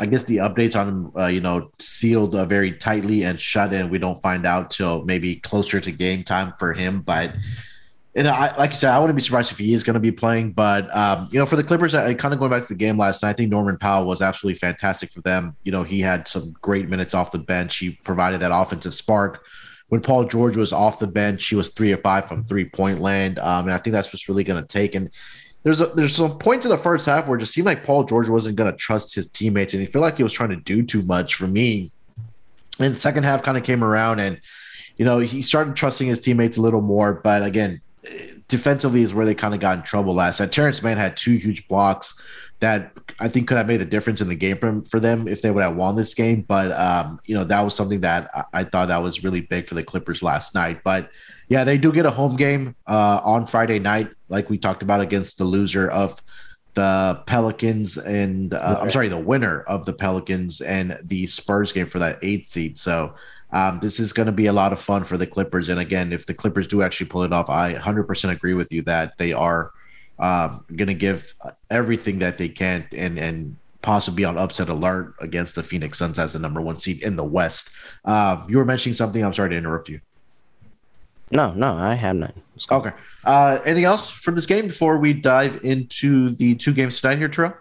I 0.00 0.06
guess, 0.06 0.24
the 0.24 0.38
updates 0.38 0.74
on 0.74 0.88
him, 0.88 1.12
uh, 1.16 1.26
you 1.26 1.40
know, 1.40 1.70
sealed 1.78 2.34
uh, 2.34 2.46
very 2.46 2.72
tightly 2.72 3.22
and 3.22 3.38
shut 3.38 3.72
in. 3.72 3.90
We 3.90 3.98
don't 3.98 4.20
find 4.22 4.44
out 4.44 4.72
till 4.72 5.04
maybe 5.04 5.36
closer 5.36 5.78
to 5.78 5.92
game 5.92 6.24
time 6.24 6.52
for 6.58 6.72
him. 6.72 7.02
But, 7.02 7.36
and 8.14 8.26
I, 8.28 8.56
like 8.56 8.70
you 8.70 8.76
said, 8.76 8.90
I 8.90 8.98
wouldn't 8.98 9.16
be 9.16 9.22
surprised 9.22 9.52
if 9.52 9.58
he 9.58 9.72
is 9.72 9.84
going 9.84 9.94
to 9.94 10.00
be 10.00 10.12
playing. 10.12 10.52
But, 10.52 10.94
um, 10.96 11.28
you 11.30 11.38
know, 11.38 11.46
for 11.46 11.56
the 11.56 11.62
Clippers, 11.62 11.94
I, 11.94 12.12
kind 12.14 12.34
of 12.34 12.40
going 12.40 12.50
back 12.50 12.62
to 12.62 12.68
the 12.68 12.74
game 12.74 12.98
last 12.98 13.22
night, 13.22 13.30
I 13.30 13.32
think 13.34 13.50
Norman 13.50 13.78
Powell 13.78 14.06
was 14.06 14.20
absolutely 14.20 14.58
fantastic 14.58 15.12
for 15.12 15.20
them. 15.20 15.56
You 15.62 15.72
know, 15.72 15.84
he 15.84 16.00
had 16.00 16.26
some 16.26 16.52
great 16.60 16.88
minutes 16.88 17.14
off 17.14 17.30
the 17.30 17.38
bench. 17.38 17.76
He 17.76 17.92
provided 18.02 18.40
that 18.40 18.52
offensive 18.52 18.94
spark 18.94 19.44
when 19.90 20.00
Paul 20.00 20.24
George 20.24 20.56
was 20.56 20.72
off 20.72 21.00
the 21.00 21.06
bench, 21.08 21.46
he 21.48 21.56
was 21.56 21.68
three 21.70 21.92
or 21.92 21.96
five 21.98 22.28
from 22.28 22.44
three 22.44 22.64
point 22.64 23.00
land. 23.00 23.38
Um, 23.40 23.64
and 23.66 23.72
I 23.72 23.78
think 23.78 23.92
that's 23.92 24.12
what's 24.12 24.28
really 24.28 24.44
going 24.44 24.60
to 24.60 24.66
take. 24.66 24.94
And 24.94 25.10
there's 25.64 25.80
a, 25.80 25.86
there's 25.88 26.14
some 26.14 26.38
points 26.38 26.64
in 26.64 26.70
the 26.70 26.78
first 26.78 27.06
half 27.06 27.26
where 27.26 27.36
it 27.36 27.40
just 27.40 27.52
seemed 27.52 27.66
like 27.66 27.84
Paul 27.84 28.04
George 28.04 28.28
wasn't 28.28 28.56
going 28.56 28.70
to 28.70 28.76
trust 28.76 29.14
his 29.14 29.28
teammates, 29.28 29.74
and 29.74 29.80
he 29.80 29.86
felt 29.86 30.02
like 30.02 30.16
he 30.16 30.22
was 30.22 30.32
trying 30.32 30.50
to 30.50 30.56
do 30.56 30.82
too 30.84 31.02
much 31.02 31.34
for 31.34 31.46
me. 31.46 31.90
And 32.78 32.94
the 32.94 33.00
second 33.00 33.24
half 33.24 33.42
kind 33.42 33.58
of 33.58 33.64
came 33.64 33.84
around, 33.84 34.20
and 34.20 34.40
you 34.96 35.04
know 35.04 35.18
he 35.18 35.42
started 35.42 35.76
trusting 35.76 36.06
his 36.06 36.20
teammates 36.20 36.56
a 36.56 36.62
little 36.62 36.80
more. 36.80 37.14
But 37.14 37.42
again, 37.42 37.82
defensively 38.48 39.02
is 39.02 39.12
where 39.12 39.26
they 39.26 39.34
kind 39.34 39.54
of 39.54 39.60
got 39.60 39.78
in 39.78 39.84
trouble 39.84 40.14
last 40.14 40.40
night. 40.40 40.52
Terance 40.52 40.82
Mann 40.82 40.96
had 40.96 41.16
two 41.16 41.36
huge 41.36 41.68
blocks 41.68 42.20
that 42.60 42.92
I 43.18 43.28
think 43.28 43.48
could 43.48 43.56
have 43.56 43.66
made 43.66 43.78
the 43.78 43.86
difference 43.86 44.20
in 44.20 44.28
the 44.28 44.34
game 44.34 44.58
for, 44.58 44.82
for 44.82 45.00
them 45.00 45.26
if 45.26 45.42
they 45.42 45.50
would 45.50 45.62
have 45.62 45.76
won 45.76 45.96
this 45.96 46.14
game. 46.14 46.42
But 46.42 46.72
um, 46.72 47.20
you 47.24 47.34
know 47.34 47.44
that 47.44 47.60
was 47.60 47.74
something 47.74 48.00
that 48.00 48.30
I, 48.34 48.44
I, 48.60 48.64
thought 48.64 48.88
that 48.88 49.02
was 49.02 49.24
really 49.24 49.40
big 49.40 49.68
for 49.68 49.74
the 49.74 49.82
Clippers 49.82 50.22
last 50.22 50.54
night. 50.54 50.82
But 50.84 51.10
yeah, 51.48 51.64
they 51.64 51.78
do 51.78 51.92
get 51.92 52.06
a 52.06 52.10
home 52.10 52.36
game 52.36 52.74
uh, 52.86 53.20
on 53.24 53.46
Friday 53.46 53.78
night, 53.78 54.10
like 54.28 54.50
we 54.50 54.58
talked 54.58 54.82
about 54.82 55.00
against 55.00 55.38
the 55.38 55.44
loser 55.44 55.90
of 55.90 56.22
the 56.74 57.20
Pelicans 57.26 57.98
and 57.98 58.54
uh, 58.54 58.78
I'm 58.80 58.90
sorry, 58.90 59.08
the 59.08 59.18
winner 59.18 59.62
of 59.62 59.86
the 59.86 59.92
Pelicans 59.92 60.60
and 60.60 60.98
the 61.02 61.26
Spurs 61.26 61.72
game 61.72 61.86
for 61.86 61.98
that 61.98 62.18
eighth 62.22 62.48
seed. 62.48 62.78
So 62.78 63.14
um, 63.52 63.80
this 63.80 63.98
is 63.98 64.12
going 64.12 64.26
to 64.26 64.32
be 64.32 64.46
a 64.46 64.52
lot 64.52 64.72
of 64.72 64.80
fun 64.80 65.04
for 65.04 65.16
the 65.16 65.26
Clippers. 65.26 65.68
And 65.68 65.80
again, 65.80 66.12
if 66.12 66.26
the 66.26 66.34
Clippers 66.34 66.66
do 66.66 66.82
actually 66.82 67.06
pull 67.06 67.22
it 67.22 67.32
off, 67.32 67.48
I 67.48 67.74
100% 67.74 68.30
agree 68.30 68.54
with 68.54 68.72
you 68.72 68.82
that 68.82 69.18
they 69.18 69.32
are 69.32 69.72
um, 70.18 70.64
going 70.76 70.88
to 70.88 70.94
give 70.94 71.34
everything 71.70 72.18
that 72.20 72.38
they 72.38 72.48
can 72.48 72.86
and 72.92 73.18
and 73.18 73.56
possibly 73.82 74.24
on 74.24 74.36
upset 74.36 74.68
alert 74.68 75.14
against 75.20 75.54
the 75.54 75.62
Phoenix 75.62 75.98
Suns 75.98 76.18
as 76.18 76.34
the 76.34 76.38
number 76.38 76.60
one 76.60 76.78
seed 76.78 77.02
in 77.02 77.16
the 77.16 77.24
West. 77.24 77.70
Uh, 78.04 78.42
you 78.46 78.58
were 78.58 78.64
mentioning 78.64 78.94
something. 78.94 79.24
I'm 79.24 79.32
sorry 79.32 79.50
to 79.50 79.56
interrupt 79.56 79.88
you. 79.88 80.00
No, 81.30 81.52
no, 81.52 81.74
I 81.74 81.94
have 81.94 82.16
none. 82.16 82.32
Okay. 82.70 82.90
Uh, 83.24 83.58
anything 83.64 83.84
else 83.84 84.10
for 84.10 84.32
this 84.32 84.46
game 84.46 84.66
before 84.66 84.98
we 84.98 85.14
dive 85.14 85.60
into 85.62 86.34
the 86.34 86.54
two 86.56 86.74
games 86.74 87.00
tonight 87.00 87.18
here, 87.18 87.28
Terrell? 87.28 87.54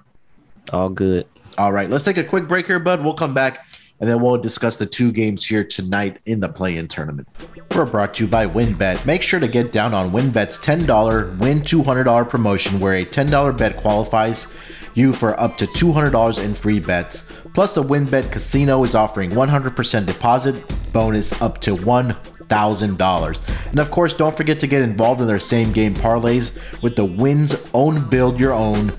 All 0.74 0.90
good. 0.90 1.26
All 1.58 1.72
right. 1.72 1.90
Let's 1.90 2.04
take 2.04 2.18
a 2.18 2.24
quick 2.24 2.48
break 2.48 2.68
here, 2.68 2.80
bud. 2.80 3.04
We'll 3.04 3.14
come 3.14 3.34
back 3.34 3.68
and 4.00 4.10
then 4.10 4.22
we'll 4.22 4.38
discuss 4.38 4.78
the 4.78 4.86
two 4.86 5.12
games 5.12 5.46
here 5.46 5.64
tonight 5.64 6.20
in 6.26 6.40
the 6.40 6.50
play 6.50 6.78
in 6.78 6.88
tournament. 6.88 7.28
We're 7.76 7.86
brought 7.86 8.14
to 8.16 8.24
you 8.26 8.30
by 8.30 8.48
WynnBET. 8.48 9.06
Make 9.06 9.22
sure 9.22 9.40
to 9.40 9.48
get 9.48 9.72
down 9.72 9.94
on 9.94 10.12
WynnBET's 10.12 10.58
$10 10.60 11.38
win 11.40 11.62
$200 11.62 12.30
promotion, 12.30 12.80
where 12.80 12.96
a 12.96 13.06
$10 13.06 13.58
bet 13.58 13.78
qualifies 13.78 14.48
you 14.94 15.14
for 15.14 15.40
up 15.40 15.58
to 15.58 15.66
$200 15.68 16.44
in 16.44 16.54
free 16.54 16.80
bets. 16.80 17.24
Plus, 17.54 17.76
the 17.76 17.84
WynnBET 17.84 18.32
Casino 18.32 18.84
is 18.84 18.96
offering 18.96 19.32
100% 19.32 20.06
deposit 20.06 20.92
bonus 20.94 21.40
up 21.42 21.60
to 21.62 21.76
$1,000. 21.76 23.70
And 23.70 23.80
of 23.80 23.92
course, 23.92 24.14
don't 24.14 24.36
forget 24.36 24.60
to 24.62 24.68
get 24.68 24.82
involved 24.82 25.22
in 25.22 25.28
their 25.28 25.40
same 25.40 25.72
game 25.72 25.94
parlays 25.94 26.82
with 26.82 26.96
the 26.96 27.06
Wins 27.06 27.56
Own 27.74 28.10
Build 28.10 28.40
Your 28.40 28.54
Own 28.54 28.92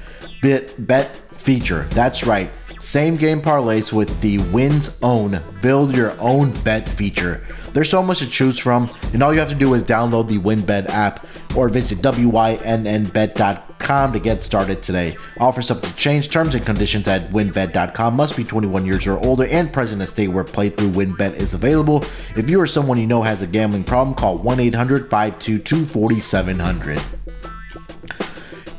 bit 0.42 0.74
bet 0.86 1.16
feature. 1.16 1.84
That's 1.90 2.24
right 2.24 2.50
same 2.80 3.16
game 3.16 3.40
parlays 3.42 3.92
with 3.92 4.20
the 4.20 4.38
Wins 4.50 4.98
Own 5.02 5.40
Build 5.60 5.94
Your 5.94 6.18
Own 6.18 6.52
Bet 6.64 6.88
feature. 6.88 7.46
There's 7.72 7.90
so 7.90 8.02
much 8.02 8.18
to 8.20 8.26
choose 8.26 8.58
from, 8.58 8.90
and 9.12 9.22
all 9.22 9.32
you 9.32 9.38
have 9.38 9.50
to 9.50 9.54
do 9.54 9.74
is 9.74 9.82
download 9.82 10.28
the 10.28 10.38
WynnBET 10.38 10.88
app 10.88 11.26
or 11.56 11.68
visit 11.68 11.98
wynnbet.com 11.98 13.60
to 14.12 14.18
get 14.18 14.42
started 14.42 14.82
today. 14.82 15.16
Offers 15.38 15.66
subject 15.66 15.92
to 15.92 15.96
change 15.96 16.30
terms 16.30 16.54
and 16.54 16.64
conditions 16.64 17.06
at 17.06 17.30
wynnbet.com. 17.30 18.14
Must 18.14 18.36
be 18.36 18.44
21 18.44 18.86
years 18.86 19.06
or 19.06 19.18
older 19.24 19.46
and 19.46 19.72
present 19.72 20.00
in 20.00 20.04
a 20.04 20.06
state 20.06 20.28
where 20.28 20.44
playthrough 20.44 20.92
WynnBET 20.92 21.34
is 21.34 21.54
available. 21.54 22.04
If 22.36 22.48
you 22.48 22.60
or 22.60 22.66
someone 22.66 22.98
you 22.98 23.06
know 23.06 23.22
has 23.22 23.42
a 23.42 23.46
gambling 23.46 23.84
problem, 23.84 24.16
call 24.16 24.38
1 24.38 24.58
800 24.58 25.10
522 25.10 25.86
4700. 25.86 27.19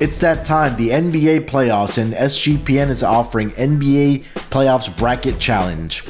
It's 0.02 0.18
that 0.18 0.44
time, 0.44 0.76
the 0.78 0.90
NBA 0.90 1.42
playoffs, 1.42 2.00
and 2.00 2.16
SGPN 2.16 2.90
is 2.90 3.04
offering 3.04 3.52
NBA 3.52 4.24
Playoffs 4.50 4.98
Bracket 4.98 5.38
Challenge. 5.38 6.04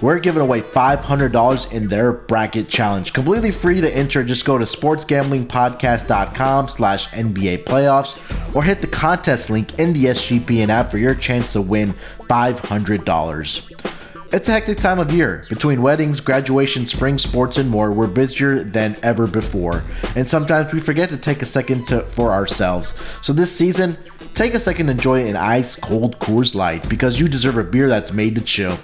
We're 0.00 0.18
giving 0.18 0.40
away 0.40 0.62
$500 0.62 1.70
in 1.70 1.88
their 1.88 2.14
bracket 2.14 2.70
challenge. 2.70 3.12
Completely 3.12 3.50
free 3.50 3.82
to 3.82 3.94
enter. 3.94 4.24
Just 4.24 4.46
go 4.46 4.56
to 4.56 4.64
sportsgamblingpodcast.com 4.64 6.68
slash 6.68 7.10
NBA 7.10 7.64
playoffs 7.64 8.56
or 8.56 8.62
hit 8.62 8.80
the 8.80 8.86
contest 8.86 9.50
link 9.50 9.78
in 9.78 9.92
the 9.92 10.06
SGPN 10.06 10.70
app 10.70 10.90
for 10.90 10.96
your 10.96 11.14
chance 11.14 11.52
to 11.52 11.60
win 11.60 11.90
$500. 11.90 13.93
It's 14.34 14.48
a 14.48 14.50
hectic 14.50 14.78
time 14.78 14.98
of 14.98 15.12
year. 15.12 15.46
Between 15.48 15.80
weddings, 15.80 16.18
graduation, 16.18 16.86
spring 16.86 17.18
sports, 17.18 17.56
and 17.56 17.70
more, 17.70 17.92
we're 17.92 18.08
busier 18.08 18.64
than 18.64 18.96
ever 19.04 19.28
before. 19.28 19.84
And 20.16 20.28
sometimes 20.28 20.72
we 20.72 20.80
forget 20.80 21.08
to 21.10 21.16
take 21.16 21.40
a 21.40 21.44
second 21.44 21.86
to, 21.86 22.00
for 22.00 22.32
ourselves. 22.32 23.00
So 23.22 23.32
this 23.32 23.56
season, 23.56 23.96
take 24.34 24.54
a 24.54 24.58
second 24.58 24.86
to 24.86 24.92
enjoy 24.92 25.28
an 25.28 25.36
ice 25.36 25.76
cold 25.76 26.18
Coors 26.18 26.52
Light 26.52 26.88
because 26.88 27.20
you 27.20 27.28
deserve 27.28 27.58
a 27.58 27.62
beer 27.62 27.88
that's 27.88 28.12
made 28.12 28.34
to 28.34 28.40
chill. 28.40 28.76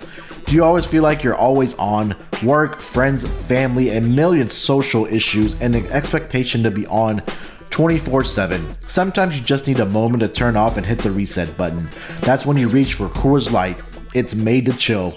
Do 0.44 0.54
you 0.54 0.62
always 0.62 0.86
feel 0.86 1.02
like 1.02 1.24
you're 1.24 1.34
always 1.34 1.74
on? 1.74 2.14
Work, 2.44 2.78
friends, 2.78 3.28
family, 3.48 3.90
and 3.90 4.14
million 4.14 4.48
social 4.48 5.04
issues, 5.06 5.60
and 5.60 5.74
an 5.74 5.84
expectation 5.86 6.62
to 6.62 6.70
be 6.70 6.86
on 6.86 7.24
24 7.70 8.22
7. 8.22 8.76
Sometimes 8.86 9.36
you 9.36 9.44
just 9.44 9.66
need 9.66 9.80
a 9.80 9.86
moment 9.86 10.20
to 10.20 10.28
turn 10.28 10.56
off 10.56 10.76
and 10.76 10.86
hit 10.86 11.00
the 11.00 11.10
reset 11.10 11.56
button. 11.56 11.88
That's 12.20 12.46
when 12.46 12.56
you 12.56 12.68
reach 12.68 12.94
for 12.94 13.08
Coors 13.08 13.50
Light. 13.50 13.78
It's 14.12 14.34
made 14.34 14.66
to 14.66 14.72
chill. 14.72 15.14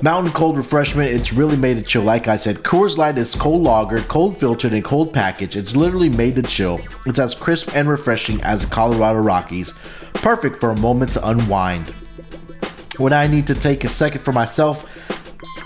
Mountain 0.00 0.32
cold 0.32 0.56
refreshment, 0.56 1.10
it's 1.10 1.32
really 1.32 1.56
made 1.56 1.76
to 1.76 1.82
chill. 1.82 2.02
Like 2.02 2.28
I 2.28 2.36
said, 2.36 2.58
Coors 2.58 2.96
Light 2.96 3.18
is 3.18 3.34
cold 3.34 3.66
lagered, 3.66 4.06
cold 4.06 4.38
filtered, 4.38 4.72
and 4.72 4.84
cold 4.84 5.12
packaged. 5.12 5.56
It's 5.56 5.74
literally 5.74 6.08
made 6.08 6.36
to 6.36 6.42
chill. 6.42 6.80
It's 7.06 7.18
as 7.18 7.34
crisp 7.34 7.74
and 7.74 7.88
refreshing 7.88 8.40
as 8.42 8.64
the 8.64 8.72
Colorado 8.72 9.18
Rockies. 9.18 9.74
perfect 10.14 10.60
for 10.60 10.70
a 10.70 10.78
moment 10.78 11.12
to 11.14 11.28
unwind. 11.28 11.88
When 12.98 13.12
I 13.12 13.26
need 13.26 13.46
to 13.48 13.54
take 13.54 13.82
a 13.82 13.88
second 13.88 14.24
for 14.24 14.32
myself, 14.32 14.86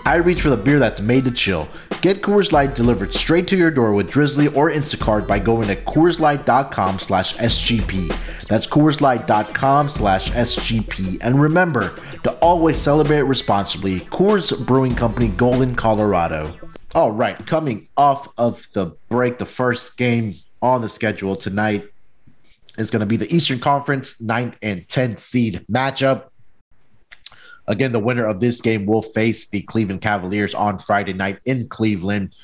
I 0.06 0.16
reach 0.16 0.40
for 0.40 0.50
the 0.50 0.56
beer 0.56 0.78
that's 0.78 1.00
made 1.02 1.24
to 1.24 1.30
chill. 1.30 1.68
Get 2.02 2.20
Coors 2.20 2.50
Light 2.50 2.74
delivered 2.74 3.14
straight 3.14 3.46
to 3.46 3.56
your 3.56 3.70
door 3.70 3.92
with 3.92 4.10
Drizly 4.10 4.54
or 4.56 4.72
Instacart 4.72 5.28
by 5.28 5.38
going 5.38 5.68
to 5.68 5.76
CoorsLight.com 5.76 6.98
slash 6.98 7.36
SGP. 7.36 8.08
That's 8.48 8.66
CoorsLight.com 8.66 9.88
slash 9.88 10.32
SGP. 10.32 11.18
And 11.22 11.40
remember 11.40 11.94
to 12.24 12.32
always 12.38 12.76
celebrate 12.76 13.22
responsibly. 13.22 14.00
Coors 14.00 14.66
Brewing 14.66 14.96
Company, 14.96 15.28
Golden, 15.28 15.76
Colorado. 15.76 16.52
All 16.96 17.12
right, 17.12 17.38
coming 17.46 17.86
off 17.96 18.28
of 18.36 18.66
the 18.72 18.96
break, 19.08 19.38
the 19.38 19.46
first 19.46 19.96
game 19.96 20.34
on 20.60 20.80
the 20.80 20.88
schedule 20.88 21.36
tonight 21.36 21.84
is 22.78 22.90
going 22.90 23.00
to 23.00 23.06
be 23.06 23.16
the 23.16 23.32
Eastern 23.32 23.60
Conference 23.60 24.20
9th 24.20 24.56
and 24.60 24.88
10th 24.88 25.20
seed 25.20 25.64
matchup. 25.70 26.30
Again, 27.72 27.92
the 27.92 27.98
winner 27.98 28.26
of 28.26 28.38
this 28.38 28.60
game 28.60 28.86
will 28.86 29.02
face 29.02 29.48
the 29.48 29.62
Cleveland 29.62 30.02
Cavaliers 30.02 30.54
on 30.54 30.78
Friday 30.78 31.14
night 31.14 31.38
in 31.46 31.68
Cleveland. 31.68 32.36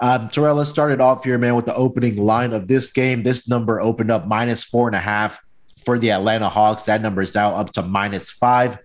Um, 0.00 0.28
Terrell, 0.28 0.54
let's 0.54 0.70
start 0.70 0.92
it 0.92 1.00
off 1.00 1.24
here, 1.24 1.36
man, 1.36 1.56
with 1.56 1.66
the 1.66 1.74
opening 1.74 2.16
line 2.16 2.52
of 2.52 2.68
this 2.68 2.92
game. 2.92 3.24
This 3.24 3.48
number 3.48 3.80
opened 3.80 4.12
up 4.12 4.26
minus 4.26 4.62
four 4.62 4.86
and 4.86 4.94
a 4.94 5.00
half 5.00 5.40
for 5.84 5.98
the 5.98 6.12
Atlanta 6.12 6.48
Hawks. 6.48 6.84
That 6.84 7.02
number 7.02 7.22
is 7.22 7.34
now 7.34 7.56
up 7.56 7.72
to 7.72 7.82
minus 7.82 8.30
five 8.30 8.78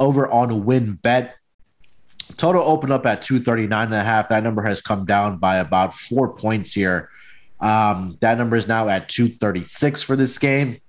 over 0.00 0.28
on 0.28 0.64
WynnBET. 0.64 1.32
Total 2.36 2.62
opened 2.62 2.92
up 2.92 3.06
at 3.06 3.22
239 3.22 3.86
and 3.86 3.94
a 3.94 4.02
half. 4.02 4.28
That 4.28 4.42
number 4.42 4.62
has 4.62 4.82
come 4.82 5.06
down 5.06 5.38
by 5.38 5.58
about 5.58 5.94
four 5.94 6.34
points 6.34 6.72
here. 6.72 7.10
Um, 7.60 8.18
that 8.20 8.38
number 8.38 8.56
is 8.56 8.66
now 8.66 8.88
at 8.88 9.08
236 9.08 10.02
for 10.02 10.16
this 10.16 10.36
game. 10.38 10.80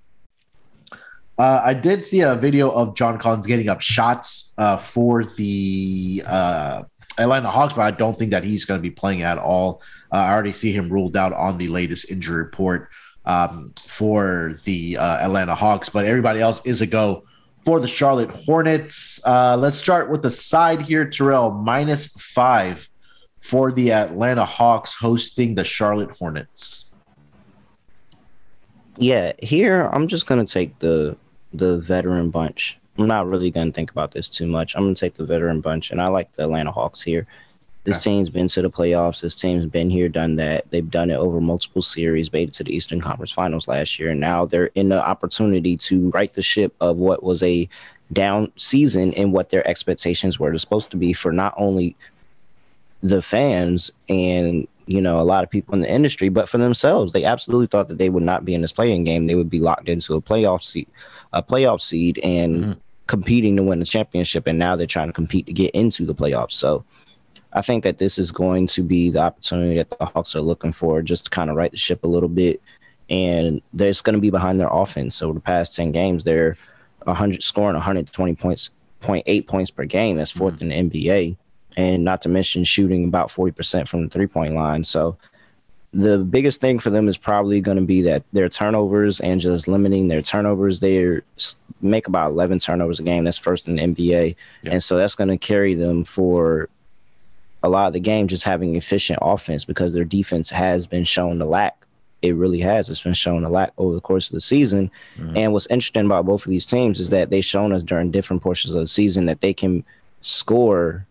Uh, 1.40 1.62
I 1.64 1.72
did 1.72 2.04
see 2.04 2.20
a 2.20 2.34
video 2.34 2.68
of 2.70 2.94
John 2.94 3.18
Collins 3.18 3.46
getting 3.46 3.70
up 3.70 3.80
shots 3.80 4.52
uh, 4.58 4.76
for 4.76 5.24
the 5.24 6.22
uh, 6.26 6.82
Atlanta 7.16 7.48
Hawks, 7.48 7.72
but 7.72 7.80
I 7.80 7.92
don't 7.92 8.18
think 8.18 8.32
that 8.32 8.44
he's 8.44 8.66
going 8.66 8.76
to 8.76 8.82
be 8.82 8.90
playing 8.90 9.22
at 9.22 9.38
all. 9.38 9.80
Uh, 10.12 10.16
I 10.16 10.34
already 10.34 10.52
see 10.52 10.70
him 10.70 10.90
ruled 10.90 11.16
out 11.16 11.32
on 11.32 11.56
the 11.56 11.68
latest 11.68 12.10
injury 12.10 12.36
report 12.36 12.90
um, 13.24 13.72
for 13.88 14.56
the 14.64 14.98
uh, 14.98 15.16
Atlanta 15.24 15.54
Hawks, 15.54 15.88
but 15.88 16.04
everybody 16.04 16.40
else 16.40 16.60
is 16.66 16.82
a 16.82 16.86
go 16.86 17.24
for 17.64 17.80
the 17.80 17.88
Charlotte 17.88 18.30
Hornets. 18.30 19.18
Uh, 19.24 19.56
let's 19.56 19.78
start 19.78 20.10
with 20.10 20.20
the 20.20 20.30
side 20.30 20.82
here, 20.82 21.08
Terrell, 21.08 21.52
minus 21.52 22.08
five 22.08 22.86
for 23.40 23.72
the 23.72 23.92
Atlanta 23.92 24.44
Hawks 24.44 24.92
hosting 24.92 25.54
the 25.54 25.64
Charlotte 25.64 26.10
Hornets. 26.10 26.92
Yeah, 28.98 29.32
here 29.38 29.88
I'm 29.90 30.06
just 30.06 30.26
going 30.26 30.44
to 30.44 30.52
take 30.52 30.78
the 30.80 31.16
the 31.52 31.78
veteran 31.78 32.30
bunch. 32.30 32.78
I'm 32.98 33.06
not 33.06 33.26
really 33.26 33.50
going 33.50 33.68
to 33.68 33.72
think 33.72 33.90
about 33.90 34.12
this 34.12 34.28
too 34.28 34.46
much. 34.46 34.74
I'm 34.74 34.82
going 34.82 34.94
to 34.94 35.00
take 35.00 35.14
the 35.14 35.24
veteran 35.24 35.60
bunch, 35.60 35.90
and 35.90 36.00
I 36.00 36.08
like 36.08 36.32
the 36.32 36.44
Atlanta 36.44 36.72
Hawks 36.72 37.02
here. 37.02 37.26
This 37.84 38.02
team's 38.02 38.28
been 38.28 38.46
to 38.48 38.60
the 38.60 38.70
playoffs. 38.70 39.22
This 39.22 39.34
team's 39.34 39.64
been 39.64 39.88
here, 39.88 40.08
done 40.08 40.36
that. 40.36 40.66
They've 40.70 40.90
done 40.90 41.10
it 41.10 41.16
over 41.16 41.40
multiple 41.40 41.80
series, 41.80 42.30
made 42.30 42.50
it 42.50 42.54
to 42.54 42.64
the 42.64 42.76
Eastern 42.76 43.00
Conference 43.00 43.32
Finals 43.32 43.68
last 43.68 43.98
year, 43.98 44.10
and 44.10 44.20
now 44.20 44.44
they're 44.44 44.70
in 44.74 44.90
the 44.90 45.02
opportunity 45.02 45.78
to 45.78 46.10
right 46.10 46.32
the 46.32 46.42
ship 46.42 46.74
of 46.80 46.98
what 46.98 47.22
was 47.22 47.42
a 47.42 47.68
down 48.12 48.52
season 48.56 49.14
and 49.14 49.32
what 49.32 49.48
their 49.48 49.66
expectations 49.66 50.38
were 50.38 50.56
supposed 50.58 50.90
to 50.90 50.96
be 50.96 51.12
for 51.12 51.32
not 51.32 51.54
only 51.56 51.96
the 53.02 53.22
fans 53.22 53.90
and 54.08 54.66
you 54.86 55.00
know 55.00 55.20
a 55.20 55.22
lot 55.22 55.44
of 55.44 55.50
people 55.50 55.74
in 55.74 55.80
the 55.80 55.90
industry, 55.90 56.28
but 56.28 56.48
for 56.48 56.58
themselves. 56.58 57.12
They 57.12 57.24
absolutely 57.24 57.68
thought 57.68 57.88
that 57.88 57.98
they 57.98 58.10
would 58.10 58.22
not 58.22 58.44
be 58.44 58.54
in 58.54 58.60
this 58.60 58.72
play-in 58.72 59.04
game. 59.04 59.26
They 59.26 59.36
would 59.36 59.50
be 59.50 59.60
locked 59.60 59.88
into 59.88 60.14
a 60.14 60.20
playoff 60.20 60.62
seat, 60.62 60.88
a 61.32 61.42
playoff 61.42 61.80
seed, 61.80 62.18
and 62.22 62.56
mm-hmm. 62.56 62.72
competing 63.06 63.56
to 63.56 63.62
win 63.62 63.78
the 63.78 63.84
championship. 63.84 64.46
And 64.46 64.58
now 64.58 64.76
they're 64.76 64.86
trying 64.86 65.08
to 65.08 65.12
compete 65.12 65.46
to 65.46 65.52
get 65.52 65.74
into 65.74 66.04
the 66.04 66.14
playoffs. 66.14 66.52
So 66.52 66.84
I 67.52 67.62
think 67.62 67.84
that 67.84 67.98
this 67.98 68.18
is 68.18 68.32
going 68.32 68.66
to 68.68 68.82
be 68.82 69.10
the 69.10 69.20
opportunity 69.20 69.76
that 69.76 69.90
the 69.90 70.04
Hawks 70.06 70.34
are 70.34 70.40
looking 70.40 70.72
for, 70.72 71.02
just 71.02 71.24
to 71.24 71.30
kind 71.30 71.50
of 71.50 71.56
right 71.56 71.70
the 71.70 71.76
ship 71.76 72.04
a 72.04 72.08
little 72.08 72.28
bit. 72.28 72.60
And 73.08 73.60
they're 73.72 73.92
going 74.04 74.14
to 74.14 74.20
be 74.20 74.30
behind 74.30 74.60
their 74.60 74.70
offense. 74.70 75.16
So 75.16 75.32
the 75.32 75.40
past 75.40 75.74
ten 75.74 75.92
games, 75.92 76.24
they're 76.24 76.56
100 77.04 77.42
scoring 77.42 77.74
120 77.74 78.34
points, 78.36 78.70
0.8 79.02 79.46
points 79.46 79.70
per 79.70 79.84
game. 79.84 80.16
That's 80.16 80.32
4th 80.32 80.58
mm-hmm. 80.58 80.70
in 80.70 80.90
the 80.90 81.00
NBA 81.00 81.36
and 81.76 82.04
not 82.04 82.22
to 82.22 82.28
mention 82.28 82.64
shooting 82.64 83.04
about 83.04 83.28
40% 83.28 83.88
from 83.88 84.04
the 84.04 84.08
three 84.08 84.26
point 84.26 84.54
line. 84.54 84.84
So 84.84 85.16
the 85.92 86.18
biggest 86.18 86.60
thing 86.60 86.78
for 86.78 86.90
them 86.90 87.08
is 87.08 87.16
probably 87.16 87.60
going 87.60 87.76
to 87.76 87.82
be 87.84 88.02
that 88.02 88.22
their 88.32 88.48
turnovers 88.48 89.18
and 89.20 89.40
just 89.40 89.66
limiting 89.66 90.08
their 90.08 90.22
turnovers. 90.22 90.80
They 90.80 91.20
make 91.80 92.06
about 92.06 92.30
11 92.30 92.60
turnovers 92.60 93.00
a 93.00 93.02
game. 93.02 93.24
That's 93.24 93.38
first 93.38 93.66
in 93.66 93.76
the 93.76 93.82
NBA. 93.82 94.36
Yeah. 94.62 94.72
And 94.72 94.82
so 94.82 94.96
that's 94.96 95.16
going 95.16 95.30
to 95.30 95.38
carry 95.38 95.74
them 95.74 96.04
for 96.04 96.68
a 97.62 97.68
lot 97.68 97.88
of 97.88 97.92
the 97.92 98.00
game, 98.00 98.28
just 98.28 98.44
having 98.44 98.76
efficient 98.76 99.18
offense 99.20 99.64
because 99.64 99.92
their 99.92 100.04
defense 100.04 100.50
has 100.50 100.86
been 100.86 101.04
shown 101.04 101.38
to 101.40 101.44
lack. 101.44 101.86
It 102.22 102.36
really 102.36 102.60
has. 102.60 102.88
It's 102.88 103.02
been 103.02 103.14
shown 103.14 103.44
a 103.44 103.48
lack 103.48 103.72
over 103.76 103.94
the 103.94 104.00
course 104.00 104.28
of 104.28 104.34
the 104.34 104.40
season. 104.40 104.90
Mm-hmm. 105.16 105.36
And 105.36 105.52
what's 105.52 105.66
interesting 105.66 106.06
about 106.06 106.26
both 106.26 106.44
of 106.44 106.50
these 106.50 106.66
teams 106.66 107.00
is 107.00 107.08
that 107.08 107.30
they've 107.30 107.44
shown 107.44 107.72
us 107.72 107.82
during 107.82 108.10
different 108.10 108.42
portions 108.42 108.74
of 108.74 108.80
the 108.80 108.86
season 108.86 109.26
that 109.26 109.40
they 109.40 109.54
can 109.54 109.84
score 110.20 111.06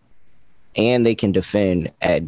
and 0.76 1.04
they 1.04 1.14
can 1.14 1.32
defend 1.32 1.90
at 2.00 2.22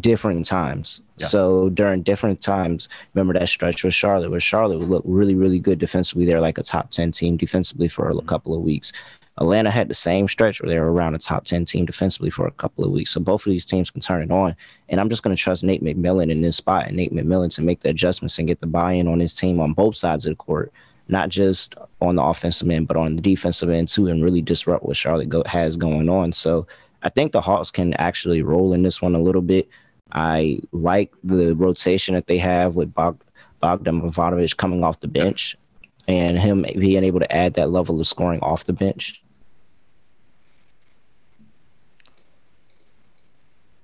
different 0.00 0.44
times. 0.44 1.00
Yeah. 1.16 1.26
So 1.26 1.68
during 1.70 2.02
different 2.02 2.40
times, 2.40 2.88
remember 3.14 3.38
that 3.38 3.48
stretch 3.48 3.84
with 3.84 3.94
Charlotte, 3.94 4.30
where 4.30 4.40
Charlotte 4.40 4.78
would 4.78 4.88
look 4.88 5.04
really, 5.06 5.34
really 5.34 5.58
good 5.58 5.78
defensively. 5.78 6.24
They're 6.24 6.40
like 6.40 6.58
a 6.58 6.62
top 6.62 6.90
10 6.90 7.12
team 7.12 7.36
defensively 7.36 7.88
for 7.88 8.08
a 8.08 8.22
couple 8.22 8.54
of 8.54 8.62
weeks. 8.62 8.92
Atlanta 9.38 9.70
had 9.70 9.88
the 9.88 9.94
same 9.94 10.26
stretch 10.26 10.60
where 10.60 10.68
they 10.68 10.80
were 10.80 10.92
around 10.92 11.14
a 11.14 11.18
top 11.18 11.44
10 11.44 11.64
team 11.64 11.86
defensively 11.86 12.30
for 12.30 12.46
a 12.46 12.52
couple 12.52 12.84
of 12.84 12.90
weeks. 12.90 13.10
So 13.10 13.20
both 13.20 13.46
of 13.46 13.50
these 13.50 13.64
teams 13.64 13.90
can 13.90 14.00
turn 14.00 14.22
it 14.22 14.32
on. 14.32 14.56
And 14.88 15.00
I'm 15.00 15.08
just 15.08 15.22
going 15.22 15.34
to 15.34 15.40
trust 15.40 15.62
Nate 15.62 15.82
McMillan 15.82 16.30
in 16.30 16.40
this 16.40 16.56
spot 16.56 16.88
and 16.88 16.96
Nate 16.96 17.12
McMillan 17.12 17.54
to 17.54 17.62
make 17.62 17.80
the 17.80 17.90
adjustments 17.90 18.38
and 18.38 18.48
get 18.48 18.60
the 18.60 18.66
buy 18.66 18.94
in 18.94 19.06
on 19.06 19.20
his 19.20 19.34
team 19.34 19.60
on 19.60 19.74
both 19.74 19.96
sides 19.96 20.26
of 20.26 20.32
the 20.32 20.36
court, 20.36 20.72
not 21.06 21.28
just 21.28 21.76
on 22.00 22.16
the 22.16 22.22
offensive 22.22 22.68
end, 22.68 22.88
but 22.88 22.96
on 22.96 23.14
the 23.14 23.22
defensive 23.22 23.70
end 23.70 23.88
too, 23.88 24.08
and 24.08 24.24
really 24.24 24.42
disrupt 24.42 24.84
what 24.84 24.96
Charlotte 24.96 25.28
go- 25.28 25.44
has 25.46 25.76
going 25.76 26.08
on. 26.08 26.32
So 26.32 26.66
I 27.02 27.08
think 27.08 27.32
the 27.32 27.40
Hawks 27.40 27.70
can 27.70 27.94
actually 27.94 28.42
roll 28.42 28.72
in 28.72 28.82
this 28.82 29.00
one 29.00 29.14
a 29.14 29.20
little 29.20 29.42
bit. 29.42 29.68
I 30.12 30.60
like 30.72 31.12
the 31.22 31.54
rotation 31.54 32.14
that 32.14 32.26
they 32.26 32.38
have 32.38 32.76
with 32.76 32.92
Bog- 32.94 33.22
Bogdan 33.60 34.00
Bogdanovic 34.00 34.56
coming 34.56 34.82
off 34.82 35.00
the 35.00 35.08
bench 35.08 35.56
and 36.06 36.38
him 36.38 36.62
being 36.62 37.04
able 37.04 37.20
to 37.20 37.30
add 37.32 37.54
that 37.54 37.70
level 37.70 38.00
of 38.00 38.06
scoring 38.06 38.40
off 38.40 38.64
the 38.64 38.72
bench. 38.72 39.22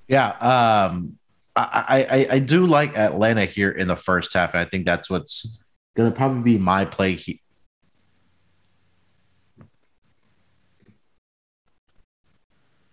Yeah, 0.08 0.28
um, 0.30 1.18
I, 1.56 2.06
I 2.10 2.34
I 2.34 2.38
do 2.40 2.66
like 2.66 2.96
Atlanta 2.96 3.44
here 3.44 3.70
in 3.70 3.88
the 3.88 3.96
first 3.96 4.34
half, 4.34 4.52
and 4.54 4.60
I 4.60 4.64
think 4.64 4.84
that's 4.84 5.08
what's 5.08 5.62
going 5.96 6.10
to 6.10 6.16
probably 6.16 6.42
be 6.42 6.58
my 6.58 6.84
play 6.84 7.14
he- 7.14 7.40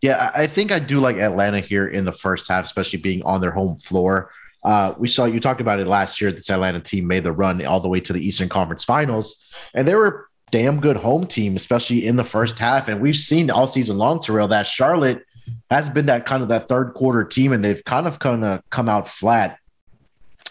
Yeah, 0.01 0.31
I 0.33 0.47
think 0.47 0.71
I 0.71 0.79
do 0.79 0.99
like 0.99 1.17
Atlanta 1.17 1.59
here 1.59 1.87
in 1.87 2.05
the 2.05 2.11
first 2.11 2.47
half, 2.47 2.65
especially 2.65 2.99
being 2.99 3.23
on 3.23 3.39
their 3.39 3.51
home 3.51 3.77
floor. 3.77 4.31
Uh, 4.63 4.93
we 4.97 5.07
saw 5.07 5.25
you 5.25 5.39
talked 5.39 5.61
about 5.61 5.79
it 5.79 5.87
last 5.87 6.19
year. 6.19 6.31
This 6.31 6.49
Atlanta 6.49 6.79
team 6.79 7.07
made 7.07 7.23
the 7.23 7.31
run 7.31 7.63
all 7.65 7.79
the 7.79 7.87
way 7.87 7.99
to 7.99 8.13
the 8.13 8.25
Eastern 8.25 8.49
Conference 8.49 8.83
Finals, 8.83 9.51
and 9.73 9.87
they 9.87 9.95
were 9.95 10.07
a 10.07 10.51
damn 10.51 10.79
good 10.79 10.97
home 10.97 11.25
team, 11.25 11.55
especially 11.55 12.05
in 12.05 12.15
the 12.15 12.23
first 12.23 12.57
half. 12.57 12.87
And 12.87 12.99
we've 12.99 13.15
seen 13.15 13.51
all 13.51 13.67
season 13.67 13.97
long, 13.97 14.19
Terrell, 14.19 14.47
that 14.49 14.67
Charlotte 14.67 15.23
has 15.69 15.89
been 15.89 16.07
that 16.07 16.25
kind 16.25 16.41
of 16.43 16.49
that 16.49 16.67
third 16.67 16.93
quarter 16.93 17.23
team, 17.23 17.53
and 17.53 17.63
they've 17.63 17.83
kind 17.83 18.07
of 18.07 18.19
kind 18.19 18.43
of 18.43 18.61
come 18.69 18.89
out 18.89 19.07
flat 19.07 19.59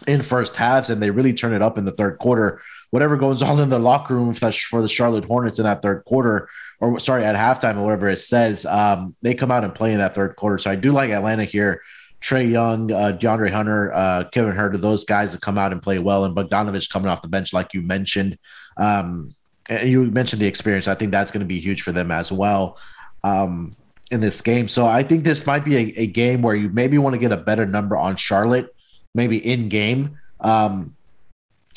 in 0.06 0.22
first 0.22 0.56
halves, 0.56 0.90
and 0.90 1.02
they 1.02 1.10
really 1.10 1.34
turn 1.34 1.52
it 1.52 1.62
up 1.62 1.76
in 1.76 1.84
the 1.84 1.92
third 1.92 2.18
quarter. 2.18 2.60
Whatever 2.90 3.16
goes 3.16 3.42
on 3.42 3.60
in 3.60 3.70
the 3.70 3.78
locker 3.78 4.14
room 4.14 4.34
for 4.34 4.82
the 4.82 4.88
Charlotte 4.88 5.24
Hornets 5.24 5.58
in 5.58 5.64
that 5.64 5.82
third 5.82 6.04
quarter 6.04 6.48
or 6.80 6.98
sorry, 6.98 7.24
at 7.24 7.36
halftime 7.36 7.76
or 7.76 7.84
whatever 7.84 8.08
it 8.08 8.18
says, 8.18 8.64
um, 8.66 9.14
they 9.22 9.34
come 9.34 9.50
out 9.50 9.64
and 9.64 9.74
play 9.74 9.92
in 9.92 9.98
that 9.98 10.14
third 10.14 10.34
quarter. 10.36 10.58
So 10.58 10.70
I 10.70 10.76
do 10.76 10.92
like 10.92 11.10
Atlanta 11.10 11.44
here. 11.44 11.82
Trae 12.22 12.50
Young, 12.50 12.90
uh, 12.92 13.16
DeAndre 13.18 13.50
Hunter, 13.50 13.92
uh, 13.94 14.24
Kevin 14.24 14.54
Huerter, 14.54 14.78
those 14.78 15.04
guys 15.04 15.32
that 15.32 15.40
come 15.40 15.56
out 15.56 15.72
and 15.72 15.82
play 15.82 15.98
well, 15.98 16.26
and 16.26 16.36
Bogdanovic 16.36 16.90
coming 16.90 17.08
off 17.08 17.22
the 17.22 17.28
bench, 17.28 17.54
like 17.54 17.72
you 17.72 17.80
mentioned. 17.80 18.38
Um, 18.76 19.34
and 19.70 19.88
you 19.88 20.10
mentioned 20.10 20.42
the 20.42 20.46
experience. 20.46 20.86
I 20.86 20.94
think 20.94 21.12
that's 21.12 21.30
going 21.30 21.40
to 21.40 21.46
be 21.46 21.60
huge 21.60 21.80
for 21.80 21.92
them 21.92 22.10
as 22.10 22.30
well 22.30 22.78
um, 23.24 23.74
in 24.10 24.20
this 24.20 24.42
game. 24.42 24.68
So 24.68 24.86
I 24.86 25.02
think 25.02 25.24
this 25.24 25.46
might 25.46 25.64
be 25.64 25.76
a, 25.76 26.02
a, 26.02 26.06
game 26.08 26.42
where 26.42 26.54
you 26.54 26.68
maybe 26.68 26.98
want 26.98 27.14
to 27.14 27.18
get 27.18 27.32
a 27.32 27.38
better 27.38 27.64
number 27.64 27.96
on 27.96 28.16
Charlotte, 28.16 28.74
maybe 29.14 29.38
in 29.38 29.70
game. 29.70 30.18
Um, 30.40 30.94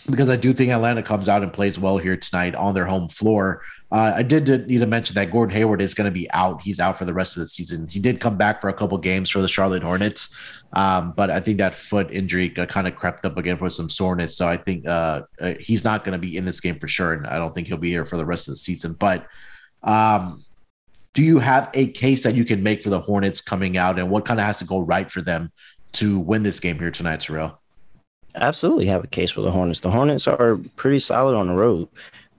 because 0.10 0.30
I 0.30 0.36
do 0.36 0.54
think 0.54 0.72
Atlanta 0.72 1.02
comes 1.02 1.30
out 1.30 1.44
and 1.44 1.54
plays 1.54 1.80
well 1.80 1.98
here 1.98 2.18
tonight 2.18 2.56
on 2.56 2.74
their 2.74 2.86
home 2.86 3.10
floor. 3.10 3.62
Uh, 3.92 4.14
I 4.16 4.24
did 4.24 4.68
need 4.68 4.80
to 4.80 4.88
mention 4.88 5.14
that 5.16 5.32
Gordon 5.32 5.56
Hayward 5.56 5.82
is 5.82 5.94
going 5.94 6.06
to 6.06 6.12
be 6.12 6.30
out. 6.32 6.62
He's 6.62 6.80
out 6.80 6.98
for 6.98 7.06
the 7.06 7.14
rest 7.14 7.38
of 7.38 7.42
the 7.42 7.46
season. 7.48 7.88
He 7.88 8.00
did 8.00 8.20
come 8.20 8.36
back 8.36 8.60
for 8.60 8.70
a 8.70 8.74
couple 8.74 8.98
games 8.98 9.30
for 9.30 9.42
the 9.42 9.48
Charlotte 9.48 9.84
Hornets, 9.84 10.36
um, 10.74 11.14
but 11.16 11.30
I 11.30 11.40
think 11.40 11.60
that 11.60 11.76
foot 11.76 12.10
injury 12.12 12.50
kind 12.50 12.88
of 12.88 12.96
crept 12.96 13.24
up 13.26 13.38
again 13.38 13.56
for 13.56 13.70
some 13.70 13.90
soreness. 13.90 14.36
So 14.36 14.48
I 14.48 14.58
think 14.58 14.88
uh, 14.88 15.22
uh, 15.40 15.54
he's 15.60 15.84
not 15.84 16.04
going 16.04 16.14
to 16.14 16.20
be 16.20 16.36
in 16.36 16.44
this 16.44 16.60
game 16.60 16.80
for 16.80 16.88
sure, 16.88 17.14
and 17.14 17.28
I 17.28 17.38
don't 17.38 17.54
think 17.54 17.68
he'll 17.68 17.78
be 17.78 17.92
here 17.92 18.06
for 18.06 18.18
the 18.18 18.26
rest 18.26 18.48
of 18.48 18.54
the 18.54 18.58
season. 18.58 18.94
But 18.94 19.28
um, 19.84 20.44
do 21.14 21.22
you 21.22 21.40
have 21.40 21.70
a 21.76 21.88
case 21.88 22.24
that 22.24 22.34
you 22.34 22.46
can 22.46 22.64
make 22.64 22.82
for 22.82 22.90
the 22.90 23.00
Hornets 23.00 23.42
coming 23.42 23.78
out, 23.78 24.00
and 24.00 24.10
what 24.10 24.26
kind 24.26 24.40
of 24.40 24.46
has 24.46 24.60
to 24.60 24.66
go 24.66 24.80
right 24.80 25.10
for 25.10 25.22
them 25.22 25.52
to 25.94 26.20
win 26.20 26.42
this 26.42 26.60
game 26.60 26.80
here 26.80 26.92
tonight, 26.92 27.22
Terrell? 27.22 27.63
Absolutely 28.36 28.88
have 28.88 29.04
a 29.04 29.08
case 29.08 29.32
for 29.32 29.42
the 29.42 29.52
Hornets. 29.52 29.82
The 29.82 29.92
Hornets 29.92 30.28
are 30.28 30.58
pretty 30.76 31.00
solid 31.00 31.36
on 31.36 31.48
the 31.48 31.56
road. 31.56 31.88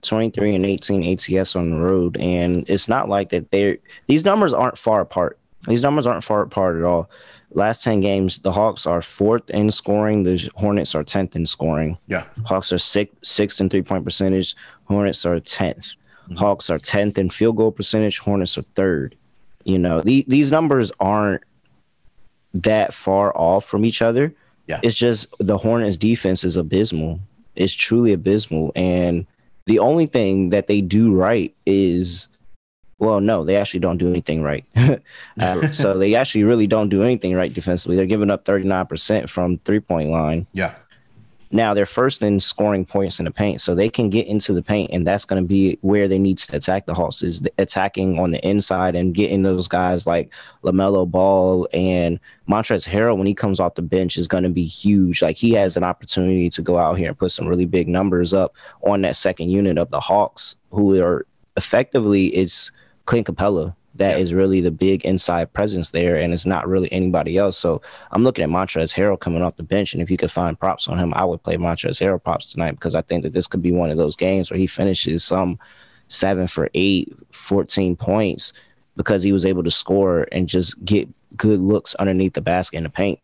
23 0.01 0.55
and 0.55 0.65
18 0.65 1.13
ATS 1.13 1.55
on 1.55 1.71
the 1.71 1.79
road. 1.79 2.17
And 2.17 2.69
it's 2.69 2.87
not 2.87 3.09
like 3.09 3.29
that 3.29 3.51
they're 3.51 3.77
these 4.07 4.23
numbers 4.23 4.53
aren't 4.53 4.77
far 4.77 5.01
apart. 5.01 5.39
These 5.67 5.81
numbers 5.81 6.05
aren't 6.05 6.23
far 6.23 6.41
apart 6.41 6.77
at 6.77 6.83
all. 6.83 7.09
Last 7.51 7.83
10 7.83 8.01
games, 8.01 8.39
the 8.39 8.51
Hawks 8.51 8.85
are 8.85 9.01
fourth 9.01 9.49
in 9.49 9.71
scoring. 9.71 10.23
The 10.23 10.49
Hornets 10.55 10.93
are 10.93 11.03
10th 11.03 11.35
in 11.35 11.45
scoring. 11.45 11.97
Yeah. 12.07 12.25
Hawks 12.45 12.71
are 12.73 12.77
sixth, 12.77 13.15
sixth 13.23 13.61
in 13.61 13.69
three 13.69 13.81
point 13.81 14.03
percentage. 14.03 14.55
Hornets 14.85 15.25
are 15.25 15.39
10th. 15.39 15.95
Mm-hmm. 16.25 16.35
Hawks 16.35 16.69
are 16.69 16.77
10th 16.77 17.17
in 17.17 17.29
field 17.29 17.57
goal 17.57 17.71
percentage. 17.71 18.19
Hornets 18.19 18.57
are 18.57 18.65
third. 18.75 19.15
You 19.63 19.79
know, 19.79 20.01
the, 20.01 20.25
these 20.27 20.51
numbers 20.51 20.91
aren't 20.99 21.43
that 22.53 22.93
far 22.93 23.35
off 23.35 23.65
from 23.65 23.85
each 23.85 24.01
other. 24.01 24.33
Yeah. 24.67 24.79
It's 24.83 24.97
just 24.97 25.33
the 25.39 25.57
Hornets 25.57 25.97
defense 25.97 26.43
is 26.43 26.55
abysmal. 26.55 27.19
It's 27.55 27.73
truly 27.73 28.13
abysmal. 28.13 28.71
And 28.75 29.25
the 29.65 29.79
only 29.79 30.05
thing 30.05 30.49
that 30.49 30.67
they 30.67 30.81
do 30.81 31.13
right 31.13 31.55
is, 31.65 32.27
well, 32.99 33.19
no, 33.19 33.43
they 33.43 33.55
actually 33.55 33.79
don't 33.79 33.97
do 33.97 34.09
anything 34.09 34.41
right. 34.41 34.65
uh, 35.39 35.71
so 35.71 35.97
they 35.97 36.15
actually 36.15 36.43
really 36.43 36.67
don't 36.67 36.89
do 36.89 37.03
anything 37.03 37.35
right 37.35 37.53
defensively. 37.53 37.95
They're 37.95 38.05
giving 38.05 38.31
up 38.31 38.45
39% 38.45 39.29
from 39.29 39.57
three 39.59 39.79
point 39.79 40.09
line. 40.09 40.47
Yeah. 40.53 40.75
Now 41.55 41.73
they're 41.73 41.85
first 41.85 42.21
in 42.21 42.41
scoring 42.41 42.85
points 42.85 43.17
in 43.17 43.23
the 43.23 43.31
paint, 43.31 43.61
so 43.61 43.73
they 43.73 43.87
can 43.87 44.09
get 44.09 44.27
into 44.27 44.51
the 44.51 44.61
paint, 44.61 44.91
and 44.91 45.07
that's 45.07 45.23
going 45.23 45.41
to 45.41 45.47
be 45.47 45.79
where 45.79 46.09
they 46.09 46.19
need 46.19 46.37
to 46.39 46.57
attack 46.57 46.85
the 46.85 46.93
Hawks 46.93 47.21
is 47.21 47.41
attacking 47.57 48.19
on 48.19 48.31
the 48.31 48.45
inside 48.45 48.93
and 48.93 49.13
getting 49.13 49.43
those 49.43 49.69
guys 49.69 50.05
like 50.05 50.33
LaMelo 50.65 51.09
Ball 51.09 51.65
and 51.71 52.19
Montrezl 52.49 52.89
Harrell 52.89 53.17
when 53.17 53.25
he 53.25 53.33
comes 53.33 53.61
off 53.61 53.75
the 53.75 53.81
bench 53.81 54.17
is 54.17 54.27
going 54.27 54.43
to 54.43 54.49
be 54.49 54.65
huge. 54.65 55.21
Like 55.21 55.37
he 55.37 55.51
has 55.51 55.77
an 55.77 55.85
opportunity 55.85 56.49
to 56.49 56.61
go 56.61 56.77
out 56.77 56.97
here 56.97 57.07
and 57.07 57.17
put 57.17 57.31
some 57.31 57.47
really 57.47 57.65
big 57.65 57.87
numbers 57.87 58.33
up 58.33 58.53
on 58.81 59.01
that 59.03 59.15
second 59.15 59.49
unit 59.49 59.77
of 59.77 59.89
the 59.91 60.01
Hawks, 60.01 60.57
who 60.71 61.01
are 61.01 61.25
effectively 61.55 62.27
it's 62.35 62.73
Clint 63.05 63.27
Capela 63.27 63.73
that 63.95 64.19
is 64.19 64.33
really 64.33 64.61
the 64.61 64.71
big 64.71 65.05
inside 65.05 65.53
presence 65.53 65.91
there, 65.91 66.17
and 66.17 66.33
it's 66.33 66.45
not 66.45 66.67
really 66.67 66.91
anybody 66.91 67.37
else. 67.37 67.57
So 67.57 67.81
I'm 68.11 68.23
looking 68.23 68.43
at 68.43 68.49
Montrezl 68.49 68.93
Harrell 68.93 69.19
coming 69.19 69.41
off 69.41 69.55
the 69.55 69.63
bench, 69.63 69.93
and 69.93 70.01
if 70.01 70.11
you 70.11 70.17
could 70.17 70.31
find 70.31 70.59
props 70.59 70.87
on 70.87 70.97
him, 70.97 71.13
I 71.13 71.23
would 71.23 71.43
play 71.43 71.57
Montrezl 71.57 72.01
Harrell 72.01 72.23
props 72.23 72.51
tonight 72.51 72.71
because 72.71 72.95
I 72.95 73.01
think 73.01 73.23
that 73.23 73.33
this 73.33 73.47
could 73.47 73.61
be 73.61 73.71
one 73.71 73.89
of 73.89 73.97
those 73.97 74.15
games 74.15 74.51
where 74.51 74.59
he 74.59 74.67
finishes 74.67 75.23
some 75.23 75.59
seven 76.07 76.47
for 76.47 76.69
eight, 76.73 77.13
14 77.31 77.95
points 77.95 78.53
because 78.95 79.23
he 79.23 79.31
was 79.31 79.45
able 79.45 79.63
to 79.63 79.71
score 79.71 80.27
and 80.31 80.47
just 80.47 80.83
get 80.85 81.09
good 81.35 81.59
looks 81.59 81.95
underneath 81.95 82.33
the 82.33 82.41
basket 82.41 82.77
in 82.77 82.83
the 82.83 82.89
paint. 82.89 83.19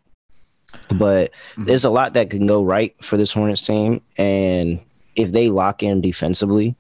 But 0.90 1.32
mm-hmm. 1.32 1.66
there's 1.66 1.86
a 1.86 1.90
lot 1.90 2.14
that 2.14 2.30
can 2.30 2.48
go 2.48 2.64
right 2.64 2.96
for 3.04 3.18
this 3.18 3.34
Hornets 3.34 3.62
team, 3.62 4.02
and 4.18 4.80
if 5.16 5.32
they 5.32 5.50
lock 5.50 5.84
in 5.84 6.02
defensively, 6.02 6.76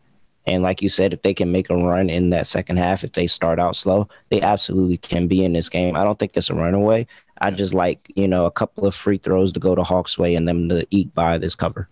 and 0.47 0.63
like 0.63 0.81
you 0.81 0.89
said, 0.89 1.13
if 1.13 1.21
they 1.21 1.33
can 1.33 1.51
make 1.51 1.69
a 1.69 1.75
run 1.75 2.09
in 2.09 2.31
that 2.31 2.47
second 2.47 2.77
half, 2.77 3.03
if 3.03 3.13
they 3.13 3.27
start 3.27 3.59
out 3.59 3.75
slow, 3.75 4.07
they 4.29 4.41
absolutely 4.41 4.97
can 4.97 5.27
be 5.27 5.43
in 5.43 5.53
this 5.53 5.69
game. 5.69 5.95
I 5.95 6.03
don't 6.03 6.17
think 6.17 6.31
it's 6.35 6.49
a 6.49 6.55
runaway. 6.55 7.07
I 7.39 7.51
just 7.51 7.73
like, 7.73 8.11
you 8.15 8.27
know, 8.27 8.45
a 8.45 8.51
couple 8.51 8.85
of 8.85 8.95
free 8.95 9.17
throws 9.17 9.53
to 9.53 9.59
go 9.59 9.75
to 9.75 9.83
Hawks 9.83 10.17
way 10.17 10.35
and 10.35 10.47
them 10.47 10.69
to 10.69 10.85
eat 10.89 11.13
by 11.13 11.37
this 11.37 11.55
cover. 11.55 11.89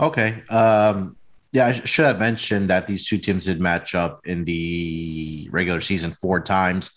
Okay. 0.00 0.42
Um, 0.50 1.16
yeah, 1.52 1.66
I 1.66 1.72
should 1.72 2.04
have 2.04 2.18
mentioned 2.18 2.70
that 2.70 2.86
these 2.86 3.06
two 3.06 3.18
teams 3.18 3.46
did 3.46 3.60
match 3.60 3.94
up 3.94 4.20
in 4.26 4.44
the 4.44 5.48
regular 5.50 5.80
season 5.80 6.12
four 6.12 6.40
times. 6.40 6.90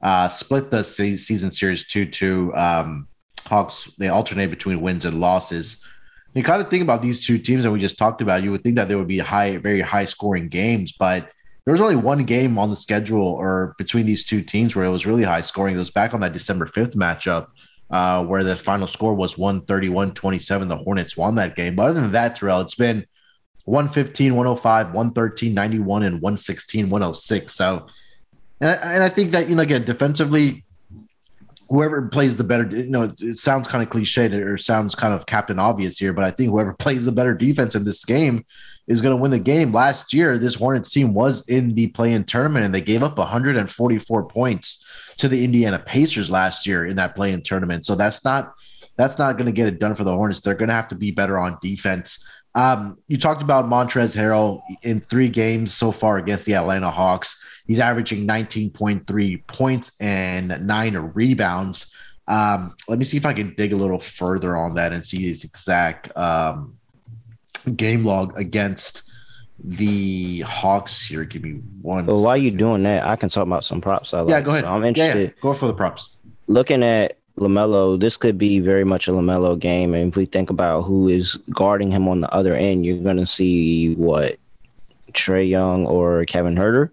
Uh, 0.00 0.28
split 0.28 0.70
the 0.70 0.82
season 0.82 1.50
series 1.50 1.86
2 1.86 2.06
2. 2.06 2.54
Um, 2.54 3.08
Hawks, 3.46 3.90
they 3.98 4.08
alternate 4.08 4.50
between 4.50 4.80
wins 4.80 5.04
and 5.04 5.20
losses 5.20 5.86
you 6.34 6.42
kind 6.42 6.62
of 6.62 6.70
think 6.70 6.82
about 6.82 7.02
these 7.02 7.24
two 7.24 7.38
teams 7.38 7.64
that 7.64 7.70
we 7.70 7.78
just 7.78 7.98
talked 7.98 8.22
about, 8.22 8.42
you 8.42 8.50
would 8.50 8.62
think 8.62 8.76
that 8.76 8.88
there 8.88 8.98
would 8.98 9.08
be 9.08 9.18
high, 9.18 9.58
very 9.58 9.80
high 9.80 10.06
scoring 10.06 10.48
games, 10.48 10.92
but 10.92 11.30
there 11.64 11.72
was 11.72 11.80
only 11.80 11.96
one 11.96 12.24
game 12.24 12.58
on 12.58 12.70
the 12.70 12.76
schedule 12.76 13.26
or 13.26 13.74
between 13.78 14.06
these 14.06 14.24
two 14.24 14.42
teams 14.42 14.74
where 14.74 14.84
it 14.84 14.90
was 14.90 15.06
really 15.06 15.22
high 15.22 15.42
scoring. 15.42 15.76
It 15.76 15.78
was 15.78 15.90
back 15.90 16.14
on 16.14 16.20
that 16.20 16.32
December 16.32 16.66
5th 16.66 16.96
matchup 16.96 17.48
uh, 17.90 18.24
where 18.24 18.42
the 18.42 18.56
final 18.56 18.86
score 18.86 19.14
was 19.14 19.38
131 19.38 20.14
27. 20.14 20.68
The 20.68 20.76
Hornets 20.76 21.16
won 21.16 21.36
that 21.36 21.54
game. 21.54 21.76
But 21.76 21.90
other 21.90 22.00
than 22.00 22.12
that, 22.12 22.36
Terrell, 22.36 22.62
it's 22.62 22.74
been 22.74 23.06
115, 23.64 24.34
105, 24.34 24.86
113, 24.86 25.54
91, 25.54 26.02
and 26.02 26.14
116, 26.14 26.90
106. 26.90 27.54
So, 27.54 27.86
and 28.60 28.70
I, 28.70 28.94
and 28.94 29.02
I 29.04 29.08
think 29.08 29.30
that, 29.32 29.48
you 29.48 29.54
know, 29.54 29.62
again, 29.62 29.84
defensively, 29.84 30.64
whoever 31.72 32.06
plays 32.08 32.36
the 32.36 32.44
better, 32.44 32.68
you 32.68 32.90
know, 32.90 33.14
it 33.18 33.38
sounds 33.38 33.66
kind 33.66 33.82
of 33.82 33.88
cliche 33.88 34.26
or 34.26 34.58
sounds 34.58 34.94
kind 34.94 35.14
of 35.14 35.24
captain 35.24 35.58
obvious 35.58 35.96
here, 35.96 36.12
but 36.12 36.22
I 36.22 36.30
think 36.30 36.50
whoever 36.50 36.74
plays 36.74 37.06
the 37.06 37.12
better 37.12 37.34
defense 37.34 37.74
in 37.74 37.82
this 37.82 38.04
game 38.04 38.44
is 38.88 39.00
going 39.00 39.16
to 39.16 39.20
win 39.20 39.30
the 39.30 39.38
game. 39.38 39.72
Last 39.72 40.12
year, 40.12 40.38
this 40.38 40.54
Hornets 40.54 40.90
team 40.90 41.14
was 41.14 41.48
in 41.48 41.74
the 41.74 41.86
play-in 41.86 42.24
tournament 42.24 42.66
and 42.66 42.74
they 42.74 42.82
gave 42.82 43.02
up 43.02 43.16
144 43.16 44.24
points 44.26 44.84
to 45.16 45.28
the 45.28 45.42
Indiana 45.42 45.78
Pacers 45.78 46.30
last 46.30 46.66
year 46.66 46.84
in 46.84 46.96
that 46.96 47.16
play-in 47.16 47.42
tournament. 47.42 47.86
So 47.86 47.94
that's 47.94 48.22
not 48.22 48.52
that's 48.98 49.18
not 49.18 49.38
going 49.38 49.46
to 49.46 49.52
get 49.52 49.68
it 49.68 49.78
done 49.78 49.94
for 49.94 50.04
the 50.04 50.14
Hornets. 50.14 50.42
They're 50.42 50.54
going 50.54 50.68
to 50.68 50.74
have 50.74 50.88
to 50.88 50.94
be 50.94 51.10
better 51.10 51.38
on 51.38 51.56
defense. 51.62 52.28
Um, 52.54 52.98
you 53.08 53.16
talked 53.16 53.42
about 53.42 53.64
Montrezl 53.66 54.16
Harrell 54.16 54.60
in 54.82 55.00
three 55.00 55.28
games 55.28 55.72
so 55.72 55.90
far 55.90 56.18
against 56.18 56.44
the 56.44 56.54
Atlanta 56.54 56.90
Hawks. 56.90 57.42
He's 57.66 57.80
averaging 57.80 58.26
19.3 58.26 59.46
points 59.46 59.92
and 60.00 60.66
nine 60.66 60.96
rebounds. 60.96 61.94
Um, 62.28 62.76
let 62.88 62.98
me 62.98 63.04
see 63.04 63.16
if 63.16 63.26
I 63.26 63.32
can 63.32 63.54
dig 63.54 63.72
a 63.72 63.76
little 63.76 63.98
further 63.98 64.56
on 64.56 64.74
that 64.74 64.92
and 64.92 65.04
see 65.04 65.22
his 65.22 65.44
exact 65.44 66.14
um, 66.16 66.76
game 67.76 68.04
log 68.04 68.38
against 68.38 69.10
the 69.64 70.40
Hawks 70.40 71.04
here. 71.04 71.24
Give 71.24 71.42
me 71.42 71.62
one. 71.80 72.06
Well, 72.06 72.22
while 72.22 72.36
you're 72.36 72.56
doing 72.56 72.82
that, 72.82 73.04
I 73.04 73.16
can 73.16 73.28
talk 73.28 73.46
about 73.46 73.64
some 73.64 73.80
props. 73.80 74.12
I 74.12 74.20
like. 74.20 74.30
Yeah, 74.30 74.40
go 74.40 74.50
ahead. 74.50 74.64
So 74.64 74.70
I'm 74.70 74.84
interested. 74.84 75.18
Yeah, 75.18 75.24
yeah. 75.24 75.40
Go 75.40 75.54
for 75.54 75.66
the 75.66 75.74
props. 75.74 76.10
Looking 76.48 76.82
at 76.82 77.18
LaMelo, 77.38 77.98
this 77.98 78.16
could 78.16 78.36
be 78.36 78.60
very 78.60 78.84
much 78.84 79.08
a 79.08 79.12
LaMelo 79.12 79.58
game. 79.58 79.94
And 79.94 80.08
if 80.08 80.16
we 80.16 80.26
think 80.26 80.50
about 80.50 80.82
who 80.82 81.08
is 81.08 81.36
guarding 81.50 81.90
him 81.90 82.08
on 82.08 82.20
the 82.20 82.30
other 82.30 82.54
end, 82.54 82.84
you're 82.84 82.98
going 82.98 83.16
to 83.16 83.26
see 83.26 83.94
what 83.94 84.36
Trae 85.12 85.48
Young 85.48 85.86
or 85.86 86.24
Kevin 86.26 86.56
Huerter. 86.56 86.90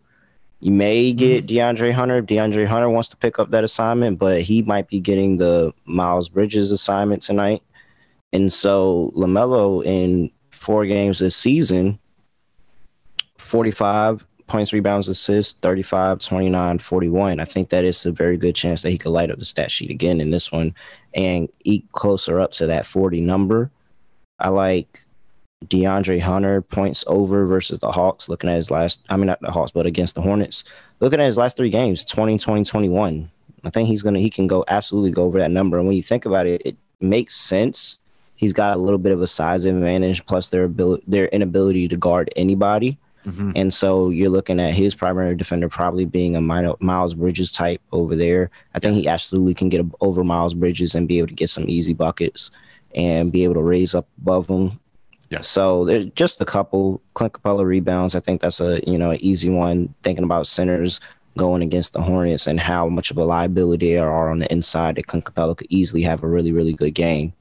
You 0.61 0.71
may 0.71 1.13
get 1.13 1.45
mm-hmm. 1.45 1.55
DeAndre 1.55 1.93
Hunter 1.93 2.21
DeAndre 2.21 2.67
Hunter 2.67 2.89
wants 2.89 3.09
to 3.09 3.17
pick 3.17 3.39
up 3.39 3.51
that 3.51 3.63
assignment, 3.63 4.19
but 4.19 4.41
he 4.41 4.61
might 4.61 4.87
be 4.87 4.99
getting 4.99 5.37
the 5.37 5.73
Miles 5.85 6.29
Bridges 6.29 6.71
assignment 6.71 7.21
tonight. 7.21 7.63
And 8.33 8.51
so 8.51 9.11
LaMelo 9.15 9.85
in 9.85 10.31
four 10.51 10.85
games 10.85 11.19
this 11.19 11.35
season, 11.35 11.99
45 13.37 14.25
points, 14.49 14.73
rebounds, 14.73 15.07
assists, 15.07 15.53
35, 15.61 16.19
29, 16.19 16.79
41. 16.79 17.39
I 17.39 17.45
think 17.45 17.69
that 17.69 17.85
is 17.85 18.05
a 18.05 18.11
very 18.11 18.37
good 18.37 18.55
chance 18.55 18.81
that 18.81 18.89
he 18.89 18.97
could 18.97 19.11
light 19.11 19.31
up 19.31 19.39
the 19.39 19.45
stat 19.45 19.71
sheet 19.71 19.89
again 19.89 20.19
in 20.19 20.31
this 20.31 20.51
one 20.51 20.75
and 21.13 21.47
eat 21.63 21.85
closer 21.93 22.39
up 22.39 22.51
to 22.53 22.67
that 22.67 22.85
40 22.85 23.21
number. 23.21 23.71
I 24.39 24.49
like 24.49 25.05
DeAndre 25.65 26.21
Hunter 26.21 26.61
points 26.61 27.03
over 27.07 27.45
versus 27.45 27.79
the 27.79 27.91
Hawks, 27.91 28.29
looking 28.29 28.49
at 28.49 28.55
his 28.55 28.71
last, 28.71 29.01
I 29.09 29.17
mean, 29.17 29.27
not 29.27 29.41
the 29.41 29.51
Hawks, 29.51 29.71
but 29.71 29.85
against 29.85 30.15
the 30.15 30.21
Hornets. 30.21 30.63
Looking 30.99 31.19
at 31.19 31.25
his 31.25 31.37
last 31.37 31.57
three 31.57 31.69
games 31.69 32.03
20, 32.05 32.37
20, 32.37 32.63
21. 32.63 33.31
I 33.63 33.69
think 33.69 33.87
he's 33.87 34.01
going 34.01 34.15
to, 34.15 34.21
he 34.21 34.29
can 34.29 34.47
go 34.47 34.63
absolutely 34.67 35.11
go 35.11 35.23
over 35.23 35.39
that 35.39 35.51
number. 35.51 35.77
And 35.77 35.85
when 35.85 35.95
you 35.95 36.03
think 36.03 36.25
about 36.25 36.47
it, 36.47 36.61
it 36.65 36.77
makes 37.01 37.35
sense. 37.35 37.99
He's 38.35 38.53
got 38.53 38.77
a 38.77 38.79
little 38.79 38.97
bit 38.97 39.11
of 39.11 39.21
a 39.21 39.27
size 39.27 39.65
advantage, 39.65 40.25
plus 40.25 40.47
their 40.47 40.63
ability, 40.63 41.03
their 41.07 41.27
inability 41.27 41.89
to 41.89 41.97
guard 41.97 42.31
anybody. 42.37 42.97
Mm-hmm. 43.25 43.51
And 43.55 43.73
so 43.73 44.09
you're 44.09 44.29
looking 44.29 44.59
at 44.59 44.73
his 44.73 44.95
primary 44.95 45.35
defender 45.35 45.69
probably 45.69 46.05
being 46.05 46.35
a 46.35 46.41
Miles 46.41 47.13
Bridges 47.13 47.51
type 47.51 47.81
over 47.91 48.15
there. 48.15 48.49
I 48.73 48.79
think 48.79 48.95
he 48.95 49.07
absolutely 49.07 49.53
can 49.53 49.69
get 49.69 49.85
over 50.01 50.23
Miles 50.23 50.53
Bridges 50.53 50.95
and 50.95 51.07
be 51.07 51.19
able 51.19 51.27
to 51.27 51.33
get 51.33 51.49
some 51.49 51.69
easy 51.69 51.93
buckets 51.93 52.51
and 52.95 53.31
be 53.31 53.43
able 53.43 53.55
to 53.55 53.61
raise 53.61 53.93
up 53.93 54.07
above 54.17 54.47
him 54.47 54.79
yeah. 55.29 55.41
So 55.41 55.85
there's 55.85 56.05
just 56.15 56.41
a 56.41 56.45
couple 56.45 57.01
Clint 57.13 57.33
Capela 57.33 57.65
rebounds. 57.65 58.15
I 58.15 58.19
think 58.19 58.41
that's 58.41 58.59
a 58.59 58.81
you 58.85 58.97
know 58.97 59.11
an 59.11 59.19
easy 59.21 59.49
one. 59.49 59.93
Thinking 60.03 60.23
about 60.23 60.47
centers 60.47 60.99
going 61.37 61.61
against 61.61 61.93
the 61.93 62.01
Hornets 62.01 62.47
and 62.47 62.59
how 62.59 62.89
much 62.89 63.11
of 63.11 63.17
a 63.17 63.23
liability 63.23 63.93
they 63.93 63.97
are 63.99 64.29
on 64.29 64.39
the 64.39 64.51
inside, 64.51 64.95
that 64.95 65.07
Clint 65.07 65.25
Capela 65.25 65.55
could 65.55 65.67
easily 65.69 66.01
have 66.03 66.23
a 66.23 66.27
really 66.27 66.51
really 66.51 66.73
good 66.73 66.91
game. 66.95 67.33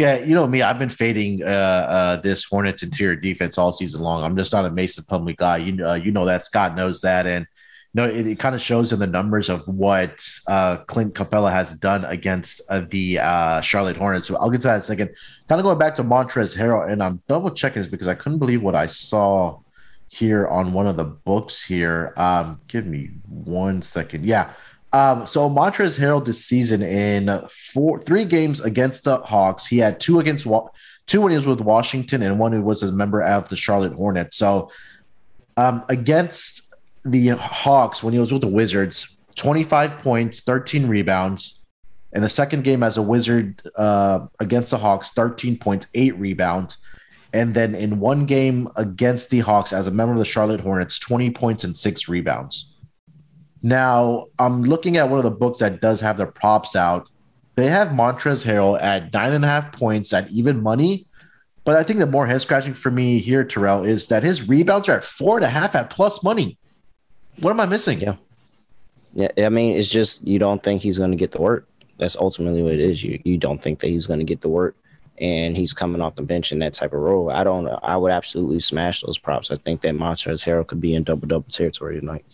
Yeah. 0.00 0.18
You 0.18 0.34
know 0.34 0.46
me. 0.46 0.62
I've 0.62 0.78
been 0.78 0.88
fading 0.88 1.42
uh, 1.42 1.46
uh, 1.46 2.16
this 2.16 2.44
Hornets 2.44 2.82
interior 2.82 3.16
defense 3.16 3.58
all 3.58 3.70
season 3.70 4.00
long. 4.00 4.24
I'm 4.24 4.34
just 4.34 4.50
not 4.50 4.64
a 4.64 4.70
Mason 4.70 5.04
Plumlee 5.04 5.36
guy. 5.36 5.58
You 5.58 5.86
uh, 5.86 5.94
you 5.94 6.10
know 6.10 6.24
that. 6.24 6.46
Scott 6.46 6.74
knows 6.74 7.02
that, 7.02 7.26
and 7.26 7.46
you 7.92 8.02
know 8.02 8.08
it, 8.08 8.26
it 8.26 8.38
kind 8.38 8.54
of 8.54 8.62
shows 8.62 8.94
in 8.94 8.98
the 8.98 9.06
numbers 9.06 9.50
of 9.50 9.66
what 9.68 10.26
uh, 10.46 10.78
Clint 10.78 11.14
Capela 11.14 11.52
has 11.52 11.74
done 11.74 12.06
against 12.06 12.62
uh, 12.70 12.80
the 12.88 13.18
uh, 13.18 13.60
Charlotte 13.60 13.98
Hornets. 13.98 14.26
So 14.26 14.36
I'll 14.36 14.48
get 14.48 14.62
to 14.62 14.68
that 14.68 14.74
in 14.76 14.80
a 14.80 14.82
second. 14.82 15.10
Kind 15.50 15.60
of 15.60 15.64
going 15.64 15.78
back 15.78 15.96
to 15.96 16.02
Montrezl 16.02 16.56
Harrell, 16.56 16.90
and 16.90 17.02
I'm 17.02 17.20
double 17.28 17.50
checking 17.50 17.82
this 17.82 17.90
because 17.90 18.08
I 18.08 18.14
couldn't 18.14 18.38
believe 18.38 18.62
what 18.62 18.74
I 18.74 18.86
saw 18.86 19.60
here 20.08 20.48
on 20.48 20.72
one 20.72 20.86
of 20.86 20.96
the 20.96 21.04
books 21.04 21.62
here. 21.62 22.14
Um, 22.16 22.58
give 22.68 22.86
me 22.86 23.10
one 23.28 23.82
second. 23.82 24.24
Yeah. 24.24 24.50
Um, 24.92 25.26
so 25.26 25.48
Montrezl 25.48 26.00
Harrell 26.00 26.24
this 26.24 26.44
season 26.44 26.82
in 26.82 27.46
four, 27.48 28.00
three 28.00 28.24
games 28.24 28.60
against 28.60 29.04
the 29.04 29.18
Hawks, 29.18 29.66
he 29.66 29.78
had 29.78 30.00
two 30.00 30.18
against 30.18 30.46
two 31.06 31.20
when 31.20 31.30
he 31.30 31.36
was 31.36 31.46
with 31.46 31.60
Washington, 31.60 32.22
and 32.22 32.38
one 32.38 32.52
who 32.52 32.62
was 32.62 32.82
a 32.82 32.90
member 32.90 33.22
of 33.22 33.48
the 33.48 33.56
Charlotte 33.56 33.92
Hornets. 33.92 34.36
So 34.36 34.70
um, 35.56 35.84
against 35.88 36.62
the 37.04 37.28
Hawks 37.28 38.02
when 38.02 38.14
he 38.14 38.20
was 38.20 38.32
with 38.32 38.42
the 38.42 38.48
Wizards, 38.48 39.16
25 39.36 39.98
points, 40.00 40.40
13 40.40 40.86
rebounds. 40.86 41.60
In 42.12 42.22
the 42.22 42.28
second 42.28 42.64
game 42.64 42.82
as 42.82 42.96
a 42.96 43.02
Wizard 43.02 43.62
uh, 43.76 44.26
against 44.40 44.72
the 44.72 44.78
Hawks, 44.78 45.12
13 45.12 45.56
points, 45.58 45.86
eight 45.94 46.16
rebounds. 46.18 46.78
And 47.32 47.54
then 47.54 47.76
in 47.76 48.00
one 48.00 48.26
game 48.26 48.68
against 48.74 49.30
the 49.30 49.38
Hawks 49.38 49.72
as 49.72 49.86
a 49.86 49.92
member 49.92 50.12
of 50.12 50.18
the 50.18 50.24
Charlotte 50.24 50.60
Hornets, 50.60 50.98
20 50.98 51.30
points 51.30 51.62
and 51.62 51.76
six 51.76 52.08
rebounds. 52.08 52.74
Now, 53.62 54.26
I'm 54.38 54.62
looking 54.62 54.96
at 54.96 55.08
one 55.08 55.18
of 55.18 55.24
the 55.24 55.30
books 55.30 55.58
that 55.58 55.80
does 55.80 56.00
have 56.00 56.16
their 56.16 56.26
props 56.26 56.74
out. 56.74 57.08
They 57.56 57.66
have 57.66 57.88
Montrezl 57.88 58.46
Harrell 58.46 58.80
at 58.80 59.12
nine 59.12 59.32
and 59.32 59.44
a 59.44 59.48
half 59.48 59.72
points 59.72 60.12
at 60.12 60.30
even 60.30 60.62
money. 60.62 61.06
But 61.64 61.76
I 61.76 61.82
think 61.82 61.98
the 61.98 62.06
more 62.06 62.26
head 62.26 62.40
scratching 62.40 62.72
for 62.74 62.90
me 62.90 63.18
here, 63.18 63.44
Terrell, 63.44 63.84
is 63.84 64.08
that 64.08 64.22
his 64.22 64.48
rebounds 64.48 64.88
are 64.88 64.96
at 64.96 65.04
four 65.04 65.36
and 65.36 65.44
a 65.44 65.48
half 65.48 65.74
at 65.74 65.90
plus 65.90 66.22
money. 66.22 66.56
What 67.38 67.50
am 67.50 67.60
I 67.60 67.66
missing? 67.66 68.00
Yeah. 68.00 68.16
Yeah. 69.12 69.28
I 69.38 69.50
mean, 69.50 69.76
it's 69.76 69.90
just 69.90 70.26
you 70.26 70.38
don't 70.38 70.62
think 70.62 70.80
he's 70.80 70.98
going 70.98 71.10
to 71.10 71.16
get 71.16 71.32
the 71.32 71.40
work. 71.40 71.68
That's 71.98 72.16
ultimately 72.16 72.62
what 72.62 72.72
it 72.72 72.80
is. 72.80 73.04
You 73.04 73.20
you 73.24 73.36
don't 73.36 73.62
think 73.62 73.80
that 73.80 73.88
he's 73.88 74.06
going 74.06 74.20
to 74.20 74.24
get 74.24 74.40
the 74.40 74.48
work 74.48 74.74
and 75.18 75.54
he's 75.54 75.74
coming 75.74 76.00
off 76.00 76.16
the 76.16 76.22
bench 76.22 76.50
in 76.50 76.60
that 76.60 76.72
type 76.72 76.94
of 76.94 77.00
role. 77.00 77.30
I 77.30 77.44
don't 77.44 77.68
I 77.82 77.96
would 77.96 78.10
absolutely 78.10 78.60
smash 78.60 79.02
those 79.02 79.18
props. 79.18 79.50
I 79.50 79.56
think 79.56 79.82
that 79.82 79.94
Montrezl 79.94 80.44
Harrell 80.44 80.66
could 80.66 80.80
be 80.80 80.94
in 80.94 81.04
double 81.04 81.28
double 81.28 81.50
territory 81.50 82.00
tonight. 82.00 82.24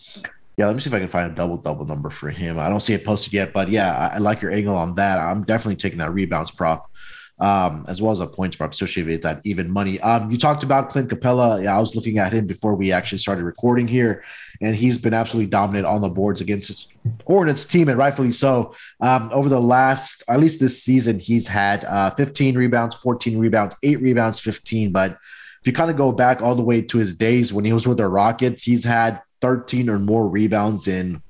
Yeah, 0.57 0.65
let 0.65 0.75
me 0.75 0.81
see 0.81 0.89
if 0.89 0.93
I 0.95 0.99
can 0.99 1.07
find 1.07 1.31
a 1.31 1.35
double 1.35 1.57
double 1.57 1.85
number 1.85 2.09
for 2.09 2.31
him. 2.31 2.57
I 2.57 2.67
don't 2.67 2.79
see 2.79 2.95
it 2.95 3.05
posted 3.05 3.31
yet, 3.31 3.53
but 3.53 3.69
yeah, 3.69 3.95
I, 3.95 4.15
I 4.15 4.17
like 4.17 4.41
your 4.41 4.51
angle 4.51 4.75
on 4.75 4.95
that. 4.95 5.19
I'm 5.19 5.43
definitely 5.43 5.75
taking 5.75 5.99
that 5.99 6.11
rebounds 6.11 6.51
prop. 6.51 6.91
Um, 7.39 7.85
as 7.87 8.01
well 8.01 8.11
as 8.11 8.19
a 8.19 8.25
points 8.25 8.55
prop, 8.55 8.71
especially 8.71 9.03
if 9.03 9.09
it's 9.09 9.25
at 9.27 9.41
even 9.45 9.69
money. 9.69 9.99
Um, 9.99 10.31
you 10.31 10.39
talked 10.39 10.63
about 10.63 10.89
Clint 10.89 11.11
Capela. 11.11 11.63
Yeah, 11.63 11.77
I 11.77 11.79
was 11.79 11.95
looking 11.95 12.17
at 12.17 12.33
him 12.33 12.47
before 12.47 12.73
we 12.73 12.91
actually 12.91 13.19
started 13.19 13.43
recording 13.43 13.87
here, 13.87 14.23
and 14.59 14.75
he's 14.75 14.97
been 14.97 15.13
absolutely 15.13 15.51
dominant 15.51 15.85
on 15.85 16.01
the 16.01 16.09
boards 16.09 16.41
against 16.41 16.69
his 16.69 16.87
Hornets 17.27 17.63
team, 17.63 17.89
and 17.89 17.97
rightfully 17.99 18.31
so. 18.31 18.73
Um, 19.01 19.29
over 19.31 19.49
the 19.49 19.61
last, 19.61 20.23
at 20.27 20.39
least 20.39 20.59
this 20.59 20.81
season, 20.81 21.19
he's 21.19 21.47
had 21.47 21.85
uh, 21.85 22.09
15 22.15 22.57
rebounds, 22.57 22.95
14 22.95 23.37
rebounds, 23.37 23.75
eight 23.83 24.01
rebounds, 24.01 24.39
15. 24.39 24.91
But 24.91 25.11
if 25.11 25.67
you 25.67 25.73
kind 25.73 25.91
of 25.91 25.95
go 25.95 26.11
back 26.11 26.41
all 26.41 26.55
the 26.55 26.63
way 26.63 26.81
to 26.81 26.97
his 26.97 27.13
days 27.13 27.53
when 27.53 27.65
he 27.65 27.73
was 27.73 27.87
with 27.87 27.99
the 27.99 28.07
Rockets, 28.07 28.63
he's 28.63 28.83
had 28.83 29.21
13 29.41 29.89
or 29.89 29.99
more 29.99 30.27
rebounds 30.27 30.87
in 30.87 31.21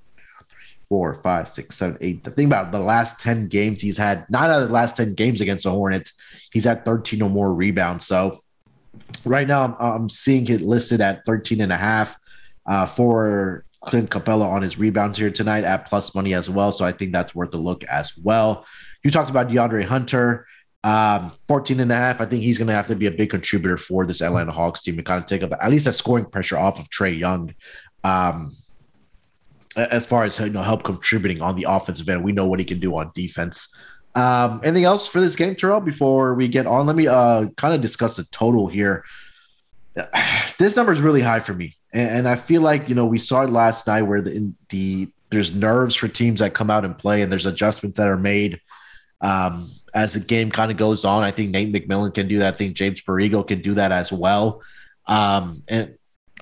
four, 0.89 1.13
five, 1.15 1.49
six, 1.49 1.77
seven, 1.77 1.97
eight. 2.01 2.23
The 2.23 2.31
thing 2.31 2.45
about 2.45 2.71
the 2.71 2.79
last 2.79 3.19
10 3.19 3.47
games, 3.47 3.81
he's 3.81 3.97
had 3.97 4.29
nine 4.29 4.49
out 4.49 4.61
of 4.61 4.67
the 4.67 4.73
last 4.73 4.95
10 4.97 5.15
games 5.15 5.41
against 5.41 5.63
the 5.63 5.71
Hornets, 5.71 6.13
he's 6.51 6.63
had 6.63 6.85
13 6.85 7.21
or 7.21 7.29
more 7.29 7.53
rebounds. 7.53 8.05
So 8.05 8.43
right 9.25 9.47
now 9.47 9.63
I'm, 9.63 9.75
I'm 9.79 10.09
seeing 10.09 10.47
it 10.47 10.61
listed 10.61 11.01
at 11.01 11.25
13 11.25 11.61
and 11.61 11.71
a 11.71 11.77
half 11.77 12.17
uh, 12.65 12.85
for 12.85 13.65
Clint 13.81 14.09
Capela 14.09 14.45
on 14.45 14.61
his 14.61 14.77
rebounds 14.77 15.17
here 15.17 15.31
tonight 15.31 15.63
at 15.63 15.87
plus 15.87 16.15
money 16.15 16.33
as 16.33 16.49
well. 16.49 16.71
So 16.71 16.85
I 16.85 16.91
think 16.91 17.11
that's 17.11 17.35
worth 17.35 17.53
a 17.53 17.57
look 17.57 17.83
as 17.85 18.17
well. 18.17 18.65
You 19.03 19.11
talked 19.11 19.29
about 19.29 19.49
DeAndre 19.49 19.85
Hunter. 19.85 20.47
Um, 20.83 21.33
14 21.49 21.81
and 21.81 21.91
a 21.91 21.95
half. 21.95 22.21
I 22.21 22.25
think 22.25 22.43
he's 22.43 22.57
going 22.57 22.67
to 22.67 22.73
have 22.73 22.87
to 22.87 22.95
be 22.95 23.07
a 23.07 23.11
big 23.11 23.29
contributor 23.31 23.77
for 23.77 24.05
this 24.05 24.21
Atlanta 24.21 24.53
Hawks 24.53 24.83
team 24.83 24.95
to 24.95 25.03
kind 25.03 25.21
of 25.21 25.27
take 25.27 25.43
up 25.43 25.51
at 25.59 25.69
least 25.69 25.83
that 25.83 25.93
scoring 25.93 26.25
pressure 26.25 26.57
off 26.57 26.79
of 26.79 26.89
Trae 26.89 27.17
Young. 27.17 27.53
Um, 28.07 28.55
as 29.75 30.05
far 30.05 30.23
as 30.23 30.39
you 30.39 30.49
know, 30.49 30.63
help 30.63 30.83
contributing 30.83 31.41
on 31.41 31.55
the 31.55 31.65
offensive 31.69 32.09
end, 32.09 32.23
we 32.23 32.31
know 32.31 32.47
what 32.47 32.59
he 32.59 32.65
can 32.65 32.79
do 32.79 32.97
on 32.97 33.11
defense. 33.13 33.75
Um, 34.15 34.61
anything 34.63 34.85
else 34.85 35.05
for 35.05 35.21
this 35.21 35.35
game, 35.35 35.55
Terrell? 35.55 35.79
Before 35.79 36.33
we 36.33 36.47
get 36.47 36.65
on, 36.65 36.87
let 36.87 36.95
me 36.95 37.07
uh, 37.07 37.45
kind 37.57 37.73
of 37.73 37.81
discuss 37.81 38.15
the 38.15 38.23
total 38.25 38.67
here. 38.67 39.03
This 40.59 40.75
number 40.75 40.91
is 40.91 41.01
really 41.01 41.21
high 41.21 41.39
for 41.39 41.53
me, 41.53 41.77
and, 41.93 42.09
and, 42.09 42.27
I 42.27 42.35
feel 42.35 42.63
like 42.63 42.89
you 42.89 42.95
know 42.95 43.05
we 43.05 43.19
saw 43.19 43.43
it 43.43 43.51
last 43.51 43.85
night 43.85 44.01
where 44.01 44.23
the, 44.23 44.51
the 44.69 45.07
there's 45.29 45.53
nerves 45.53 45.93
for 45.93 46.07
teams 46.07 46.39
that 46.39 46.55
come 46.55 46.71
out 46.71 46.83
and 46.83 46.97
play, 46.97 47.21
and 47.21 47.31
there's 47.31 47.45
adjustments 47.45 47.99
that 47.99 48.07
are 48.07 48.17
made 48.17 48.59
um, 49.21 49.69
as 49.93 50.13
the 50.13 50.19
game 50.19 50.49
kind 50.49 50.71
of 50.71 50.77
goes 50.77 51.05
on. 51.05 51.21
I 51.21 51.29
think 51.29 51.51
Nate 51.51 51.71
McMillan 51.71 52.11
can 52.11 52.27
do 52.27 52.39
that. 52.39 52.55
I 52.55 52.57
think 52.57 52.75
James 52.75 53.03
Borrego 53.03 53.47
can 53.47 53.61
do 53.61 53.75
that 53.75 53.91
as 53.91 54.11
well. 54.11 54.63
Um, 55.05 55.61
and 55.67 55.95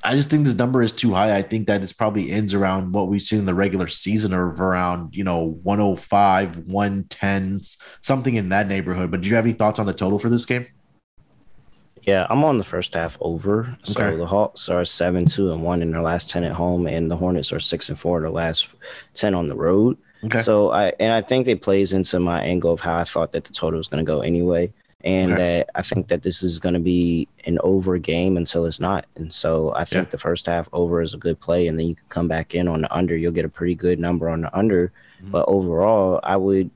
I 0.06 0.13
just 0.13 0.30
think 0.30 0.46
this 0.46 0.56
number 0.56 0.82
is 0.82 0.94
too 0.94 1.13
high. 1.13 1.36
I 1.36 1.41
think 1.41 1.68
that 1.68 1.84
it 1.84 1.94
probably 1.98 2.32
ends 2.32 2.54
around 2.54 2.94
what 2.94 3.08
we've 3.08 3.22
seen 3.22 3.39
in 3.39 3.46
the 3.46 3.54
regular 3.54 3.88
season 3.88 4.34
of 4.34 4.62
around, 4.62 5.15
you 5.15 5.24
know, 5.24 5.60
105, 5.63 6.58
110, 6.58 7.62
something 8.02 8.36
in 8.36 8.50
that 8.50 8.68
neighborhood. 8.68 9.10
But 9.10 9.22
do 9.22 9.30
you 9.30 9.36
have 9.36 9.46
any 9.46 9.54
thoughts 9.54 9.80
on 9.80 9.88
the 9.88 9.94
total 9.94 10.20
for 10.20 10.30
this 10.30 10.46
game? 10.46 10.68
Yeah, 12.04 12.28
I'm 12.30 12.44
on 12.44 12.60
the 12.60 12.63
first 12.63 12.94
half 12.94 13.18
over. 13.20 13.76
So 13.84 14.00
okay. 14.00 14.15
the 14.15 14.28
Hawks 14.28 14.70
are 14.70 14.86
seven, 14.86 15.26
two, 15.26 15.52
and 15.52 15.63
one 15.63 15.82
in 15.82 15.89
their 15.89 16.04
last 16.04 16.30
ten 16.30 16.44
at 16.44 16.54
home, 16.54 16.86
and 16.86 17.10
the 17.10 17.15
Hornets 17.15 17.52
are 17.52 17.60
six 17.60 17.89
and 17.89 18.00
four 18.00 18.18
in 18.18 18.24
their 18.24 18.32
last 18.32 18.76
ten 19.15 19.34
on 19.34 19.48
the 19.48 19.56
road. 19.56 19.98
Okay. 20.24 20.44
So 20.44 20.72
I 20.72 20.94
and 21.00 21.12
I 21.12 21.24
think 21.24 21.48
it 21.48 21.63
plays 21.63 21.94
into 21.94 22.20
my 22.20 22.41
angle 22.41 22.72
of 22.72 22.80
how 22.80 22.98
I 22.98 23.06
thought 23.06 23.32
that 23.32 23.46
the 23.46 23.54
total 23.54 23.80
was 23.80 23.88
going 23.88 24.06
to 24.06 24.08
go 24.08 24.22
anyway 24.22 24.72
and 25.06 25.34
okay. 25.34 25.41
that 25.60 25.70
I 25.76 25.84
think 25.84 26.08
that 26.08 26.24
this 26.24 26.41
is 26.41 26.60
going 26.60 26.74
to 26.74 26.80
be 26.80 27.28
an 27.46 27.60
over 27.63 28.00
game 28.00 28.38
until 28.38 28.65
it's 28.65 28.80
not. 28.80 29.06
And 29.15 29.32
so 29.32 29.72
I 29.76 29.86
think 29.86 30.08
yeah. 30.08 30.10
the 30.10 30.18
first 30.18 30.48
half 30.48 30.68
over 30.74 31.00
is 31.00 31.13
a 31.13 31.18
good 31.18 31.39
play, 31.39 31.68
and 31.68 31.80
then 31.80 31.88
you 31.88 31.96
can 31.96 32.08
come 32.10 32.28
back 32.28 32.56
in 32.56 32.68
on 32.68 32.82
the 32.82 32.94
under. 32.94 33.15
You'll 33.15 33.32
get 33.32 33.46
a 33.46 33.50
pretty 33.50 33.76
good 33.76 34.00
number 34.00 34.28
on 34.28 34.41
the 34.41 34.58
under. 34.58 34.91
Mm-hmm. 35.22 35.30
But 35.30 35.46
overall, 35.48 36.20
I 36.24 36.38
would, 36.38 36.72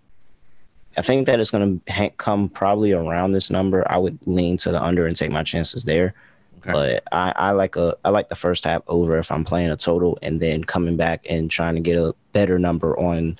I 0.96 1.02
think 1.02 1.26
that 1.26 1.40
it's 1.40 1.50
going 1.50 1.82
to 1.86 1.92
ha- 1.92 2.12
come 2.18 2.50
probably 2.50 2.94
around 2.94 3.32
this 3.32 3.50
number. 3.50 3.84
I 3.92 3.98
would 3.98 4.20
lean 4.28 4.58
to 4.58 4.72
the 4.72 4.82
under 4.82 5.08
and 5.08 5.16
take 5.16 5.32
my 5.32 5.44
chances 5.44 5.84
there. 5.84 6.14
Okay. 6.60 6.72
But 6.72 7.04
I, 7.12 7.34
I 7.36 7.52
like 7.52 7.78
a 7.78 7.98
I 8.06 8.10
like 8.10 8.30
the 8.30 8.36
first 8.36 8.66
half 8.66 8.84
over 8.88 9.18
if 9.18 9.32
I'm 9.32 9.44
playing 9.44 9.72
a 9.72 9.78
total, 9.78 10.20
and 10.22 10.40
then 10.40 10.64
coming 10.64 10.98
back 10.98 11.26
and 11.28 11.50
trying 11.50 11.74
to 11.76 11.82
get 11.82 11.98
a 11.98 12.14
better 12.34 12.60
number 12.60 13.00
on 13.00 13.40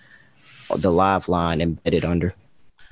the 0.76 0.92
live 0.92 1.30
line 1.30 1.62
and 1.62 1.82
bet 1.84 1.94
it 1.94 2.06
under. 2.06 2.34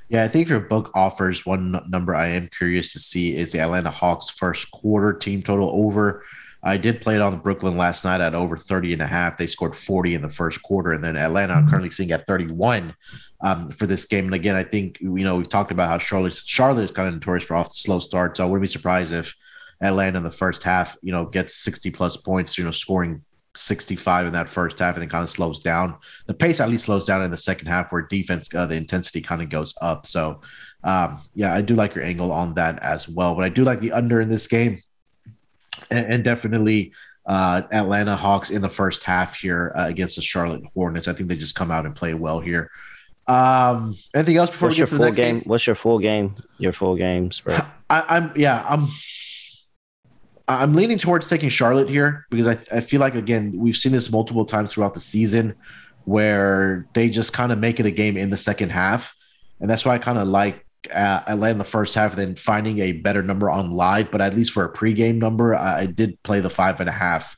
Yeah, 0.10 0.24
I 0.24 0.30
think 0.30 0.44
if 0.44 0.50
your 0.50 0.62
book 0.62 0.92
offers 0.96 1.46
one 1.46 1.84
number 1.90 2.16
I 2.16 2.28
am 2.28 2.48
curious 2.48 2.94
to 2.94 3.00
see 3.00 3.36
is 3.36 3.52
the 3.52 3.60
Atlanta 3.60 3.92
Hawks 3.92 4.30
first 4.30 4.72
quarter 4.72 5.14
team 5.14 5.42
total 5.42 5.70
over. 5.70 6.24
I 6.64 6.78
did 6.78 7.02
play 7.02 7.16
it 7.16 7.22
on 7.22 7.34
the 7.34 7.38
Brooklyn 7.38 7.78
last 7.78 8.04
night 8.04 8.22
at 8.22 8.34
over 8.34 8.58
30 8.58 8.94
and 8.94 9.02
a 9.02 9.08
half. 9.08 9.38
They 9.38 9.48
scored 9.48 9.76
40 9.76 10.16
in 10.16 10.22
the 10.22 10.30
first 10.30 10.64
quarter. 10.64 10.92
And 10.94 11.04
then 11.04 11.16
Atlanta 11.16 11.54
I'm 11.54 11.70
currently 11.70 11.92
seeing 11.92 12.12
at 12.12 12.26
31 12.26 12.96
um, 13.42 13.70
for 13.70 13.86
this 13.86 14.06
game. 14.06 14.26
And 14.26 14.34
again, 14.34 14.56
I 14.56 14.64
think, 14.64 15.00
you 15.00 15.24
know, 15.24 15.36
we've 15.36 15.48
talked 15.48 15.72
about 15.72 15.90
how 15.90 15.98
Charlotte, 15.98 16.34
Charlotte 16.34 16.84
is 16.84 16.92
kind 16.92 17.08
of 17.08 17.14
notorious 17.14 17.46
for 17.46 17.56
off 17.56 17.70
the 17.70 17.76
slow 17.76 18.00
start. 18.00 18.38
So 18.38 18.44
I 18.44 18.48
wouldn't 18.48 18.64
be 18.64 18.68
surprised 18.68 19.14
if 19.14 19.36
Atlanta 19.82 20.18
in 20.18 20.24
the 20.24 20.32
first 20.32 20.64
half, 20.64 20.98
you 21.02 21.12
know, 21.12 21.26
gets 21.26 21.56
60 21.56 21.92
plus 21.92 22.18
points, 22.18 22.58
you 22.58 22.64
know, 22.64 22.72
scoring 22.72 23.24
65 23.58 24.28
in 24.28 24.34
that 24.34 24.50
first 24.50 24.80
half 24.80 24.96
and 24.96 25.02
then 25.02 25.10
kind 25.10 25.24
of 25.24 25.30
slows 25.30 25.60
down. 25.60 25.96
The 26.26 26.34
pace 26.34 26.60
at 26.60 26.70
least 26.70 26.86
slows 26.86 27.06
down 27.06 27.24
in 27.24 27.32
the 27.32 27.38
second 27.38 27.68
half 27.68 27.92
where 27.92 28.04
defense, 28.04 28.50
uh, 28.54 28.66
the 28.66 28.76
intensity 28.76 29.22
kind 29.22 29.42
of 29.42 29.50
goes 29.50 29.74
up. 29.82 30.06
So, 30.06 30.42
um, 30.84 31.22
yeah, 31.34 31.54
I 31.54 31.62
do 31.62 31.76
like 31.76 31.96
your 31.96 32.04
angle 32.04 32.32
on 32.32 32.54
that 32.56 32.80
as 32.80 33.10
well. 33.10 33.36
But 33.36 33.44
I 33.44 33.50
do 33.50 33.64
like 33.64 33.80
the 33.80 33.92
under 33.92 34.22
in 34.22 34.30
this 34.30 34.48
game 34.48 34.82
and, 35.92 36.06
and 36.06 36.24
definitely 36.24 36.94
uh, 37.26 37.64
Atlanta 37.72 38.16
Hawks 38.16 38.50
in 38.50 38.62
the 38.62 38.70
first 38.70 39.04
half 39.04 39.36
here 39.36 39.74
uh, 39.76 39.86
against 39.88 40.16
the 40.16 40.22
Charlotte 40.22 40.64
Hornets. 40.74 41.08
I 41.08 41.14
think 41.14 41.30
they 41.30 41.36
just 41.36 41.56
come 41.56 41.72
out 41.72 41.86
and 41.86 41.96
play 41.96 42.14
well 42.14 42.40
here. 42.40 42.72
Um, 43.28 43.98
anything 44.16 44.38
else 44.38 44.50
before 44.50 44.70
What's 44.70 44.78
we 44.78 44.84
get 44.84 44.90
to 44.90 44.98
the 44.98 45.06
next 45.06 45.18
game? 45.18 45.40
game? 45.40 45.44
What's 45.46 45.68
your 45.68 45.76
full 45.76 46.00
game? 46.00 46.36
Your 46.58 46.72
full 46.72 46.96
game 46.96 47.32
spread? 47.32 47.66
I, 47.90 48.04
I'm 48.08 48.32
yeah, 48.36 48.66
I'm 48.68 48.88
I'm 50.48 50.74
leaning 50.74 50.98
towards 50.98 51.28
taking 51.28 51.50
Charlotte 51.50 51.90
here 51.90 52.26
because 52.30 52.48
I, 52.48 52.58
I 52.72 52.80
feel 52.80 53.02
like 53.02 53.16
again 53.16 53.54
we've 53.56 53.76
seen 53.76 53.92
this 53.92 54.12
multiple 54.12 54.46
times 54.46 54.74
throughout 54.74 54.94
the 54.94 55.00
season 55.00 55.56
where 56.06 56.88
they 56.94 57.10
just 57.10 57.34
kind 57.34 57.52
of 57.52 57.60
make 57.60 57.80
it 57.80 57.86
a 57.86 57.92
game 57.92 58.16
in 58.16 58.30
the 58.30 58.38
second 58.38 58.70
half, 58.70 59.14
and 59.60 59.70
that's 59.70 59.86
why 59.86 59.96
I 59.96 59.98
kind 59.98 60.18
of 60.18 60.28
like 60.28 60.66
uh, 60.94 61.22
Atlanta 61.28 61.52
in 61.52 61.58
the 61.58 61.66
first 61.66 61.96
half, 61.96 62.16
then 62.16 62.36
finding 62.36 62.80
a 62.80 62.94
better 62.94 63.22
number 63.22 63.50
on 63.50 63.72
live. 63.72 64.10
But 64.10 64.22
at 64.22 64.36
least 64.36 64.52
for 64.52 64.64
a 64.64 64.72
pregame 64.72 65.18
number, 65.18 65.56
I, 65.56 65.82
I 65.82 65.86
did 65.86 66.22
play 66.24 66.40
the 66.40 66.50
five 66.50 66.80
and 66.80 66.88
a 66.88 66.94
half 66.94 67.36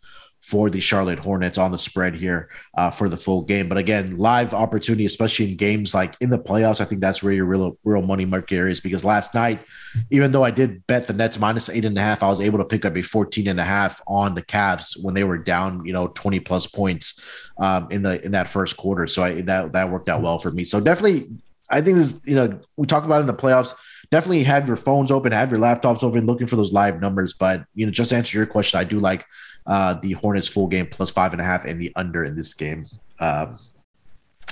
for 0.49 0.71
the 0.71 0.79
Charlotte 0.79 1.19
Hornets 1.19 1.59
on 1.59 1.71
the 1.71 1.77
spread 1.77 2.15
here 2.15 2.49
uh, 2.75 2.89
for 2.89 3.07
the 3.07 3.15
full 3.15 3.43
game. 3.43 3.69
But 3.69 3.77
again, 3.77 4.17
live 4.17 4.51
opportunity, 4.51 5.05
especially 5.05 5.51
in 5.51 5.57
games 5.57 5.93
like 5.93 6.15
in 6.21 6.31
the 6.31 6.39
playoffs, 6.39 6.81
I 6.81 6.85
think 6.85 7.01
that's 7.01 7.21
where 7.21 7.31
your 7.31 7.45
real 7.45 7.77
real 7.83 8.01
money 8.01 8.25
market 8.25 8.67
is. 8.67 8.79
Because 8.79 9.05
last 9.05 9.35
night, 9.35 9.61
even 10.09 10.31
though 10.31 10.43
I 10.43 10.49
did 10.49 10.87
bet 10.87 11.05
the 11.05 11.13
Nets 11.13 11.37
minus 11.37 11.69
eight 11.69 11.85
and 11.85 11.95
a 11.95 12.01
half, 12.01 12.23
I 12.23 12.29
was 12.29 12.41
able 12.41 12.57
to 12.57 12.65
pick 12.65 12.83
up 12.83 12.97
a 12.97 13.03
14 13.03 13.47
and 13.47 13.59
a 13.59 13.63
half 13.63 14.01
on 14.07 14.33
the 14.33 14.41
Cavs 14.41 14.99
when 14.99 15.13
they 15.13 15.23
were 15.23 15.37
down, 15.37 15.85
you 15.85 15.93
know, 15.93 16.07
20 16.07 16.39
plus 16.39 16.65
points 16.65 17.21
um, 17.59 17.87
in 17.91 18.01
the 18.01 18.19
in 18.25 18.31
that 18.31 18.47
first 18.47 18.75
quarter. 18.75 19.05
So 19.05 19.21
I, 19.21 19.41
that 19.41 19.73
that 19.73 19.91
worked 19.91 20.09
out 20.09 20.23
well 20.23 20.39
for 20.39 20.49
me. 20.49 20.63
So 20.63 20.79
definitely, 20.79 21.29
I 21.69 21.81
think 21.81 21.97
this, 21.99 22.19
you 22.25 22.33
know, 22.33 22.59
we 22.75 22.87
talk 22.87 23.05
about 23.05 23.21
in 23.21 23.27
the 23.27 23.35
playoffs 23.35 23.75
definitely 24.11 24.43
have 24.43 24.67
your 24.67 24.77
phones 24.77 25.11
open, 25.11 25.31
have 25.31 25.51
your 25.51 25.59
laptops 25.59 26.03
open, 26.03 26.25
looking 26.25 26.47
for 26.47 26.55
those 26.55 26.73
live 26.73 26.99
numbers. 26.99 27.33
But 27.33 27.65
you 27.75 27.85
know, 27.85 27.91
just 27.91 28.11
answer 28.11 28.37
your 28.37 28.47
question, 28.47 28.79
I 28.79 28.83
do 28.83 28.99
like 28.99 29.25
uh, 29.69 29.93
the 29.93 30.13
Hornets 30.13 30.47
full 30.47 30.67
game 30.67 30.87
plus 30.87 31.11
five 31.11 31.31
and 31.31 31.39
a 31.39 31.45
half 31.45 31.63
and 31.63 31.79
the 31.79 31.93
under 31.95 32.25
in 32.25 32.35
this 32.35 32.53
game 32.53 32.87
uh, 33.19 33.55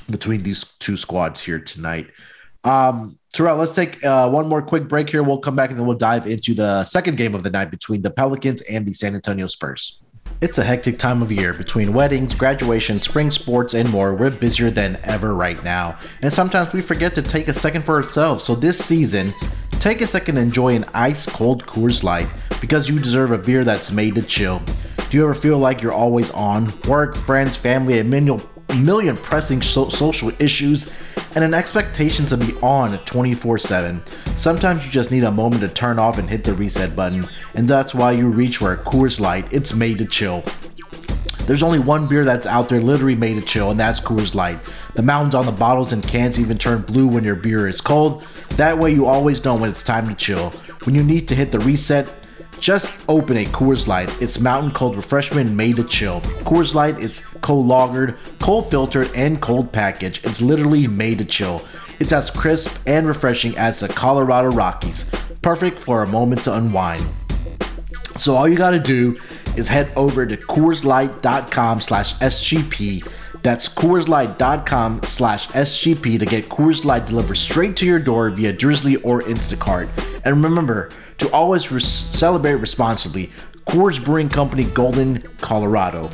between 0.10 0.44
these 0.44 0.64
two 0.80 0.96
squads 0.96 1.42
here 1.42 1.60
tonight. 1.60 2.08
Um, 2.64 3.18
Terrell, 3.34 3.58
let's 3.58 3.74
take 3.74 4.04
uh, 4.04 4.30
one 4.30 4.48
more 4.48 4.62
quick 4.62 4.88
break 4.88 5.10
here. 5.10 5.24
We'll 5.24 5.40
come 5.40 5.56
back 5.56 5.72
and 5.72 5.80
then 5.80 5.88
we'll 5.88 5.98
dive 5.98 6.28
into 6.28 6.54
the 6.54 6.84
second 6.84 7.18
game 7.18 7.34
of 7.34 7.44
the 7.44 7.50
night 7.50 7.72
between 7.72 8.02
the 8.02 8.12
Pelicans 8.12 8.62
and 8.64 8.86
the 8.86 8.94
San 8.94 9.16
Antonio 9.16 9.48
Spurs. 9.48 10.02
It's 10.40 10.60
a 10.60 10.64
hectic 10.64 11.00
time 11.00 11.24
of 11.24 11.32
year 11.32 11.54
between 11.54 11.94
weddings, 11.94 12.36
graduation, 12.36 13.00
spring 13.00 13.32
sports, 13.32 13.74
and 13.74 13.90
more. 13.92 14.14
We're 14.14 14.30
busier 14.30 14.70
than 14.70 15.00
ever 15.04 15.34
right 15.34 15.62
now. 15.64 15.98
And 16.22 16.32
sometimes 16.32 16.74
we 16.74 16.82
forget 16.82 17.16
to 17.16 17.24
take 17.24 17.48
a 17.48 17.54
second 17.54 17.84
for 17.84 17.96
ourselves. 17.96 18.44
So 18.44 18.54
this 18.54 18.78
season, 18.78 19.34
take 19.72 20.02
a 20.02 20.08
second 20.08 20.36
to 20.36 20.42
enjoy 20.42 20.76
an 20.76 20.86
ice 20.94 21.26
cold 21.26 21.66
Coors 21.66 22.04
Light 22.04 22.28
because 22.62 22.88
you 22.88 23.00
deserve 23.00 23.32
a 23.32 23.38
beer 23.38 23.64
that's 23.64 23.92
made 23.92 24.14
to 24.16 24.22
chill. 24.22 24.62
Do 25.10 25.16
you 25.16 25.24
ever 25.24 25.34
feel 25.34 25.58
like 25.58 25.82
you're 25.82 25.94
always 25.94 26.32
on? 26.32 26.70
Work, 26.86 27.16
friends, 27.16 27.56
family, 27.56 28.00
a 28.00 28.04
million, 28.04 28.42
million 28.80 29.16
pressing 29.16 29.62
so- 29.62 29.88
social 29.88 30.32
issues, 30.38 30.92
and 31.34 31.46
an 31.46 31.54
expectation 31.54 32.26
to 32.26 32.36
be 32.36 32.54
on 32.62 32.98
24 33.06 33.58
7. 33.58 34.02
Sometimes 34.36 34.86
you 34.86 34.92
just 34.92 35.10
need 35.10 35.24
a 35.24 35.32
moment 35.32 35.62
to 35.62 35.70
turn 35.70 35.98
off 35.98 36.18
and 36.18 36.30
hit 36.30 36.44
the 36.44 36.54
reset 36.54 36.94
button, 36.94 37.24
and 37.54 37.70
that's 37.70 37.96
why 37.96 38.12
you 38.12 38.28
reach 38.28 38.58
for 38.58 38.74
a 38.74 38.78
Coors 38.78 39.18
Light. 39.18 39.48
It's 39.54 39.74
made 39.74 39.98
to 40.00 40.06
chill. 40.06 40.44
There's 41.46 41.64
only 41.64 41.80
one 41.80 42.08
beer 42.08 42.26
that's 42.26 42.46
out 42.46 42.68
there 42.68 42.82
literally 42.82 43.16
made 43.16 43.36
to 43.36 43.42
chill, 43.42 43.72
and 43.72 43.80
that's 43.80 44.02
Coors 44.02 44.36
Light. 44.36 44.60
The 44.96 45.04
mountains 45.04 45.36
on 45.36 45.46
the 45.46 45.54
bottles 45.54 45.94
and 45.94 46.04
cans 46.04 46.38
even 46.38 46.58
turn 46.58 46.82
blue 46.82 47.08
when 47.08 47.24
your 47.24 47.36
beer 47.36 47.70
is 47.70 47.80
cold. 47.80 48.26
That 48.58 48.78
way, 48.78 48.92
you 48.92 49.06
always 49.06 49.46
know 49.46 49.56
when 49.56 49.70
it's 49.70 49.84
time 49.84 50.06
to 50.08 50.16
chill. 50.16 50.50
When 50.84 50.96
you 50.96 51.04
need 51.04 51.30
to 51.30 51.36
hit 51.36 51.54
the 51.54 51.60
reset, 51.60 52.14
just 52.60 53.06
open 53.10 53.38
a 53.38 53.46
Coors 53.46 53.88
Light. 53.88 54.10
It's 54.22 54.40
mountain 54.40 54.72
cold 54.72 54.96
refreshment 54.96 55.52
made 55.52 55.78
to 55.78 55.84
chill. 55.84 56.22
Coors 56.44 56.74
Light 56.76 57.00
is 57.00 57.22
cold 57.42 57.68
lagered, 57.68 58.18
cold 58.40 58.70
filtered, 58.72 59.10
and 59.16 59.42
cold 59.42 59.72
packaged. 59.72 60.26
It's 60.26 60.42
literally 60.42 60.88
made 60.88 61.20
to 61.20 61.26
chill. 61.26 61.66
It's 62.00 62.14
as 62.14 62.30
crisp 62.30 62.78
and 62.86 63.08
refreshing 63.08 63.58
as 63.58 63.80
the 63.80 63.88
Colorado 63.88 64.50
Rockies. 64.50 65.10
Perfect 65.42 65.80
for 65.80 66.04
a 66.04 66.08
moment 66.08 66.44
to 66.44 66.54
unwind. 66.54 67.06
So 68.18 68.36
all 68.36 68.48
you 68.48 68.56
gotta 68.56 68.80
do 68.80 69.20
is 69.56 69.68
head 69.68 69.92
over 69.96 70.26
to 70.26 70.38
CoorsLight.com 70.38 71.80
slash 71.80 72.16
SGP. 72.16 73.08
That's 73.48 73.70
CoorsLight.com 73.70 75.04
slash 75.04 75.48
SGP 75.48 76.20
to 76.20 76.26
get 76.26 76.50
Coors 76.50 76.84
Light 76.84 77.06
delivered 77.06 77.36
straight 77.36 77.78
to 77.78 77.86
your 77.86 77.98
door 77.98 78.30
via 78.30 78.52
Drizly 78.52 79.00
or 79.06 79.22
Instacart. 79.22 79.88
And 80.26 80.44
remember, 80.44 80.90
to 81.20 81.32
always 81.32 81.64
celebrate 81.82 82.56
responsibly. 82.56 83.32
Coors 83.66 84.04
Brewing 84.04 84.28
Company, 84.28 84.66
Golden, 84.66 85.22
Colorado. 85.38 86.12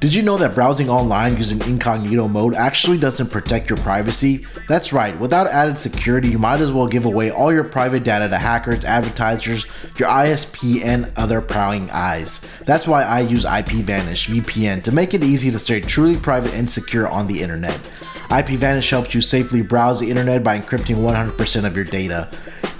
Did 0.00 0.14
you 0.14 0.22
know 0.22 0.38
that 0.38 0.54
browsing 0.54 0.88
online 0.88 1.36
using 1.36 1.60
incognito 1.68 2.26
mode 2.26 2.54
actually 2.54 2.96
doesn't 2.96 3.28
protect 3.28 3.68
your 3.68 3.76
privacy? 3.76 4.46
That's 4.66 4.94
right, 4.94 5.18
without 5.20 5.46
added 5.46 5.76
security, 5.76 6.30
you 6.30 6.38
might 6.38 6.62
as 6.62 6.72
well 6.72 6.86
give 6.86 7.04
away 7.04 7.30
all 7.30 7.52
your 7.52 7.64
private 7.64 8.02
data 8.02 8.26
to 8.26 8.38
hackers, 8.38 8.86
advertisers, 8.86 9.66
your 9.98 10.08
ISP, 10.08 10.82
and 10.82 11.12
other 11.18 11.42
prying 11.42 11.90
eyes. 11.90 12.40
That's 12.64 12.88
why 12.88 13.02
I 13.02 13.20
use 13.20 13.44
IPVanish 13.44 14.30
VPN 14.30 14.82
to 14.84 14.92
make 14.92 15.12
it 15.12 15.22
easy 15.22 15.50
to 15.50 15.58
stay 15.58 15.82
truly 15.82 16.16
private 16.16 16.54
and 16.54 16.68
secure 16.70 17.06
on 17.06 17.26
the 17.26 17.42
internet. 17.42 17.78
IPVanish 18.30 18.88
helps 18.88 19.14
you 19.14 19.20
safely 19.20 19.60
browse 19.60 20.00
the 20.00 20.08
internet 20.08 20.42
by 20.42 20.58
encrypting 20.58 20.96
100% 20.96 21.64
of 21.66 21.76
your 21.76 21.84
data. 21.84 22.30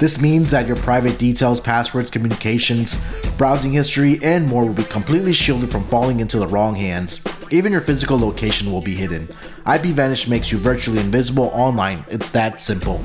This 0.01 0.19
means 0.19 0.51
that 0.51 0.67
your 0.67 0.77
private 0.77 1.19
details, 1.19 1.61
passwords, 1.61 2.11
communications, 2.11 2.99
browsing 3.37 3.71
history, 3.71 4.19
and 4.23 4.49
more 4.49 4.65
will 4.65 4.73
be 4.73 4.83
completely 4.85 5.35
shielded 5.35 5.71
from 5.71 5.87
falling 5.89 6.21
into 6.21 6.39
the 6.39 6.47
wrong 6.47 6.75
hands. 6.75 7.21
Even 7.51 7.71
your 7.71 7.83
physical 7.83 8.19
location 8.19 8.73
will 8.73 8.81
be 8.81 8.95
hidden. 8.95 9.27
IPVanish 9.67 10.27
makes 10.27 10.51
you 10.51 10.57
virtually 10.57 11.01
invisible 11.01 11.51
online. 11.53 12.03
It's 12.09 12.31
that 12.31 12.63
simple. 12.63 13.05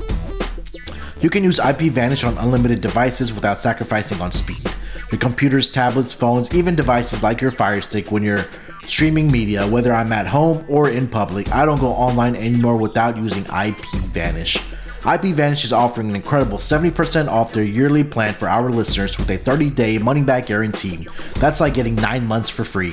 You 1.20 1.28
can 1.28 1.44
use 1.44 1.58
IPVanish 1.58 2.26
on 2.26 2.38
unlimited 2.38 2.80
devices 2.80 3.30
without 3.30 3.58
sacrificing 3.58 4.22
on 4.22 4.32
speed. 4.32 4.64
Your 5.12 5.18
computers, 5.18 5.68
tablets, 5.68 6.14
phones, 6.14 6.54
even 6.54 6.74
devices 6.74 7.22
like 7.22 7.42
your 7.42 7.50
Fire 7.50 7.82
Stick 7.82 8.10
when 8.10 8.22
you're 8.22 8.46
streaming 8.84 9.30
media, 9.30 9.66
whether 9.66 9.92
I'm 9.92 10.14
at 10.14 10.26
home 10.26 10.64
or 10.66 10.88
in 10.88 11.08
public, 11.08 11.52
I 11.52 11.66
don't 11.66 11.78
go 11.78 11.88
online 11.88 12.36
anymore 12.36 12.78
without 12.78 13.18
using 13.18 13.44
IPVanish. 13.44 14.75
IPVanish 15.06 15.62
is 15.62 15.72
offering 15.72 16.10
an 16.10 16.16
incredible 16.16 16.58
70% 16.58 17.28
off 17.28 17.52
their 17.52 17.62
yearly 17.62 18.02
plan 18.02 18.34
for 18.34 18.48
our 18.48 18.70
listeners 18.70 19.16
with 19.16 19.30
a 19.30 19.36
30 19.36 19.70
day 19.70 19.98
money 19.98 20.24
back 20.24 20.46
guarantee. 20.46 21.06
That's 21.34 21.60
like 21.60 21.74
getting 21.74 21.94
9 21.94 22.26
months 22.26 22.50
for 22.50 22.64
free. 22.64 22.92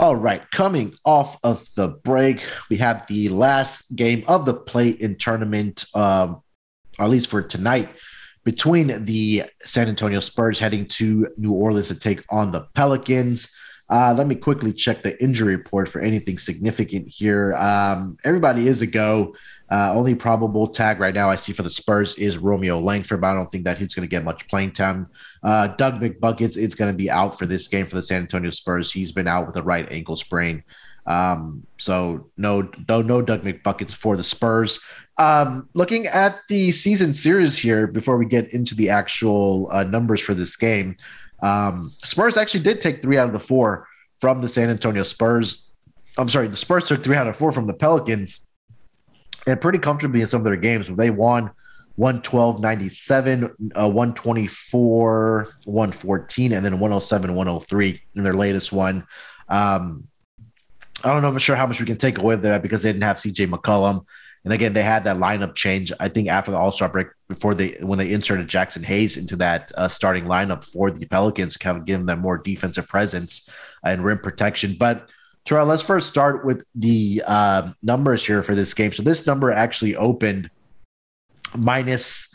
All 0.00 0.16
right, 0.16 0.50
coming 0.50 0.94
off 1.04 1.36
of 1.44 1.68
the 1.74 1.88
break, 1.88 2.42
we 2.70 2.78
have 2.78 3.06
the 3.06 3.28
last 3.28 3.94
game 3.94 4.24
of 4.28 4.46
the 4.46 4.54
play-in 4.54 5.18
tournament, 5.18 5.84
um, 5.94 6.40
at 6.98 7.10
least 7.10 7.28
for 7.28 7.42
tonight, 7.42 7.90
between 8.42 9.04
the 9.04 9.44
San 9.62 9.88
Antonio 9.88 10.20
Spurs 10.20 10.58
heading 10.58 10.86
to 10.86 11.28
New 11.36 11.52
Orleans 11.52 11.88
to 11.88 11.98
take 11.98 12.24
on 12.30 12.50
the 12.50 12.62
Pelicans. 12.72 13.54
Uh, 13.90 14.14
let 14.16 14.26
me 14.26 14.36
quickly 14.36 14.72
check 14.72 15.02
the 15.02 15.22
injury 15.22 15.54
report 15.54 15.86
for 15.86 16.00
anything 16.00 16.38
significant 16.38 17.06
here. 17.06 17.52
Um, 17.56 18.16
everybody 18.24 18.68
is 18.68 18.80
a 18.80 18.86
go. 18.86 19.34
Uh, 19.70 19.92
only 19.94 20.14
probable 20.14 20.66
tag 20.66 20.98
right 20.98 21.14
now 21.14 21.30
I 21.30 21.36
see 21.36 21.52
for 21.52 21.62
the 21.62 21.70
Spurs 21.70 22.16
is 22.16 22.38
Romeo 22.38 22.80
Langford, 22.80 23.20
but 23.20 23.28
I 23.28 23.34
don't 23.34 23.50
think 23.50 23.64
that 23.64 23.78
he's 23.78 23.94
going 23.94 24.06
to 24.06 24.10
get 24.10 24.24
much 24.24 24.48
playing 24.48 24.72
time. 24.72 25.08
Uh, 25.44 25.68
Doug 25.68 26.00
McBuckets 26.00 26.56
is 26.56 26.74
going 26.74 26.92
to 26.92 26.96
be 26.96 27.08
out 27.08 27.38
for 27.38 27.46
this 27.46 27.68
game 27.68 27.86
for 27.86 27.94
the 27.94 28.02
San 28.02 28.22
Antonio 28.22 28.50
Spurs. 28.50 28.92
He's 28.92 29.12
been 29.12 29.28
out 29.28 29.46
with 29.46 29.56
a 29.56 29.62
right 29.62 29.90
ankle 29.92 30.16
sprain. 30.16 30.64
Um, 31.06 31.64
so 31.78 32.30
no, 32.36 32.68
no, 32.88 33.00
no 33.00 33.22
Doug 33.22 33.42
McBuckets 33.42 33.94
for 33.94 34.16
the 34.16 34.24
Spurs. 34.24 34.80
Um, 35.18 35.68
looking 35.74 36.06
at 36.06 36.40
the 36.48 36.72
season 36.72 37.14
series 37.14 37.56
here 37.56 37.86
before 37.86 38.16
we 38.16 38.26
get 38.26 38.52
into 38.52 38.74
the 38.74 38.90
actual 38.90 39.68
uh, 39.70 39.84
numbers 39.84 40.20
for 40.20 40.34
this 40.34 40.56
game, 40.56 40.96
um, 41.42 41.92
Spurs 42.02 42.36
actually 42.36 42.64
did 42.64 42.80
take 42.80 43.02
three 43.02 43.18
out 43.18 43.26
of 43.26 43.32
the 43.32 43.40
four 43.40 43.86
from 44.20 44.40
the 44.40 44.48
San 44.48 44.68
Antonio 44.68 45.04
Spurs. 45.04 45.70
I'm 46.18 46.28
sorry, 46.28 46.48
the 46.48 46.56
Spurs 46.56 46.84
took 46.84 47.04
three 47.04 47.16
out 47.16 47.28
of 47.28 47.36
four 47.36 47.52
from 47.52 47.66
the 47.66 47.72
Pelicans 47.72 48.46
and 49.46 49.60
pretty 49.60 49.78
comfortably 49.78 50.20
in 50.20 50.26
some 50.26 50.40
of 50.40 50.44
their 50.44 50.56
games. 50.56 50.88
Where 50.90 50.96
they 50.96 51.10
won 51.10 51.50
112 51.96 52.60
97, 52.60 53.44
uh, 53.78 53.88
124 53.88 55.54
114, 55.64 56.52
and 56.52 56.64
then 56.64 56.72
107 56.74 57.34
103 57.34 58.02
in 58.14 58.22
their 58.22 58.34
latest 58.34 58.72
one. 58.72 59.06
Um, 59.48 60.08
I 61.02 61.08
don't 61.08 61.22
know 61.22 61.28
I'm 61.28 61.38
sure 61.38 61.56
how 61.56 61.66
much 61.66 61.80
we 61.80 61.86
can 61.86 61.96
take 61.96 62.18
away 62.18 62.36
that 62.36 62.62
because 62.62 62.82
they 62.82 62.92
didn't 62.92 63.04
have 63.04 63.16
CJ 63.16 63.50
McCollum. 63.50 64.04
And 64.44 64.54
again, 64.54 64.72
they 64.72 64.82
had 64.82 65.04
that 65.04 65.18
lineup 65.18 65.54
change. 65.54 65.92
I 66.00 66.08
think 66.08 66.28
after 66.28 66.50
the 66.50 66.56
All 66.56 66.72
Star 66.72 66.88
break, 66.88 67.08
before 67.28 67.54
they 67.54 67.76
when 67.80 67.98
they 67.98 68.12
inserted 68.12 68.48
Jaxson 68.48 68.84
Hayes 68.84 69.16
into 69.16 69.36
that 69.36 69.70
uh, 69.76 69.88
starting 69.88 70.24
lineup 70.24 70.64
for 70.64 70.90
the 70.90 71.06
Pelicans, 71.06 71.56
kind 71.56 71.76
of 71.76 71.84
giving 71.84 72.06
them 72.06 72.20
more 72.20 72.38
defensive 72.38 72.88
presence 72.88 73.48
and 73.84 74.02
rim 74.02 74.18
protection. 74.18 74.76
But 74.78 75.10
Terrell, 75.44 75.66
let's 75.66 75.82
first 75.82 76.08
start 76.08 76.44
with 76.44 76.64
the 76.74 77.22
uh, 77.26 77.72
numbers 77.82 78.24
here 78.24 78.42
for 78.42 78.54
this 78.54 78.74
game. 78.74 78.92
So 78.92 79.02
this 79.02 79.26
number 79.26 79.50
actually 79.50 79.96
opened 79.96 80.50
minus, 81.56 82.34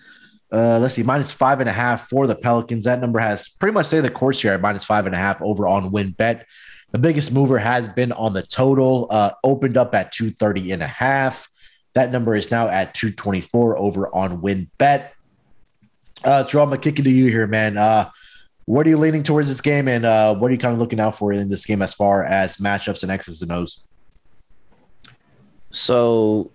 uh, 0.52 0.80
let's 0.80 0.96
see, 0.96 1.04
minus 1.04 1.32
five 1.32 1.60
and 1.60 1.70
a 1.70 1.74
half 1.74 2.10
for 2.10 2.28
the 2.28 2.36
Pelicans. 2.36 2.86
That 2.86 3.00
number 3.00 3.20
has 3.20 3.48
pretty 3.48 3.74
much 3.74 3.88
stayed 3.88 4.02
the 4.02 4.10
course 4.10 4.42
here 4.42 4.54
at 4.54 4.62
minus 4.62 4.84
five 4.84 5.06
and 5.06 5.16
a 5.16 5.18
half 5.18 5.42
over 5.42 5.68
on 5.68 5.92
WynnBET. 5.92 6.44
The 6.92 7.00
biggest 7.00 7.32
mover 7.32 7.60
has 7.60 7.88
been 7.88 8.12
on 8.14 8.34
the 8.34 8.44
total, 8.44 9.08
uh, 9.10 9.32
opened 9.44 9.78
up 9.78 9.94
at 9.94 10.12
230 10.12 10.72
and 10.72 10.82
a 10.84 10.88
half. 10.88 11.50
That 11.94 12.12
number 12.12 12.36
is 12.36 12.52
now 12.52 12.68
at 12.68 12.94
224 12.94 13.78
over 13.78 14.14
on 14.16 14.42
WynnBET. 14.42 15.10
Uh, 16.24 16.44
Drew, 16.44 16.62
I'm 16.62 16.70
gonna 16.70 16.82
kick 16.82 17.00
it 17.00 17.04
to 17.04 17.12
you 17.12 17.30
here, 17.30 17.48
man. 17.48 17.78
Uh, 17.78 18.10
what 18.66 18.86
are 18.86 18.90
you 18.90 18.98
leaning 18.98 19.24
towards 19.24 19.48
this 19.48 19.62
game, 19.62 19.88
and 19.88 20.06
uh, 20.06 20.36
what 20.36 20.50
are 20.50 20.54
you 20.54 20.60
kind 20.60 20.74
of 20.74 20.80
looking 20.80 21.00
out 21.00 21.18
for 21.18 21.32
in 21.32 21.50
this 21.50 21.66
game 21.66 21.82
as 21.82 21.94
far 21.94 22.26
as 22.26 22.58
matchups 22.58 23.04
and 23.04 23.12
X's 23.12 23.42
and 23.42 23.52
O's? 23.52 23.80
So, 25.72 26.52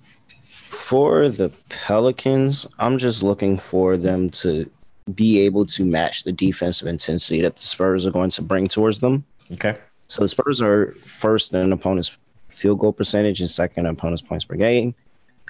for 0.46 1.28
the 1.28 1.50
Pelicans, 1.68 2.66
I'm 2.78 2.98
just 2.98 3.22
looking 3.22 3.58
for 3.58 3.96
them 3.96 4.30
to 4.30 4.70
be 5.14 5.40
able 5.40 5.66
to 5.66 5.84
match 5.84 6.24
the 6.24 6.32
defensive 6.32 6.88
intensity 6.88 7.42
that 7.42 7.56
the 7.56 7.62
Spurs 7.62 8.06
are 8.06 8.10
going 8.10 8.30
to 8.30 8.42
bring 8.42 8.68
towards 8.68 9.00
them. 9.00 9.24
Okay. 9.52 9.76
So 10.08 10.22
the 10.22 10.28
Spurs 10.28 10.60
are 10.60 10.94
first 11.04 11.52
in 11.54 11.72
opponent's 11.72 12.16
field 12.48 12.80
goal 12.80 12.92
percentage 12.92 13.40
and 13.40 13.50
second 13.50 13.86
in 13.86 13.92
opponent's 13.92 14.22
points 14.22 14.44
per 14.44 14.56
game. 14.56 14.94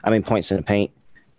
I 0.05 0.11
mean 0.11 0.23
points 0.23 0.51
in 0.51 0.57
the 0.59 0.63
paint. 0.63 0.91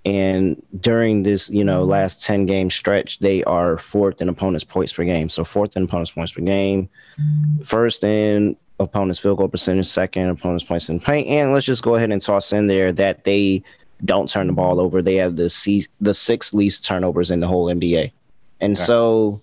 And 0.04 0.62
during 0.80 1.24
this, 1.24 1.49
you 1.49 1.64
know, 1.64 1.82
mm-hmm. 1.82 1.91
last 1.91 2.24
10 2.24 2.45
game 2.45 2.70
stretch, 2.70 3.20
they 3.20 3.43
are 3.43 3.78
fourth 3.78 4.22
in 4.22 4.30
opponent's 4.30 4.64
points 4.64 4.93
per 4.93 5.04
game. 5.04 5.30
So 5.30 5.43
fourth 5.43 5.78
in 5.78 5.84
opponent's 5.84 6.12
points 6.12 6.32
per 6.34 6.41
game, 6.41 6.89
mm-hmm. 7.20 7.64
first 7.64 8.04
in 8.04 8.58
opponent's 8.80 9.20
field 9.20 9.38
goal 9.38 9.47
percentage, 9.47 9.86
second 9.86 10.30
opponent's 10.30 10.64
points 10.64 10.89
in 10.89 10.99
paint. 10.99 11.28
And 11.28 11.54
let's 11.54 11.66
just 11.66 11.84
go 11.84 11.95
ahead 11.95 12.12
and 12.12 12.22
toss 12.22 12.52
in 12.52 12.68
there 12.68 12.91
that 12.93 13.26
they 13.26 13.64
don't 14.04 14.28
turn 14.28 14.47
the 14.47 14.54
ball 14.54 14.80
over. 14.80 15.02
They 15.02 15.16
have 15.16 15.36
the 15.36 15.49
C- 15.49 15.86
the 15.99 16.16
sixth 16.16 16.54
least 16.54 16.84
turnovers 16.84 17.30
in 17.30 17.39
the 17.39 17.47
whole 17.47 17.68
NBA. 17.68 18.12
And 18.60 18.72
okay. 18.72 18.82
so 18.82 19.41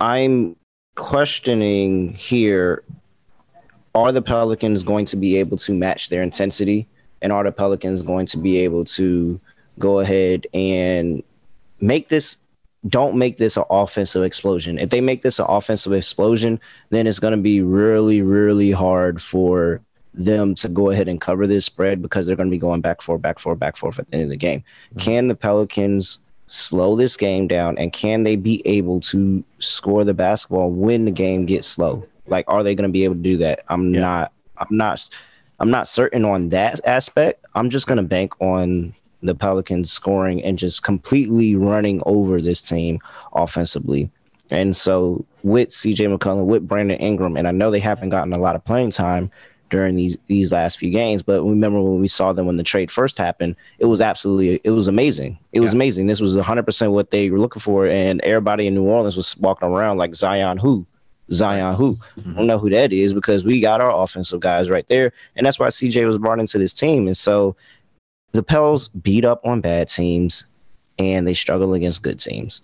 I'm 0.00 0.56
questioning 0.94 2.14
here 2.14 2.82
are 3.94 4.12
the 4.12 4.22
Pelicans 4.22 4.84
going 4.84 5.04
to 5.06 5.16
be 5.16 5.36
able 5.36 5.56
to 5.58 5.74
match 5.74 6.08
their 6.08 6.22
intensity? 6.22 6.86
And 7.22 7.32
are 7.32 7.44
the 7.44 7.52
Pelicans 7.52 8.02
going 8.02 8.26
to 8.26 8.38
be 8.38 8.58
able 8.58 8.84
to 8.84 9.40
go 9.78 10.00
ahead 10.00 10.46
and 10.52 11.22
make 11.80 12.08
this 12.08 12.36
don't 12.88 13.16
make 13.16 13.36
this 13.36 13.56
an 13.56 13.64
offensive 13.68 14.24
explosion. 14.24 14.78
If 14.78 14.90
they 14.90 15.00
make 15.00 15.22
this 15.22 15.38
an 15.38 15.46
offensive 15.48 15.92
explosion, 15.92 16.58
then 16.88 17.06
it's 17.06 17.18
going 17.18 17.32
to 17.32 17.42
be 17.42 17.60
really, 17.60 18.22
really 18.22 18.70
hard 18.70 19.20
for 19.20 19.82
them 20.14 20.54
to 20.56 20.68
go 20.68 20.90
ahead 20.90 21.08
and 21.08 21.20
cover 21.20 21.46
this 21.46 21.66
spread 21.66 22.00
because 22.02 22.26
they're 22.26 22.36
going 22.36 22.48
to 22.48 22.54
be 22.54 22.58
going 22.58 22.80
back 22.80 23.02
four, 23.02 23.18
back 23.18 23.38
four, 23.38 23.54
back 23.54 23.76
four 23.76 23.90
at 23.90 24.10
the 24.10 24.14
end 24.14 24.24
of 24.24 24.30
the 24.30 24.36
game. 24.36 24.60
Mm-hmm. 24.60 24.98
Can 24.98 25.28
the 25.28 25.34
Pelicans 25.34 26.20
slow 26.46 26.96
this 26.96 27.16
game 27.16 27.46
down 27.46 27.78
and 27.78 27.92
can 27.92 28.22
they 28.22 28.34
be 28.34 28.66
able 28.66 29.00
to 29.00 29.44
score 29.58 30.02
the 30.02 30.14
basketball 30.14 30.70
when 30.70 31.04
the 31.04 31.10
game 31.10 31.46
gets 31.46 31.66
slow? 31.66 32.06
Like, 32.26 32.46
are 32.48 32.62
they 32.62 32.74
going 32.74 32.88
to 32.88 32.92
be 32.92 33.04
able 33.04 33.16
to 33.16 33.20
do 33.20 33.36
that? 33.38 33.64
I'm 33.68 33.94
yeah. 33.94 34.00
not. 34.00 34.32
I'm 34.56 34.76
not 34.76 35.08
I'm 35.60 35.70
not 35.70 35.88
certain 35.88 36.24
on 36.24 36.48
that 36.48 36.80
aspect. 36.86 37.44
I'm 37.54 37.70
just 37.70 37.86
going 37.86 37.98
to 37.98 38.02
bank 38.02 38.32
on 38.40 38.94
the 39.22 39.34
Pelicans 39.34 39.92
scoring 39.92 40.42
and 40.42 40.58
just 40.58 40.82
completely 40.82 41.54
running 41.54 42.02
over 42.06 42.40
this 42.40 42.62
team 42.62 42.98
offensively. 43.34 44.10
And 44.50 44.74
so 44.74 45.24
with 45.42 45.68
CJ 45.68 46.16
McCollum, 46.16 46.46
with 46.46 46.66
Brandon 46.66 46.98
Ingram, 46.98 47.36
and 47.36 47.46
I 47.46 47.50
know 47.50 47.70
they 47.70 47.78
haven't 47.78 48.08
gotten 48.08 48.32
a 48.32 48.38
lot 48.38 48.56
of 48.56 48.64
playing 48.64 48.90
time 48.90 49.30
during 49.68 49.94
these 49.94 50.18
these 50.26 50.50
last 50.50 50.78
few 50.78 50.90
games, 50.90 51.22
but 51.22 51.44
remember 51.44 51.80
when 51.80 52.00
we 52.00 52.08
saw 52.08 52.32
them 52.32 52.46
when 52.46 52.56
the 52.56 52.64
trade 52.64 52.90
first 52.90 53.18
happened, 53.18 53.54
it 53.78 53.84
was 53.84 54.00
absolutely 54.00 54.60
it 54.64 54.70
was 54.70 54.88
amazing. 54.88 55.38
It 55.52 55.60
was 55.60 55.72
amazing. 55.72 56.08
This 56.08 56.20
was 56.20 56.36
100% 56.36 56.90
what 56.90 57.12
they 57.12 57.30
were 57.30 57.38
looking 57.38 57.60
for 57.60 57.86
and 57.86 58.20
everybody 58.22 58.66
in 58.66 58.74
New 58.74 58.84
Orleans 58.84 59.16
was 59.16 59.36
walking 59.36 59.68
around 59.68 59.98
like 59.98 60.16
Zion 60.16 60.58
who 60.58 60.84
Zion 61.32 61.74
who. 61.76 61.96
Mm-hmm. 62.18 62.30
I 62.32 62.34
don't 62.34 62.46
know 62.46 62.58
who 62.58 62.70
that 62.70 62.92
is 62.92 63.14
because 63.14 63.44
we 63.44 63.60
got 63.60 63.80
our 63.80 64.02
offensive 64.02 64.40
guys 64.40 64.70
right 64.70 64.86
there. 64.88 65.12
And 65.36 65.46
that's 65.46 65.58
why 65.58 65.68
CJ 65.68 66.06
was 66.06 66.18
brought 66.18 66.40
into 66.40 66.58
this 66.58 66.74
team. 66.74 67.06
And 67.06 67.16
so 67.16 67.56
the 68.32 68.42
Pels 68.42 68.88
beat 68.88 69.24
up 69.24 69.44
on 69.44 69.60
bad 69.60 69.88
teams 69.88 70.46
and 70.98 71.26
they 71.26 71.34
struggle 71.34 71.74
against 71.74 72.02
good 72.02 72.18
teams. 72.18 72.62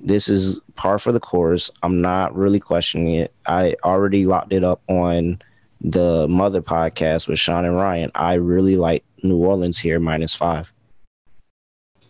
This 0.00 0.28
is 0.28 0.60
par 0.76 0.98
for 0.98 1.12
the 1.12 1.20
course. 1.20 1.70
I'm 1.82 2.00
not 2.00 2.34
really 2.36 2.60
questioning 2.60 3.14
it. 3.14 3.32
I 3.46 3.76
already 3.84 4.26
locked 4.26 4.52
it 4.52 4.64
up 4.64 4.82
on 4.88 5.40
the 5.80 6.26
Mother 6.28 6.62
podcast 6.62 7.28
with 7.28 7.38
Sean 7.38 7.64
and 7.64 7.76
Ryan. 7.76 8.10
I 8.14 8.34
really 8.34 8.76
like 8.76 9.04
New 9.22 9.36
Orleans 9.36 9.78
here 9.78 10.00
minus 10.00 10.34
five. 10.34 10.72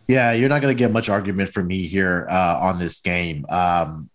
Yeah, 0.06 0.32
you're 0.32 0.48
not 0.48 0.60
going 0.60 0.74
to 0.74 0.78
get 0.78 0.92
much 0.92 1.08
argument 1.08 1.52
from 1.52 1.66
me 1.66 1.86
here 1.86 2.26
uh, 2.30 2.58
on 2.60 2.78
this 2.78 3.00
game. 3.00 3.46
Um, 3.48 4.10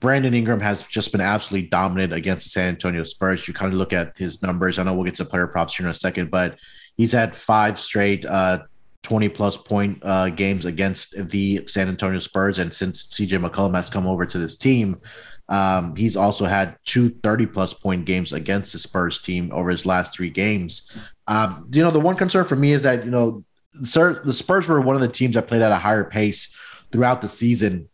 Brandon 0.00 0.34
Ingram 0.34 0.60
has 0.60 0.82
just 0.82 1.12
been 1.12 1.20
absolutely 1.20 1.68
dominant 1.68 2.12
against 2.12 2.46
the 2.46 2.50
San 2.50 2.68
Antonio 2.68 3.04
Spurs. 3.04 3.48
You 3.48 3.54
kind 3.54 3.72
of 3.72 3.78
look 3.78 3.92
at 3.92 4.16
his 4.16 4.42
numbers. 4.42 4.78
I 4.78 4.82
know 4.82 4.94
we'll 4.94 5.04
get 5.04 5.14
to 5.14 5.24
player 5.24 5.46
props 5.46 5.76
here 5.76 5.86
in 5.86 5.90
a 5.90 5.94
second, 5.94 6.30
but 6.30 6.58
he's 6.96 7.12
had 7.12 7.34
five 7.34 7.80
straight 7.80 8.26
uh, 8.26 8.64
20 9.02 9.28
plus 9.30 9.56
point 9.56 9.98
uh, 10.02 10.28
games 10.28 10.66
against 10.66 11.28
the 11.30 11.66
San 11.66 11.88
Antonio 11.88 12.18
Spurs. 12.18 12.58
And 12.58 12.72
since 12.72 13.06
CJ 13.06 13.44
McCollum 13.44 13.74
has 13.74 13.88
come 13.88 14.06
over 14.06 14.26
to 14.26 14.38
this 14.38 14.56
team, 14.56 15.00
um, 15.48 15.96
he's 15.96 16.16
also 16.16 16.44
had 16.44 16.76
two 16.84 17.08
30 17.08 17.46
plus 17.46 17.74
point 17.74 18.04
games 18.04 18.32
against 18.32 18.72
the 18.72 18.78
Spurs 18.78 19.20
team 19.20 19.50
over 19.52 19.70
his 19.70 19.86
last 19.86 20.14
three 20.14 20.30
games. 20.30 20.90
Um, 21.26 21.68
you 21.72 21.82
know, 21.82 21.90
the 21.90 22.00
one 22.00 22.16
concern 22.16 22.44
for 22.44 22.56
me 22.56 22.72
is 22.72 22.82
that, 22.82 23.04
you 23.04 23.10
know, 23.10 23.44
the 23.72 24.32
Spurs 24.32 24.68
were 24.68 24.80
one 24.82 24.96
of 24.96 25.00
the 25.00 25.08
teams 25.08 25.34
that 25.34 25.48
played 25.48 25.62
at 25.62 25.72
a 25.72 25.76
higher 25.76 26.04
pace 26.04 26.54
throughout 26.92 27.22
the 27.22 27.28
season 27.28 27.88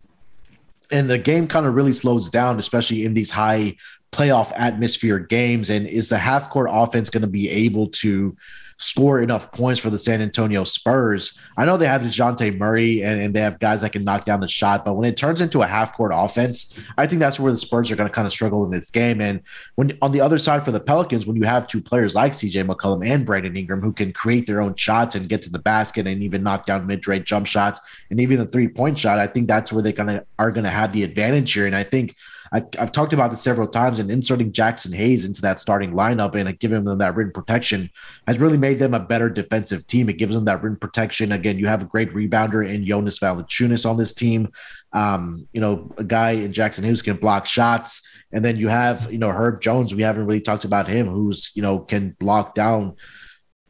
and 0.91 1.09
the 1.09 1.19
game 1.19 1.47
kind 1.47 1.67
of 1.67 1.75
really 1.75 1.93
slows 1.93 2.31
down, 2.31 2.59
especially 2.59 3.05
in 3.05 3.15
these 3.15 3.31
high 3.31 3.77
playoff 4.13 4.53
atmosphere 4.57 5.19
games. 5.19 5.71
And 5.71 5.87
is 5.87 6.09
the 6.09 6.19
half 6.19 6.51
court 6.51 6.69
offense 6.71 7.11
going 7.11 7.23
to 7.23 7.27
be 7.27 7.49
able 7.51 7.89
to 7.89 8.37
score 8.79 9.21
enough 9.21 9.51
points 9.53 9.81
for 9.81 9.91
the 9.91 9.99
San 9.99 10.23
Antonio 10.23 10.65
Spurs. 10.65 11.37
I 11.57 11.67
know 11.67 11.77
they 11.77 11.87
have 11.87 12.03
Dejounte 12.03 12.57
Murray 12.57 13.03
and, 13.03 13.21
and 13.21 13.35
they 13.35 13.41
have 13.41 13.59
guys 13.59 13.81
that 13.81 13.91
can 13.91 14.05
knock 14.05 14.25
down 14.25 14.41
the 14.41 14.49
shot, 14.49 14.85
but 14.85 14.95
when 14.95 15.05
it 15.05 15.17
turns 15.17 15.41
into 15.41 15.63
a 15.63 15.67
half 15.67 15.95
court 15.95 16.13
offense, 16.15 16.79
I 16.97 17.07
think 17.07 17.19
that's 17.19 17.41
where 17.41 17.53
the 17.53 17.59
Spurs 17.59 17.91
are 17.91 17.97
going 17.97 18.09
to 18.09 18.15
kind 18.15 18.27
of 18.27 18.33
struggle 18.33 18.65
in 18.65 18.71
this 18.71 18.91
game. 18.91 19.21
And 19.21 19.41
when 19.75 19.99
on 20.01 20.13
the 20.13 20.21
other 20.21 20.39
side 20.39 20.65
for 20.65 20.71
the 20.71 20.81
Pelicans, 20.81 21.27
when 21.27 21.37
you 21.37 21.43
have 21.43 21.67
two 21.67 21.83
players 21.83 22.15
like 22.15 22.33
CJ 22.33 22.67
McCollum 22.67 23.05
and 23.05 23.27
Brandon 23.27 23.57
Ingram 23.57 23.81
who 23.81 23.93
can 23.93 24.13
create 24.13 24.47
their 24.47 24.61
own 24.61 24.77
shots 24.77 25.17
and 25.17 25.29
get 25.29 25.43
to 25.43 25.51
the 25.51 25.59
basket 25.59 26.07
and 26.07 26.23
even 26.23 26.45
knock 26.45 26.65
down 26.65 26.87
mid 26.87 27.07
range 27.07 27.27
jump 27.27 27.47
shots 27.47 27.81
and 28.11 28.21
even 28.21 28.39
the 28.39 28.47
three 28.47 28.69
point 28.69 28.97
shot, 28.97 29.19
I 29.19 29.27
think 29.27 29.49
that's 29.49 29.73
where 29.73 29.83
they 29.83 29.93
gonna 29.93 30.25
are 30.39 30.53
going 30.53 30.65
to 30.65 30.71
have 30.71 30.93
the 30.93 31.03
advantage 31.03 31.53
here. 31.53 31.67
And 31.67 31.75
I 31.75 31.83
think 31.83 32.15
I, 32.53 32.65
have 32.79 32.93
talked 32.93 33.13
about 33.13 33.31
this 33.31 33.41
several 33.41 33.69
times, 33.69 33.99
and 33.99 34.11
inserting 34.11 34.53
Jaxson 34.53 34.95
Hayes 34.95 35.25
into 35.25 35.43
that 35.43 35.59
starting 35.59 35.93
lineup 35.93 36.35
and 36.35 36.59
giving 36.59 36.85
them 36.85 36.99
that 36.99 37.15
rim 37.15 37.33
protection 37.33 37.91
has 38.27 38.39
really 38.39 38.59
made 38.59 38.79
them 38.79 38.95
a 38.95 39.01
better 39.01 39.29
defensive 39.29 39.87
team. 39.87 40.09
It 40.09 40.19
gives 40.19 40.35
them 40.35 40.45
that 40.47 40.63
rim 40.63 40.77
protection. 40.77 41.33
Again, 41.33 41.59
you 41.59 41.67
have 41.67 41.83
a 41.83 41.87
great 41.87 42.13
rebounder 42.13 42.69
in 42.69 42.87
Jonas 42.87 43.19
Valanciunas 43.19 43.89
on 43.89 43.97
this 43.97 44.13
team. 44.13 44.51
Um, 44.93 45.47
you 45.53 45.61
know, 45.61 45.93
a 45.99 46.05
guy 46.05 46.33
in 46.33 46.53
Jaxson 46.53 46.85
Hayes 46.85 47.03
can 47.03 47.17
block 47.17 47.47
shots, 47.47 48.07
and 48.33 48.45
then 48.45 48.57
you 48.57 48.69
have 48.69 49.11
you 49.13 49.19
know 49.19 49.31
Herb 49.31 49.61
Jones. 49.61 49.95
We 49.95 50.03
haven't 50.03 50.27
really 50.27 50.41
talked 50.41 50.65
about 50.65 50.89
him, 50.89 51.09
who's 51.09 51.51
you 51.55 51.63
know 51.63 51.79
can 51.79 52.17
block 52.19 52.55
down 52.55 52.97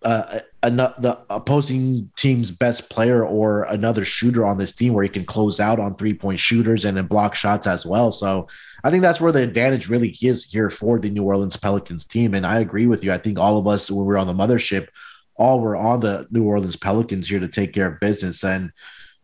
uh, 0.03 0.41
the 0.63 1.19
opposing 1.31 2.11
team's 2.17 2.51
best 2.51 2.89
player 2.91 3.25
or 3.25 3.65
another 3.65 4.05
shooter 4.05 4.47
on 4.47 4.59
this 4.59 4.73
team 4.73 4.93
where 4.93 5.03
he 5.03 5.09
can 5.09 5.25
close 5.25 5.61
out 5.61 5.81
on 5.81 5.97
three 5.97 6.15
point 6.15 6.39
shooters 6.39 6.85
and 6.85 6.97
then 6.97 7.07
block 7.07 7.35
shots 7.35 7.67
as 7.67 7.85
well. 7.85 8.13
So 8.13 8.49
I 8.85 8.91
think 8.91 9.03
that's 9.03 9.21
where 9.21 9.33
the 9.33 9.43
advantage 9.43 9.89
really 9.89 10.17
is 10.23 10.45
here 10.45 10.71
for 10.71 10.99
the 10.99 11.11
New 11.11 11.25
Orleans 11.25 11.57
Pelicans 11.57 12.07
team. 12.07 12.35
And 12.35 12.47
I 12.47 12.61
agree 12.61 12.87
with 12.87 13.03
you. 13.03 13.13
I 13.13 13.19
think 13.19 13.39
all 13.39 13.59
of 13.59 13.67
us, 13.67 13.91
when 13.91 14.07
we 14.07 14.15
are 14.15 14.19
on 14.19 14.27
the 14.27 14.35
mothership, 14.35 14.89
all 15.37 15.61
were 15.61 15.77
on 15.77 16.01
the 16.01 16.27
New 16.31 16.45
Orleans 16.45 16.77
Pelicans 16.77 17.29
here 17.29 17.41
to 17.41 17.49
take 17.49 17.73
care 17.73 17.93
of 17.93 18.01
business. 18.01 18.45
And 18.45 18.73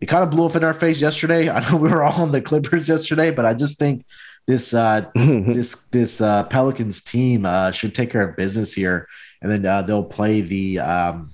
it 0.01 0.07
kind 0.07 0.25
of 0.25 0.31
blew 0.31 0.47
up 0.47 0.57
in 0.57 0.65
our 0.65 0.75
face 0.75 1.01
yesterday. 1.01 1.49
I 1.51 1.69
know 1.69 1.77
we 1.77 1.91
were 1.91 2.05
all 2.05 2.23
on 2.23 2.33
the 2.33 2.43
Clippers 2.43 2.89
yesterday, 2.89 3.31
but 3.31 3.47
I 3.47 3.55
just 3.55 3.79
think 3.79 4.05
this 4.47 4.75
uh, 4.75 5.09
this 5.15 5.75
this 5.91 6.21
uh, 6.21 6.45
Pelicans 6.45 7.03
team 7.03 7.47
uh, 7.47 7.71
should 7.71 7.95
take 7.95 8.11
care 8.11 8.29
of 8.29 8.37
business 8.37 8.75
here 8.75 9.09
and 9.45 9.53
then 9.53 9.67
uh, 9.67 9.83
they'll 9.83 10.03
play 10.03 10.41
the 10.41 10.79
um, 10.79 11.31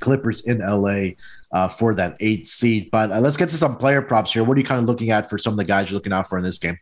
Clippers 0.00 0.40
in 0.46 0.58
LA 0.60 1.10
uh, 1.52 1.68
for 1.68 1.94
that 1.94 2.16
eight 2.18 2.46
seed. 2.46 2.90
But 2.90 3.12
uh, 3.12 3.20
let's 3.20 3.36
get 3.36 3.50
to 3.50 3.56
some 3.56 3.76
player 3.76 4.00
props 4.00 4.32
here. 4.32 4.42
What 4.42 4.56
are 4.56 4.60
you 4.60 4.66
kind 4.66 4.80
of 4.80 4.86
looking 4.86 5.10
at 5.10 5.28
for 5.28 5.36
some 5.36 5.52
of 5.52 5.58
the 5.58 5.64
guys 5.64 5.90
you're 5.90 5.98
looking 5.98 6.14
out 6.14 6.30
for 6.30 6.38
in 6.38 6.44
this 6.44 6.58
game? 6.58 6.78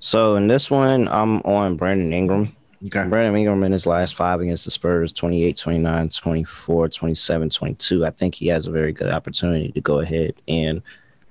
So 0.00 0.34
in 0.36 0.48
this 0.48 0.70
one, 0.70 1.08
I'm 1.08 1.40
on 1.42 1.76
Brandon 1.76 2.12
Ingram. 2.12 2.56
Okay. 2.86 3.06
Brandon 3.06 3.36
Ingram 3.36 3.62
in 3.62 3.72
his 3.72 3.86
last 3.86 4.14
five 4.14 4.40
against 4.40 4.64
the 4.64 4.70
Spurs 4.70 5.12
28, 5.12 5.56
29, 5.56 6.08
24, 6.08 6.88
27, 6.88 7.50
22. 7.50 8.06
I 8.06 8.10
think 8.10 8.34
he 8.34 8.48
has 8.48 8.66
a 8.66 8.70
very 8.70 8.92
good 8.92 9.10
opportunity 9.10 9.70
to 9.72 9.80
go 9.82 10.00
ahead 10.00 10.34
and 10.48 10.82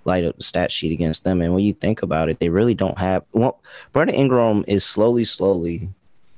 light 0.06 0.24
up 0.24 0.38
the 0.38 0.44
stat 0.44 0.72
sheet 0.72 0.92
against 0.92 1.24
them. 1.24 1.42
And 1.42 1.56
when 1.56 1.64
you 1.64 1.74
think 1.74 2.04
about 2.04 2.30
it, 2.30 2.40
they 2.40 2.50
really 2.50 2.76
don't 2.76 2.98
have. 3.00 3.24
Well, 3.34 3.60
Brandon 3.92 4.16
Ingram 4.16 4.64
is 4.68 4.86
slowly, 4.86 5.24
slowly 5.24 5.90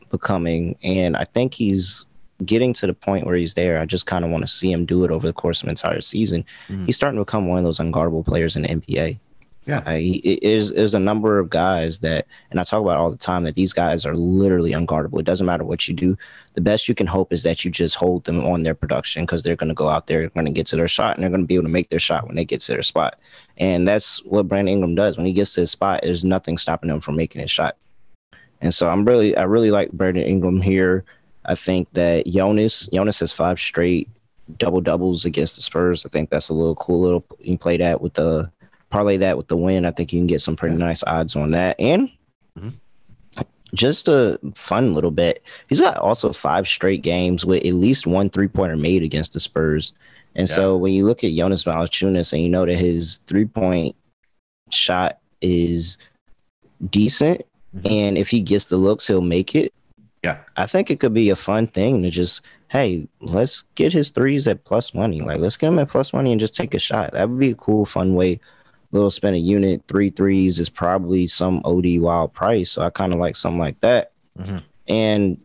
becoming, 0.10 0.78
and 0.84 1.18
I 1.18 1.26
think 1.26 1.54
he's 1.54 2.06
getting 2.46 2.74
to 2.74 2.88
the 2.88 2.94
point 2.94 3.26
where 3.26 3.36
he's 3.36 3.54
there. 3.54 3.80
I 3.80 3.86
just 3.86 4.06
kind 4.06 4.24
of 4.24 4.32
want 4.32 4.44
to 4.44 4.48
see 4.48 4.72
him 4.72 4.86
do 4.86 5.04
it 5.04 5.12
over 5.12 5.28
the 5.28 5.34
course 5.34 5.62
of 5.62 5.66
an 5.66 5.72
entire 5.72 6.02
season. 6.02 6.46
Mm. 6.70 6.86
He's 6.86 6.96
starting 6.96 7.18
to 7.18 7.26
become 7.26 7.48
one 7.48 7.58
of 7.58 7.64
those 7.64 7.80
unguardable 7.80 8.26
players 8.26 8.56
in 8.56 8.64
the 8.64 8.70
NBA. 8.70 9.20
Yeah, 9.68 9.84
uh, 9.86 9.96
he 9.96 10.18
is 10.42 10.72
is 10.72 10.96
a 10.96 11.00
number 11.00 11.38
of 11.38 11.52
guys 11.52 12.00
that, 12.00 12.26
and 12.50 12.60
I 12.60 12.64
talk 12.64 12.82
about 12.82 12.98
all 12.98 13.12
the 13.12 13.18
time 13.18 13.44
that 13.44 13.54
these 13.54 13.74
guys 13.74 14.08
are 14.08 14.16
literally 14.16 14.72
unguardable. 14.72 15.20
It 15.20 15.26
doesn't 15.26 15.46
matter 15.46 15.64
what 15.64 15.88
you 15.88 15.94
do. 15.94 16.18
The 16.56 16.62
best 16.62 16.90
you 16.90 16.96
can 16.96 17.06
hope 17.06 17.32
is 17.32 17.44
that 17.44 17.64
you 17.64 17.70
just 17.70 17.96
hold 17.96 18.24
them 18.26 18.44
on 18.44 18.64
their 18.64 18.74
production 18.74 19.24
because 19.24 19.44
they're 19.44 19.56
going 19.56 19.70
to 19.70 19.76
go 19.76 19.88
out 19.88 20.08
there, 20.08 20.28
going 20.30 20.48
to 20.48 20.52
get 20.52 20.66
to 20.68 20.76
their 20.76 20.88
shot, 20.88 21.16
and 21.16 21.24
they're 21.24 21.30
going 21.30 21.44
to 21.44 21.48
be 21.48 21.54
able 21.54 21.66
to 21.66 21.70
make 21.70 21.90
their 21.90 22.00
shot 22.00 22.26
when 22.26 22.36
they 22.36 22.46
get 22.46 22.62
to 22.62 22.72
their 22.72 22.82
spot. 22.82 23.20
And 23.58 23.88
that's 23.88 24.24
what 24.26 24.48
Brandon 24.48 24.74
Ingram 24.74 24.96
does 24.96 25.16
when 25.16 25.28
he 25.28 25.34
gets 25.34 25.54
to 25.54 25.62
his 25.62 25.72
spot. 25.72 26.02
There's 26.02 26.24
nothing 26.24 26.58
stopping 26.58 26.90
him 26.90 27.00
from 27.00 27.16
making 27.16 27.42
his 27.42 27.52
shot. 27.52 27.78
And 28.62 28.74
so 28.74 28.90
I'm 28.90 29.06
really, 29.06 29.38
I 29.38 29.44
really 29.44 29.70
like 29.70 29.92
Brandon 29.92 30.24
Ingram 30.24 30.62
here. 30.62 31.04
I 31.46 31.54
think 31.54 31.92
that 31.94 32.26
Jonas, 32.26 32.90
Jonas 32.92 33.20
has 33.20 33.32
five 33.32 33.60
straight 33.60 34.10
double 34.58 34.82
doubles 34.82 35.26
against 35.26 35.56
the 35.56 35.62
Spurs. 35.62 36.06
I 36.06 36.10
think 36.10 36.30
that's 36.30 36.50
a 36.50 36.54
little 36.54 36.76
cool. 36.76 37.02
Little 37.02 37.26
you 37.40 37.46
can 37.52 37.58
play 37.58 37.78
that 37.78 38.02
with 38.02 38.14
the 38.16 38.52
parlay 38.92 39.18
that 39.18 39.38
with 39.38 39.48
the 39.48 39.58
win. 39.58 39.86
I 39.86 39.92
think 39.92 40.14
you 40.14 40.20
can 40.20 40.28
get 40.28 40.42
some 40.42 40.56
pretty 40.56 40.76
nice 40.76 41.04
odds 41.08 41.36
on 41.36 41.52
that. 41.52 41.80
And 41.80 42.10
mm-hmm. 42.60 42.70
just 43.74 44.08
a 44.08 44.40
fun 44.54 44.94
little 44.94 45.12
bit. 45.12 45.44
He's 45.70 45.82
got 45.82 45.98
also 45.98 46.32
five 46.34 46.68
straight 46.68 47.02
games 47.02 47.46
with 47.46 47.66
at 47.66 47.74
least 47.74 48.06
one 48.06 48.30
three 48.30 48.48
pointer 48.48 48.76
made 48.76 49.02
against 49.02 49.34
the 49.34 49.40
Spurs. 49.40 49.94
And 50.36 50.48
yeah. 50.48 50.56
so 50.56 50.78
when 50.78 50.94
you 50.94 51.06
look 51.06 51.24
at 51.24 51.34
Jonas 51.34 51.64
Valanciunas 51.64 52.34
and 52.34 52.44
you 52.44 52.50
know 52.50 52.66
that 52.66 52.76
his 52.76 53.18
three 53.28 53.46
point 53.46 53.96
shot 54.70 55.20
is 55.42 55.98
decent, 56.90 57.42
mm-hmm. 57.76 57.88
and 57.88 58.18
if 58.18 58.30
he 58.30 58.42
gets 58.42 58.66
the 58.66 58.78
looks, 58.78 59.08
he'll 59.08 59.22
make 59.22 59.56
it. 59.56 59.74
Yeah, 60.24 60.38
I 60.56 60.68
think 60.68 60.92
it 60.92 61.00
could 61.00 61.16
be 61.16 61.32
a 61.32 61.36
fun 61.36 61.66
thing 61.66 62.04
to 62.04 62.10
just 62.12 62.42
hey, 62.68 63.06
let's 63.20 63.64
get 63.76 63.92
his 63.92 64.12
threes 64.12 64.48
at 64.48 64.64
plus 64.64 64.94
money. 64.94 65.20
Like 65.20 65.40
let's 65.40 65.58
get 65.58 65.68
him 65.68 65.80
at 65.80 65.90
plus 65.90 66.14
money 66.14 66.32
and 66.32 66.40
just 66.40 66.56
take 66.56 66.74
a 66.74 66.80
shot. 66.80 67.12
That 67.12 67.28
would 67.28 67.40
be 67.40 67.52
a 67.52 67.56
cool, 67.56 67.86
fun 67.86 68.14
way 68.14 68.40
little 68.92 69.10
spin 69.10 69.34
a 69.34 69.38
unit, 69.38 69.84
three 69.88 70.10
threes 70.10 70.60
is 70.60 70.70
probably 70.70 71.28
some 71.28 71.62
OD 71.64 72.00
wild 72.00 72.34
price. 72.34 72.72
So 72.72 72.82
I 72.82 72.90
kind 72.90 73.14
of 73.14 73.20
like 73.20 73.36
something 73.36 73.60
like 73.60 73.80
that. 73.82 74.12
Mm-hmm. 74.38 74.58
And 74.88 75.42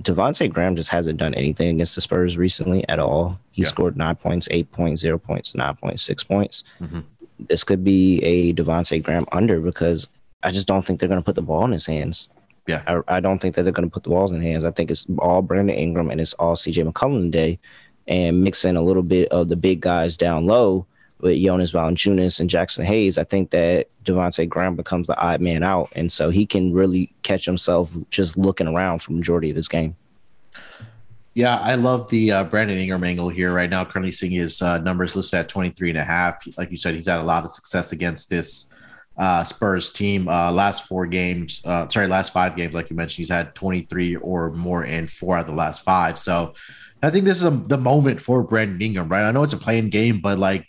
Devonte 0.00 0.52
Graham 0.52 0.76
just 0.76 0.90
hasn't 0.90 1.18
done 1.18 1.34
anything 1.34 1.68
against 1.68 1.94
the 1.94 2.00
Spurs 2.00 2.36
recently 2.36 2.88
at 2.88 2.98
all. 2.98 3.38
He 3.50 3.62
yeah. 3.62 3.68
scored 3.68 3.96
nine 3.96 4.16
points, 4.16 4.48
eight 4.50 4.70
points, 4.72 5.00
zero 5.00 5.18
points, 5.18 5.54
nine 5.54 5.74
points, 5.76 6.02
six 6.02 6.24
points. 6.24 6.64
Mm-hmm. 6.80 7.00
This 7.40 7.64
could 7.64 7.84
be 7.84 8.22
a 8.22 8.52
Devonte 8.52 9.02
Graham 9.02 9.26
under 9.32 9.60
because 9.60 10.08
I 10.42 10.50
just 10.50 10.66
don't 10.66 10.86
think 10.86 11.00
they're 11.00 11.08
going 11.08 11.20
to 11.20 11.24
put 11.24 11.34
the 11.34 11.42
ball 11.42 11.64
in 11.64 11.72
his 11.72 11.86
hands. 11.86 12.28
Yeah, 12.66 12.82
I, 12.86 13.16
I 13.16 13.20
don't 13.20 13.40
think 13.40 13.54
that 13.54 13.62
they're 13.62 13.72
going 13.72 13.88
to 13.88 13.92
put 13.92 14.04
the 14.04 14.10
balls 14.10 14.32
in 14.32 14.40
hands. 14.40 14.64
I 14.64 14.70
think 14.70 14.90
it's 14.90 15.06
all 15.18 15.42
Brandon 15.42 15.74
Ingram 15.74 16.10
and 16.10 16.20
it's 16.20 16.34
all 16.34 16.54
CJ 16.54 16.90
McCollum 16.90 17.24
today, 17.24 17.58
and 18.06 18.42
mix 18.42 18.64
in 18.64 18.76
a 18.76 18.82
little 18.82 19.02
bit 19.02 19.28
of 19.30 19.48
the 19.48 19.56
big 19.56 19.80
guys 19.80 20.16
down 20.16 20.46
low 20.46 20.86
with 21.22 21.42
Jonas 21.42 21.72
Valanciunas 21.72 22.40
and 22.40 22.50
Jaxson 22.50 22.84
Hayes, 22.84 23.18
I 23.18 23.24
think 23.24 23.50
that 23.50 23.88
Devonte 24.04 24.48
Graham 24.48 24.76
becomes 24.76 25.06
the 25.06 25.18
odd 25.18 25.40
man 25.40 25.62
out, 25.62 25.90
and 25.92 26.10
so 26.10 26.30
he 26.30 26.46
can 26.46 26.72
really 26.72 27.12
catch 27.22 27.44
himself 27.44 27.92
just 28.10 28.36
looking 28.36 28.68
around 28.68 29.00
for 29.02 29.12
majority 29.12 29.50
of 29.50 29.56
this 29.56 29.68
game. 29.68 29.96
Yeah, 31.34 31.56
I 31.58 31.76
love 31.76 32.10
the 32.10 32.32
uh, 32.32 32.44
Brandon 32.44 32.76
Ingram 32.76 33.04
angle 33.04 33.28
here 33.28 33.54
right 33.54 33.70
now. 33.70 33.84
Currently 33.84 34.12
seeing 34.12 34.32
his 34.32 34.60
uh, 34.60 34.78
numbers 34.78 35.14
listed 35.14 35.38
at 35.38 35.48
23 35.48 35.90
and 35.90 35.98
a 35.98 36.04
half. 36.04 36.42
Like 36.58 36.70
you 36.70 36.76
said, 36.76 36.94
he's 36.94 37.06
had 37.06 37.20
a 37.20 37.24
lot 37.24 37.44
of 37.44 37.52
success 37.52 37.92
against 37.92 38.28
this 38.28 38.70
uh, 39.16 39.44
Spurs 39.44 39.90
team. 39.90 40.28
Uh, 40.28 40.50
last 40.50 40.88
four 40.88 41.06
games, 41.06 41.60
uh, 41.64 41.86
sorry, 41.88 42.08
last 42.08 42.32
five 42.32 42.56
games, 42.56 42.74
like 42.74 42.90
you 42.90 42.96
mentioned, 42.96 43.18
he's 43.18 43.28
had 43.28 43.54
23 43.54 44.16
or 44.16 44.50
more 44.52 44.84
in 44.84 45.06
four 45.06 45.36
out 45.36 45.42
of 45.42 45.46
the 45.46 45.52
last 45.52 45.82
five. 45.82 46.18
So 46.18 46.54
I 47.02 47.10
think 47.10 47.24
this 47.24 47.38
is 47.38 47.44
a, 47.44 47.50
the 47.50 47.78
moment 47.78 48.22
for 48.22 48.42
Brandon 48.42 48.80
Ingram, 48.80 49.08
right? 49.08 49.22
I 49.22 49.30
know 49.30 49.42
it's 49.42 49.52
a 49.52 49.58
play-in 49.58 49.88
game, 49.88 50.20
but 50.20 50.38
like 50.38 50.66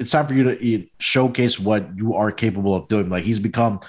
it's 0.00 0.10
time 0.10 0.26
for 0.26 0.34
you 0.34 0.44
to 0.44 0.86
showcase 0.98 1.60
what 1.60 1.86
you 1.94 2.14
are 2.14 2.32
capable 2.32 2.74
of 2.74 2.88
doing. 2.88 3.10
Like 3.10 3.24
he's 3.24 3.38
become, 3.38 3.80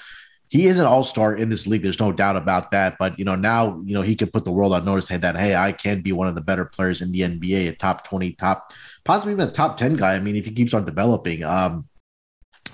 he 0.48 0.66
is 0.66 0.78
an 0.78 0.84
all 0.84 1.04
star 1.04 1.34
in 1.34 1.48
this 1.48 1.66
league. 1.66 1.82
There's 1.82 1.98
no 1.98 2.12
doubt 2.12 2.36
about 2.36 2.70
that. 2.72 2.96
But 2.98 3.18
you 3.18 3.24
know 3.24 3.34
now, 3.34 3.80
you 3.84 3.94
know 3.94 4.02
he 4.02 4.14
can 4.14 4.30
put 4.30 4.44
the 4.44 4.52
world 4.52 4.74
on 4.74 4.84
notice 4.84 5.08
that 5.08 5.36
hey, 5.36 5.56
I 5.56 5.72
can 5.72 6.02
be 6.02 6.12
one 6.12 6.28
of 6.28 6.34
the 6.34 6.42
better 6.42 6.66
players 6.66 7.00
in 7.00 7.10
the 7.10 7.20
NBA, 7.20 7.68
a 7.68 7.72
top 7.74 8.06
twenty, 8.06 8.32
top 8.32 8.72
possibly 9.04 9.32
even 9.32 9.48
a 9.48 9.52
top 9.52 9.78
ten 9.78 9.96
guy. 9.96 10.14
I 10.14 10.20
mean, 10.20 10.36
if 10.36 10.44
he 10.44 10.52
keeps 10.52 10.74
on 10.74 10.84
developing, 10.84 11.42
um, 11.44 11.88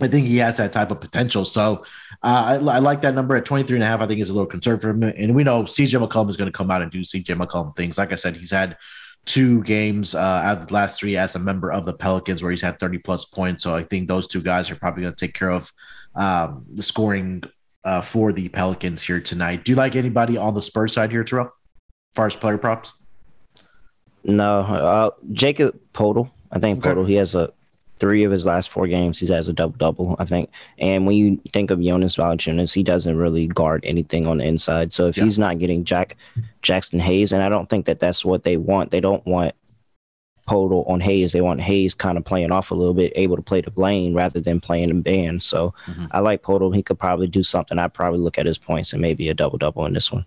I 0.01 0.09
think 0.09 0.27
he 0.27 0.39
has 0.39 0.57
that 0.57 0.73
type 0.73 0.91
of 0.91 1.01
potential. 1.01 1.45
So 1.45 1.85
uh, 2.23 2.43
I, 2.47 2.55
I, 2.55 2.79
like 2.79 3.03
that 3.03 3.15
number 3.15 3.37
at 3.37 3.45
23 3.45 3.77
and 3.77 3.85
a 3.85 3.87
half. 3.87 4.01
I 4.01 4.07
think 4.07 4.21
is 4.21 4.31
a 4.31 4.33
little 4.33 4.47
concerned 4.47 4.81
for 4.81 4.91
him. 4.91 5.03
And 5.03 5.35
we 5.35 5.45
know 5.45 5.65
CJ 5.65 6.05
McCollum 6.05 6.31
is 6.31 6.37
going 6.37 6.51
to 6.51 6.57
come 6.57 6.71
out 6.71 6.83
and 6.83 6.91
do 6.91 7.01
CJ 7.01 7.37
McCollum 7.37 7.75
things. 7.75 7.99
Like 7.99 8.13
I 8.13 8.17
said, 8.17 8.37
he's 8.37 8.53
had 8.53 8.77
two 9.29 9.63
games 9.65 10.15
uh, 10.15 10.19
out 10.19 10.59
of 10.59 10.69
the 10.69 10.75
last 10.75 10.99
three 10.99 11.17
as 11.19 11.37
a 11.37 11.39
member 11.39 11.71
of 11.71 11.85
the 11.85 11.93
Pelicans 11.93 12.43
where 12.43 12.51
he's 12.51 12.63
had 12.63 12.81
30 12.81 12.99
plus 12.99 13.27
points. 13.27 13.63
So 13.63 13.75
I 13.75 13.83
think 13.83 14.09
those 14.09 14.27
two 14.27 14.41
guys 14.41 14.71
are 14.71 14.77
probably 14.77 15.03
going 15.03 15.15
to 15.15 15.27
take 15.27 15.35
care 15.35 15.51
of 15.51 15.71
um, 16.15 16.65
the 16.73 16.83
scoring 16.83 17.43
uh, 17.85 18.01
for 18.01 18.33
the 18.33 18.49
Pelicans 18.49 19.03
here 19.03 19.21
tonight. 19.21 19.65
Do 19.65 19.73
you 19.73 19.77
like 19.77 19.97
anybody 19.97 20.39
on 20.39 20.55
the 20.55 20.63
Spurs 20.63 20.95
side 20.95 21.11
here, 21.11 21.25
Terrell, 21.25 21.47
as 21.47 22.15
far 22.15 22.27
as 22.27 22.37
player 22.37 22.57
props? 22.57 22.95
No, 24.25 24.61
uh, 24.61 25.11
Jakob 25.33 25.79
Poeltl. 25.93 26.31
I 26.51 26.59
think 26.59 26.79
okay. 26.79 26.95
Poeltl, 26.95 27.07
he 27.07 27.15
has 27.15 27.35
a 27.35 27.53
three 27.99 28.25
of 28.25 28.33
his 28.33 28.47
last 28.47 28.71
four 28.71 28.87
games, 28.87 29.19
he 29.19 29.27
has 29.33 29.49
a 29.49 29.53
double 29.53 29.77
double, 29.77 30.17
I 30.19 30.25
think. 30.25 30.51
And 30.79 31.07
when 31.07 31.17
you 31.17 31.41
think 31.53 31.71
of 31.71 31.83
Jonas 31.83 32.17
Valanciunas, 32.17 32.75
he 32.75 32.83
doesn't 32.83 33.17
really 33.17 33.47
guard 33.47 33.85
anything 33.85 34.27
on 34.27 34.39
the 34.39 34.45
inside. 34.45 34.93
So 34.93 35.07
if 35.09 35.17
yeah. 35.17 35.25
he's 35.25 35.39
not 35.39 35.59
getting 35.59 35.85
Jack 35.85 36.17
Jaxson 36.63 37.01
Hayes, 37.01 37.33
and 37.33 37.43
I 37.43 37.49
don't 37.49 37.69
think 37.69 37.87
that 37.87 38.01
that's 38.01 38.25
what 38.25 38.45
they 38.45 38.57
want. 38.57 38.91
They 38.91 39.01
don't 39.01 39.25
want 39.27 39.55
Poeltl 40.49 40.89
on 40.89 41.01
Hayes. 41.01 41.33
They 41.33 41.41
want 41.41 41.61
Hayes 41.61 41.95
kind 41.95 42.17
of 42.17 42.25
playing 42.25 42.51
off 42.51 42.71
a 42.71 42.75
little 42.75 42.95
bit, 42.95 43.13
able 43.15 43.37
to 43.37 43.43
play 43.43 43.61
the 43.61 43.73
lane 43.77 44.15
rather 44.15 44.41
than 44.41 44.61
playing 44.61 44.91
in 44.91 45.03
band. 45.03 45.43
So 45.43 45.75
mm-hmm. 45.87 46.07
I 46.11 46.21
like 46.21 46.43
Poeltl. 46.43 46.75
He 46.75 46.83
could 46.83 46.99
probably 46.99 47.27
do 47.27 47.43
something. 47.43 47.79
I'd 47.79 47.95
probably 47.95 48.21
look 48.21 48.39
at 48.39 48.47
his 48.47 48.59
points 48.59 48.93
and 48.93 49.03
maybe 49.03 49.29
a 49.29 49.35
double 49.35 49.59
double 49.59 49.85
in 49.87 49.93
this 49.93 50.11
one. 50.11 50.25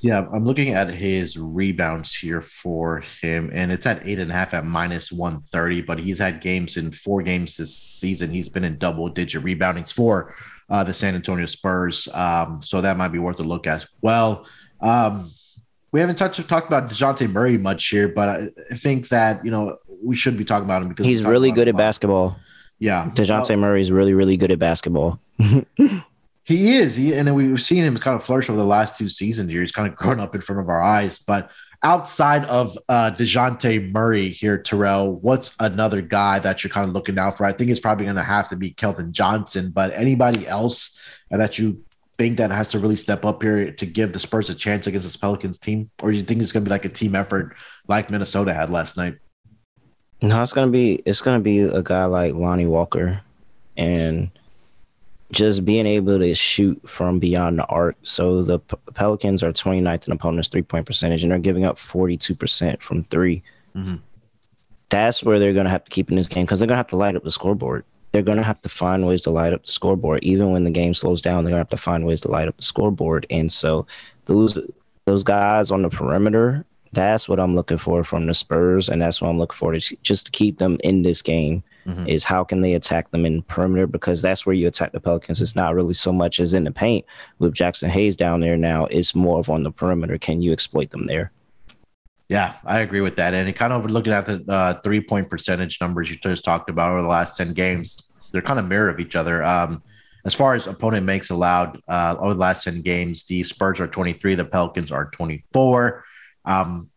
Yeah, 0.00 0.26
I'm 0.32 0.44
looking 0.44 0.74
at 0.74 0.88
his 0.90 1.36
rebounds 1.36 2.14
here 2.14 2.40
for 2.40 3.02
him, 3.20 3.50
and 3.52 3.72
it's 3.72 3.84
at 3.86 4.06
eight 4.06 4.20
and 4.20 4.30
a 4.30 4.34
half 4.34 4.54
at 4.54 4.64
minus 4.64 5.10
130. 5.10 5.82
But 5.82 5.98
he's 5.98 6.18
had 6.18 6.40
games 6.40 6.76
in 6.76 6.92
four 6.92 7.22
games 7.22 7.56
this 7.56 7.76
season. 7.76 8.30
He's 8.30 8.48
been 8.48 8.64
in 8.64 8.78
double 8.78 9.08
digit 9.08 9.42
reboundings 9.42 9.92
for 9.92 10.34
uh, 10.70 10.84
the 10.84 10.94
San 10.94 11.14
Antonio 11.14 11.46
Spurs. 11.46 12.08
Um, 12.14 12.60
so 12.62 12.80
that 12.80 12.96
might 12.96 13.08
be 13.08 13.18
worth 13.18 13.40
a 13.40 13.44
look 13.44 13.66
as 13.66 13.86
well. 14.00 14.46
Um, 14.80 15.30
we 15.90 16.00
haven't 16.00 16.16
touched 16.16 16.46
talked 16.48 16.66
about 16.66 16.88
Dejounte 16.88 17.30
Murray 17.30 17.58
much 17.58 17.88
here, 17.88 18.08
but 18.08 18.28
I, 18.28 18.74
think 18.74 19.08
that 19.08 19.44
you 19.44 19.50
know 19.50 19.76
we 20.02 20.14
should 20.14 20.36
be 20.36 20.44
talking 20.44 20.64
about 20.64 20.82
him 20.82 20.88
because 20.88 21.06
he's 21.06 21.24
really 21.24 21.50
good 21.50 21.66
at 21.66 21.76
basketball. 21.76 22.36
Yeah, 22.78 23.10
Dejounte 23.14 23.50
well, 23.50 23.58
Murray 23.58 23.80
is 23.80 23.90
really 23.90 24.14
really 24.14 24.36
good 24.36 24.52
at 24.52 24.58
basketball. 24.58 25.18
He 26.48 26.76
is, 26.76 26.96
he, 26.96 27.12
and 27.12 27.36
we've 27.36 27.60
seen 27.60 27.84
him 27.84 27.94
kind 27.98 28.16
of 28.16 28.24
flourish 28.24 28.48
over 28.48 28.56
the 28.56 28.64
last 28.64 28.96
two 28.96 29.10
seasons 29.10 29.50
here. 29.50 29.60
He's 29.60 29.70
kind 29.70 29.86
of 29.86 29.94
grown 29.98 30.18
up 30.18 30.34
in 30.34 30.40
front 30.40 30.62
of 30.62 30.70
our 30.70 30.82
eyes. 30.82 31.18
But 31.18 31.50
outside 31.82 32.46
of 32.46 32.74
uh, 32.88 33.10
Dejounte 33.10 33.92
Murray 33.92 34.30
here, 34.30 34.56
Terrell, 34.56 35.16
what's 35.16 35.54
another 35.60 36.00
guy 36.00 36.38
that 36.38 36.64
you're 36.64 36.70
kind 36.70 36.88
of 36.88 36.94
looking 36.94 37.18
out 37.18 37.36
for? 37.36 37.44
I 37.44 37.52
think 37.52 37.70
it's 37.70 37.78
probably 37.78 38.06
going 38.06 38.16
to 38.16 38.22
have 38.22 38.48
to 38.48 38.56
be 38.56 38.72
Keldon 38.72 39.10
Johnson, 39.10 39.72
but 39.72 39.92
anybody 39.92 40.48
else 40.48 40.98
that 41.30 41.58
you 41.58 41.84
think 42.16 42.38
that 42.38 42.50
has 42.50 42.68
to 42.68 42.78
really 42.78 42.96
step 42.96 43.26
up 43.26 43.42
here 43.42 43.70
to 43.70 43.84
give 43.84 44.14
the 44.14 44.18
Spurs 44.18 44.48
a 44.48 44.54
chance 44.54 44.86
against 44.86 45.06
this 45.06 45.16
Pelicans 45.18 45.58
team, 45.58 45.90
or 46.02 46.10
do 46.10 46.16
you 46.16 46.22
think 46.22 46.40
it's 46.40 46.52
going 46.52 46.64
to 46.64 46.68
be 46.68 46.72
like 46.72 46.86
a 46.86 46.88
team 46.88 47.14
effort 47.14 47.56
like 47.88 48.08
Minnesota 48.08 48.54
had 48.54 48.70
last 48.70 48.96
night? 48.96 49.18
No, 50.22 50.42
it's 50.42 50.52
gonna 50.52 50.72
be 50.72 50.94
it's 51.06 51.22
gonna 51.22 51.38
be 51.38 51.60
a 51.60 51.80
guy 51.80 52.04
like 52.06 52.34
Lonnie 52.34 52.66
Walker, 52.66 53.20
and 53.76 54.32
just 55.32 55.64
being 55.64 55.86
able 55.86 56.18
to 56.18 56.34
shoot 56.34 56.80
from 56.88 57.18
beyond 57.18 57.58
the 57.58 57.66
arc. 57.66 57.96
So 58.02 58.42
the 58.42 58.60
P- 58.60 58.76
Pelicans 58.94 59.42
are 59.42 59.52
29th 59.52 60.06
in 60.06 60.12
opponents' 60.12 60.48
three 60.48 60.62
point 60.62 60.86
percentage, 60.86 61.22
and 61.22 61.30
they're 61.30 61.38
giving 61.38 61.64
up 61.64 61.76
42% 61.76 62.80
from 62.80 63.04
3 63.04 63.42
mm-hmm. 63.76 63.96
That's 64.90 65.22
where 65.22 65.38
they're 65.38 65.52
going 65.52 65.66
to 65.66 65.70
have 65.70 65.84
to 65.84 65.90
keep 65.90 66.08
in 66.08 66.16
this 66.16 66.28
game 66.28 66.46
because 66.46 66.60
they're 66.60 66.66
going 66.66 66.76
to 66.76 66.78
have 66.78 66.88
to 66.88 66.96
light 66.96 67.14
up 67.14 67.22
the 67.22 67.30
scoreboard. 67.30 67.84
They're 68.12 68.22
going 68.22 68.38
to 68.38 68.44
have 68.44 68.62
to 68.62 68.70
find 68.70 69.06
ways 69.06 69.20
to 69.22 69.30
light 69.30 69.52
up 69.52 69.66
the 69.66 69.72
scoreboard. 69.72 70.24
Even 70.24 70.50
when 70.50 70.64
the 70.64 70.70
game 70.70 70.94
slows 70.94 71.20
down, 71.20 71.44
they're 71.44 71.50
going 71.50 71.58
to 71.62 71.68
have 71.68 71.68
to 71.68 71.76
find 71.76 72.06
ways 72.06 72.22
to 72.22 72.28
light 72.28 72.48
up 72.48 72.56
the 72.56 72.62
scoreboard. 72.62 73.26
And 73.28 73.52
so 73.52 73.86
those 74.24 74.58
those 75.04 75.24
guys 75.24 75.70
on 75.70 75.82
the 75.82 75.90
perimeter, 75.90 76.64
that's 76.92 77.28
what 77.28 77.38
I'm 77.38 77.54
looking 77.54 77.76
for 77.76 78.02
from 78.02 78.24
the 78.24 78.32
Spurs, 78.32 78.88
and 78.88 79.02
that's 79.02 79.20
what 79.20 79.28
I'm 79.28 79.38
looking 79.38 79.56
for 79.56 79.72
to 79.72 79.96
just 80.02 80.24
to 80.26 80.32
keep 80.32 80.56
them 80.56 80.78
in 80.82 81.02
this 81.02 81.20
game 81.20 81.62
mm-hmm. 81.88 82.06
is 82.06 82.24
how 82.24 82.44
can 82.44 82.60
they 82.60 82.74
attack 82.74 83.10
them 83.10 83.24
in 83.24 83.42
perimeter 83.42 83.86
because 83.86 84.20
that's 84.20 84.44
where 84.44 84.54
you 84.54 84.68
attack 84.68 84.92
the 84.92 85.00
Pelicans. 85.00 85.40
It's 85.40 85.56
not 85.56 85.74
really 85.74 85.94
so 85.94 86.12
much 86.12 86.38
as 86.38 86.54
in 86.54 86.64
the 86.64 86.70
paint 86.70 87.04
with 87.38 87.54
Jaxson 87.54 87.88
Hayes 87.88 88.16
down 88.16 88.40
there 88.40 88.56
now. 88.56 88.86
It's 88.86 89.14
more 89.14 89.38
of 89.38 89.50
on 89.50 89.62
the 89.62 89.70
perimeter. 89.70 90.18
Can 90.18 90.42
you 90.42 90.52
exploit 90.52 90.90
them 90.90 91.06
there? 91.06 91.32
Yeah, 92.28 92.56
I 92.64 92.80
agree 92.80 93.00
with 93.00 93.16
that. 93.16 93.32
And 93.32 93.48
it 93.48 93.54
kind 93.54 93.72
of 93.72 93.90
looking 93.90 94.12
at 94.12 94.26
the 94.26 94.44
uh, 94.48 94.80
three 94.82 95.00
point 95.00 95.30
percentage 95.30 95.80
numbers 95.80 96.10
you 96.10 96.16
just 96.16 96.44
talked 96.44 96.68
about 96.68 96.92
over 96.92 97.00
the 97.00 97.08
last 97.08 97.36
10 97.38 97.54
games, 97.54 98.02
they're 98.32 98.42
kind 98.42 98.58
of 98.58 98.66
mirror 98.66 98.90
of 98.90 99.00
each 99.00 99.16
other. 99.16 99.42
Um, 99.42 99.82
as 100.26 100.34
far 100.34 100.54
as 100.54 100.66
opponent 100.66 101.06
makes 101.06 101.30
allowed 101.30 101.80
uh, 101.88 102.16
over 102.18 102.34
the 102.34 102.40
last 102.40 102.64
10 102.64 102.82
games, 102.82 103.24
the 103.24 103.42
Spurs 103.44 103.80
are 103.80 103.86
23, 103.86 104.34
the 104.34 104.44
Pelicans 104.44 104.92
are 104.92 105.06
24. 105.10 106.04
Um, 106.44 106.90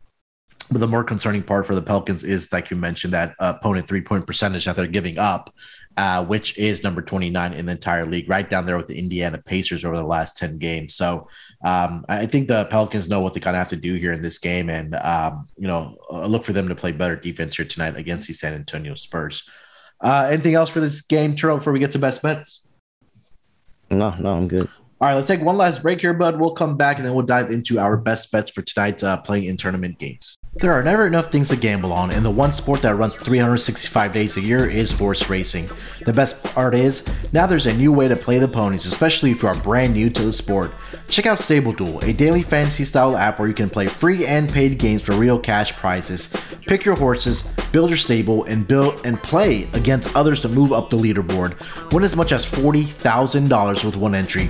But 0.71 0.79
the 0.79 0.87
more 0.87 1.03
concerning 1.03 1.43
part 1.43 1.67
for 1.67 1.75
the 1.75 1.81
Pelicans 1.81 2.23
is, 2.23 2.51
like 2.53 2.71
you 2.71 2.77
mentioned, 2.77 3.13
that 3.13 3.35
opponent 3.39 3.87
three 3.87 4.01
point 4.01 4.25
percentage 4.25 4.65
that 4.65 4.77
they're 4.77 4.87
giving 4.87 5.17
up, 5.17 5.53
uh, 5.97 6.23
which 6.23 6.57
is 6.57 6.81
number 6.81 7.01
29 7.01 7.53
in 7.53 7.65
the 7.65 7.73
entire 7.73 8.05
league, 8.05 8.29
right 8.29 8.49
down 8.49 8.65
there 8.65 8.77
with 8.77 8.87
the 8.87 8.97
Indiana 8.97 9.37
Pacers 9.37 9.83
over 9.83 9.97
the 9.97 10.03
last 10.03 10.37
10 10.37 10.57
games. 10.59 10.95
So 10.95 11.27
um, 11.65 12.05
I 12.07 12.25
think 12.25 12.47
the 12.47 12.65
Pelicans 12.65 13.09
know 13.09 13.19
what 13.19 13.33
they 13.33 13.41
kind 13.41 13.55
of 13.55 13.59
have 13.59 13.69
to 13.69 13.75
do 13.75 13.95
here 13.95 14.13
in 14.13 14.21
this 14.21 14.39
game. 14.39 14.69
And, 14.69 14.95
um, 14.95 15.45
you 15.57 15.67
know, 15.67 15.97
look 16.09 16.45
for 16.45 16.53
them 16.53 16.69
to 16.69 16.75
play 16.75 16.93
better 16.93 17.17
defense 17.17 17.57
here 17.57 17.65
tonight 17.65 17.97
against 17.97 18.27
the 18.27 18.33
San 18.33 18.53
Antonio 18.53 18.95
Spurs. 18.95 19.43
Uh, 19.99 20.29
anything 20.31 20.55
else 20.55 20.69
for 20.69 20.79
this 20.79 21.01
game, 21.01 21.35
Terrell, 21.35 21.57
before 21.57 21.73
we 21.73 21.79
get 21.79 21.91
to 21.91 21.99
best 21.99 22.21
bets? 22.21 22.65
No, 23.89 24.15
no, 24.17 24.33
I'm 24.33 24.47
good. 24.47 24.69
All 25.01 25.07
right, 25.07 25.15
let's 25.15 25.25
take 25.25 25.41
one 25.41 25.57
last 25.57 25.81
break 25.81 25.99
here, 25.99 26.13
bud. 26.13 26.39
We'll 26.39 26.53
come 26.53 26.77
back 26.77 26.97
and 26.97 27.05
then 27.07 27.15
we'll 27.15 27.25
dive 27.25 27.49
into 27.49 27.79
our 27.79 27.97
best 27.97 28.31
bets 28.31 28.51
for 28.51 28.61
tonight's 28.61 29.01
uh, 29.01 29.17
playing 29.17 29.45
in 29.45 29.57
tournament 29.57 29.97
games. 29.97 30.37
There 30.53 30.73
are 30.73 30.83
never 30.83 31.07
enough 31.07 31.31
things 31.31 31.49
to 31.49 31.55
gamble 31.55 31.91
on, 31.91 32.11
and 32.11 32.23
the 32.23 32.29
one 32.29 32.51
sport 32.51 32.83
that 32.83 32.93
runs 32.95 33.17
365 33.17 34.13
days 34.13 34.37
a 34.37 34.41
year 34.41 34.69
is 34.69 34.91
horse 34.91 35.27
racing. 35.27 35.69
The 36.05 36.13
best 36.13 36.43
part 36.43 36.75
is, 36.75 37.03
now 37.31 37.47
there's 37.47 37.65
a 37.65 37.73
new 37.75 37.91
way 37.91 38.09
to 38.09 38.15
play 38.15 38.37
the 38.37 38.47
ponies, 38.47 38.85
especially 38.85 39.31
if 39.31 39.41
you 39.41 39.47
are 39.47 39.55
brand 39.55 39.93
new 39.93 40.11
to 40.11 40.23
the 40.23 40.33
sport. 40.33 40.71
Check 41.07 41.25
out 41.25 41.39
Stable 41.39 41.73
Duel, 41.73 41.99
a 42.03 42.13
daily 42.13 42.43
fantasy 42.43 42.83
style 42.83 43.17
app 43.17 43.39
where 43.39 43.47
you 43.47 43.53
can 43.55 43.71
play 43.71 43.87
free 43.87 44.27
and 44.27 44.51
paid 44.51 44.77
games 44.77 45.01
for 45.01 45.13
real 45.13 45.39
cash 45.39 45.73
prizes. 45.73 46.27
Pick 46.67 46.85
your 46.85 46.95
horses, 46.95 47.43
build 47.71 47.89
your 47.89 47.97
stable, 47.97 48.43
and 48.43 48.67
build 48.67 49.01
and 49.03 49.21
play 49.23 49.67
against 49.73 50.15
others 50.15 50.41
to 50.41 50.49
move 50.49 50.73
up 50.73 50.89
the 50.89 50.97
leaderboard. 50.97 51.55
Win 51.91 52.03
as 52.03 52.15
much 52.15 52.31
as 52.33 52.45
$40,000 52.45 53.83
with 53.83 53.95
one 53.95 54.13
entry. 54.13 54.49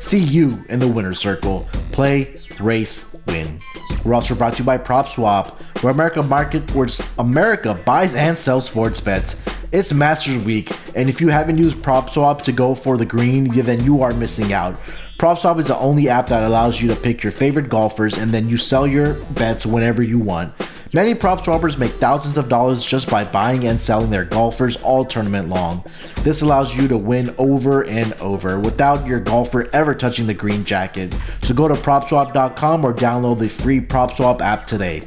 See 0.00 0.24
you 0.24 0.64
in 0.70 0.80
the 0.80 0.88
winner 0.88 1.12
circle. 1.12 1.68
Play, 1.92 2.34
race, 2.58 3.14
win. 3.26 3.60
We're 4.02 4.14
also 4.14 4.34
brought 4.34 4.54
to 4.54 4.60
you 4.60 4.64
by 4.64 4.78
PropSwap, 4.78 5.60
where 5.82 5.92
America 5.92 6.22
market 6.22 6.74
where 6.74 6.88
America 7.18 7.74
buys 7.84 8.14
and 8.14 8.36
sells 8.36 8.64
sports 8.64 8.98
bets. 8.98 9.36
It's 9.72 9.92
Masters 9.92 10.42
Week, 10.42 10.72
and 10.96 11.10
if 11.10 11.20
you 11.20 11.28
haven't 11.28 11.58
used 11.58 11.76
PropSwap 11.76 12.42
to 12.44 12.52
go 12.52 12.74
for 12.74 12.96
the 12.96 13.04
green, 13.04 13.50
then 13.50 13.84
you 13.84 14.00
are 14.00 14.14
missing 14.14 14.54
out. 14.54 14.80
PropSwap 15.18 15.58
is 15.58 15.66
the 15.66 15.76
only 15.76 16.08
app 16.08 16.28
that 16.28 16.44
allows 16.44 16.80
you 16.80 16.88
to 16.88 16.96
pick 16.96 17.22
your 17.22 17.30
favorite 17.30 17.68
golfers 17.68 18.16
and 18.16 18.30
then 18.30 18.48
you 18.48 18.56
sell 18.56 18.86
your 18.86 19.14
bets 19.34 19.66
whenever 19.66 20.02
you 20.02 20.18
want. 20.18 20.54
Many 20.92 21.14
prop 21.14 21.42
swappers 21.44 21.78
make 21.78 21.92
thousands 21.92 22.36
of 22.36 22.48
dollars 22.48 22.84
just 22.84 23.08
by 23.08 23.22
buying 23.22 23.68
and 23.68 23.80
selling 23.80 24.10
their 24.10 24.24
golfers 24.24 24.76
all 24.82 25.04
tournament 25.04 25.48
long. 25.48 25.84
This 26.22 26.42
allows 26.42 26.74
you 26.74 26.88
to 26.88 26.98
win 26.98 27.32
over 27.38 27.84
and 27.84 28.12
over 28.14 28.58
without 28.58 29.06
your 29.06 29.20
golfer 29.20 29.70
ever 29.72 29.94
touching 29.94 30.26
the 30.26 30.34
green 30.34 30.64
jacket. 30.64 31.14
So 31.42 31.54
go 31.54 31.68
to 31.68 31.74
propswap.com 31.74 32.84
or 32.84 32.92
download 32.92 33.38
the 33.38 33.48
free 33.48 33.80
PropSwap 33.80 34.40
app 34.40 34.66
today. 34.66 35.06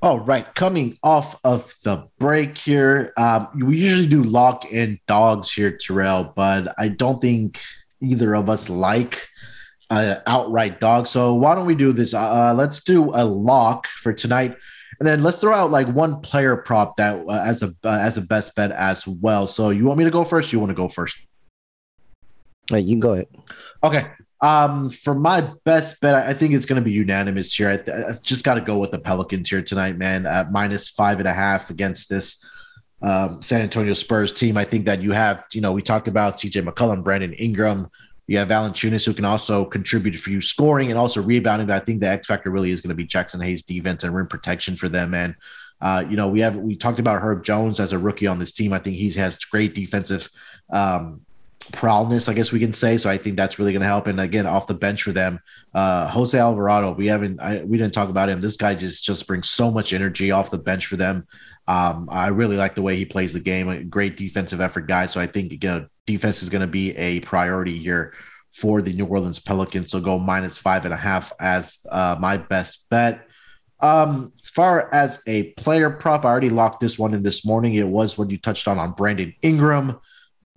All 0.00 0.20
right, 0.20 0.54
coming 0.54 0.96
off 1.02 1.40
of 1.42 1.74
the 1.82 2.06
break 2.20 2.56
here, 2.56 3.12
um, 3.16 3.48
we 3.56 3.78
usually 3.78 4.06
do 4.06 4.22
lock 4.22 4.70
in 4.70 5.00
dogs 5.08 5.52
here, 5.52 5.76
Terrell, 5.76 6.32
but 6.36 6.72
I 6.78 6.86
don't 6.86 7.20
think 7.20 7.60
either 8.00 8.36
of 8.36 8.48
us 8.48 8.68
like 8.68 9.28
uh, 9.90 10.16
outright 10.24 10.78
dog. 10.78 11.08
So 11.08 11.34
why 11.34 11.56
don't 11.56 11.66
we 11.66 11.74
do 11.74 11.92
this? 11.92 12.14
Uh, 12.14 12.20
uh, 12.20 12.54
let's 12.56 12.78
do 12.78 13.10
a 13.12 13.24
lock 13.24 13.88
for 13.88 14.12
tonight, 14.12 14.56
and 15.00 15.08
then 15.08 15.24
let's 15.24 15.40
throw 15.40 15.52
out 15.52 15.72
like 15.72 15.88
one 15.88 16.20
player 16.20 16.56
prop 16.58 16.96
that 16.98 17.24
uh, 17.28 17.42
as 17.44 17.64
a 17.64 17.74
uh, 17.82 17.98
as 18.00 18.16
a 18.16 18.22
best 18.22 18.54
bet 18.54 18.70
as 18.70 19.04
well. 19.04 19.48
So 19.48 19.70
you 19.70 19.84
want 19.84 19.98
me 19.98 20.04
to 20.04 20.12
go 20.12 20.24
first? 20.24 20.52
you 20.52 20.60
want 20.60 20.70
to 20.70 20.76
go 20.76 20.88
first? 20.88 21.18
Hey, 22.70 22.80
you 22.80 23.00
go 23.00 23.14
ahead. 23.14 23.26
Okay. 23.82 24.06
Um, 24.40 24.90
for 24.90 25.14
my 25.14 25.52
best 25.64 26.00
bet, 26.00 26.14
I 26.14 26.32
think 26.32 26.54
it's 26.54 26.66
going 26.66 26.80
to 26.80 26.84
be 26.84 26.92
unanimous 26.92 27.52
here. 27.52 27.70
I, 27.70 27.76
th- 27.76 27.88
I 27.88 28.12
just 28.22 28.44
got 28.44 28.54
to 28.54 28.60
go 28.60 28.78
with 28.78 28.92
the 28.92 28.98
Pelicans 28.98 29.50
here 29.50 29.62
tonight, 29.62 29.96
man. 29.96 30.26
At 30.26 30.52
minus 30.52 30.88
five 30.88 31.18
and 31.18 31.26
a 31.26 31.32
half 31.32 31.70
against 31.70 32.08
this 32.08 32.44
um, 33.02 33.42
San 33.42 33.62
Antonio 33.62 33.94
Spurs 33.94 34.32
team. 34.32 34.56
I 34.56 34.64
think 34.64 34.86
that 34.86 35.02
you 35.02 35.12
have, 35.12 35.44
you 35.52 35.60
know, 35.60 35.72
we 35.72 35.82
talked 35.82 36.08
about 36.08 36.36
CJ 36.36 36.66
McCollum, 36.68 37.02
Brandon 37.02 37.32
Ingram. 37.34 37.88
You 38.28 38.38
have 38.38 38.48
Valanciunas 38.48 39.06
who 39.06 39.14
can 39.14 39.24
also 39.24 39.64
contribute 39.64 40.16
for 40.16 40.30
you 40.30 40.40
scoring 40.40 40.90
and 40.90 40.98
also 40.98 41.22
rebounding. 41.22 41.66
But 41.66 41.82
I 41.82 41.84
think 41.84 42.00
the 42.00 42.08
X 42.08 42.26
factor 42.26 42.50
really 42.50 42.70
is 42.70 42.80
going 42.80 42.90
to 42.90 42.94
be 42.94 43.06
Jaxson 43.06 43.42
Hayes' 43.42 43.62
defense 43.62 44.04
and 44.04 44.14
rim 44.14 44.28
protection 44.28 44.76
for 44.76 44.88
them. 44.88 45.14
And 45.14 45.34
uh, 45.80 46.04
you 46.08 46.16
know, 46.16 46.28
we 46.28 46.40
have 46.40 46.56
we 46.56 46.76
talked 46.76 46.98
about 46.98 47.22
Herb 47.22 47.44
Jones 47.44 47.80
as 47.80 47.92
a 47.92 47.98
rookie 47.98 48.26
on 48.26 48.38
this 48.38 48.52
team. 48.52 48.72
I 48.72 48.78
think 48.80 48.96
he 48.96 49.10
has 49.12 49.38
great 49.38 49.74
defensive 49.74 50.28
um, 50.70 51.22
prowess, 51.72 52.28
I 52.28 52.34
guess 52.34 52.52
we 52.52 52.60
can 52.60 52.72
say. 52.72 52.96
So 52.96 53.10
I 53.10 53.18
think 53.18 53.36
that's 53.36 53.58
really 53.58 53.72
going 53.72 53.82
to 53.82 53.88
help. 53.88 54.06
And 54.06 54.20
again, 54.20 54.46
off 54.46 54.66
the 54.66 54.74
bench 54.74 55.02
for 55.02 55.12
them, 55.12 55.40
uh, 55.74 56.08
Jose 56.08 56.38
Alvarado. 56.38 56.92
We 56.92 57.06
haven't, 57.06 57.40
I, 57.40 57.62
we 57.62 57.78
didn't 57.78 57.94
talk 57.94 58.08
about 58.08 58.28
him. 58.28 58.40
This 58.40 58.56
guy 58.56 58.74
just 58.74 59.04
just 59.04 59.26
brings 59.26 59.50
so 59.50 59.70
much 59.70 59.92
energy 59.92 60.30
off 60.30 60.50
the 60.50 60.58
bench 60.58 60.86
for 60.86 60.96
them. 60.96 61.26
Um, 61.66 62.08
I 62.10 62.28
really 62.28 62.56
like 62.56 62.74
the 62.74 62.82
way 62.82 62.96
he 62.96 63.04
plays 63.04 63.32
the 63.34 63.40
game. 63.40 63.68
A 63.68 63.82
great 63.84 64.16
defensive 64.16 64.60
effort 64.60 64.88
guy. 64.88 65.06
So 65.06 65.20
I 65.20 65.26
think 65.26 65.52
again, 65.52 65.88
defense 66.06 66.42
is 66.42 66.48
going 66.48 66.62
to 66.62 66.66
be 66.66 66.96
a 66.96 67.20
priority 67.20 67.78
here 67.78 68.14
for 68.52 68.82
the 68.82 68.92
New 68.92 69.04
Orleans 69.04 69.38
Pelicans. 69.38 69.90
So 69.90 70.00
go 70.00 70.18
minus 70.18 70.56
five 70.58 70.84
and 70.84 70.94
a 70.94 70.96
half 70.96 71.32
as 71.38 71.78
uh, 71.90 72.16
my 72.18 72.38
best 72.38 72.88
bet. 72.90 73.26
Um, 73.80 74.32
as 74.42 74.50
far 74.50 74.92
as 74.92 75.22
a 75.26 75.52
player 75.52 75.90
prop, 75.90 76.24
I 76.24 76.28
already 76.28 76.50
locked 76.50 76.80
this 76.80 76.98
one 76.98 77.14
in 77.14 77.22
this 77.22 77.44
morning. 77.44 77.74
It 77.74 77.86
was 77.86 78.18
when 78.18 78.30
you 78.30 78.38
touched 78.38 78.66
on 78.66 78.78
on 78.78 78.92
Brandon 78.92 79.32
Ingram. 79.42 80.00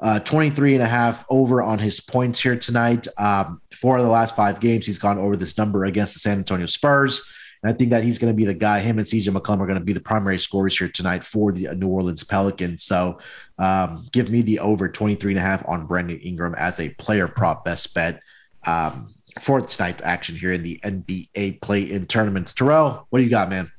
Uh, 0.01 0.19
23 0.19 0.73
and 0.73 0.83
a 0.83 0.87
half 0.87 1.23
over 1.29 1.61
on 1.61 1.77
his 1.77 1.99
points 1.99 2.39
here 2.39 2.57
tonight. 2.57 3.07
Um, 3.19 3.61
four 3.75 3.97
of 3.97 4.03
the 4.03 4.09
last 4.09 4.35
five 4.35 4.59
games, 4.59 4.87
he's 4.87 4.97
gone 4.97 5.19
over 5.19 5.35
this 5.35 5.59
number 5.59 5.85
against 5.85 6.15
the 6.15 6.19
San 6.19 6.39
Antonio 6.39 6.65
Spurs. 6.65 7.21
And 7.61 7.71
I 7.71 7.77
think 7.77 7.91
that 7.91 8.03
he's 8.03 8.17
going 8.17 8.33
to 8.33 8.35
be 8.35 8.45
the 8.45 8.55
guy. 8.55 8.79
Him 8.79 8.97
and 8.97 9.07
CJ 9.07 9.35
McCollum 9.35 9.59
are 9.59 9.67
going 9.67 9.77
to 9.77 9.85
be 9.85 9.93
the 9.93 10.01
primary 10.01 10.39
scorers 10.39 10.75
here 10.75 10.89
tonight 10.89 11.23
for 11.23 11.51
the 11.51 11.75
New 11.75 11.87
Orleans 11.87 12.23
Pelicans. 12.23 12.83
So 12.83 13.19
um, 13.59 14.07
give 14.11 14.31
me 14.31 14.41
the 14.41 14.57
over 14.59 14.89
23 14.89 15.33
and 15.33 15.39
a 15.39 15.41
half 15.43 15.63
on 15.67 15.85
Brandon 15.85 16.19
Ingram 16.19 16.55
as 16.55 16.79
a 16.79 16.89
player 16.89 17.27
prop 17.27 17.63
best 17.63 17.93
bet 17.93 18.21
um, 18.65 19.13
for 19.39 19.61
tonight's 19.61 20.01
action 20.01 20.35
here 20.35 20.53
in 20.53 20.63
the 20.63 20.79
NBA 20.83 21.61
play 21.61 21.83
in 21.83 22.07
tournaments. 22.07 22.55
Terrell, 22.55 23.05
what 23.11 23.19
do 23.19 23.23
you 23.23 23.29
got, 23.29 23.49
man? 23.49 23.71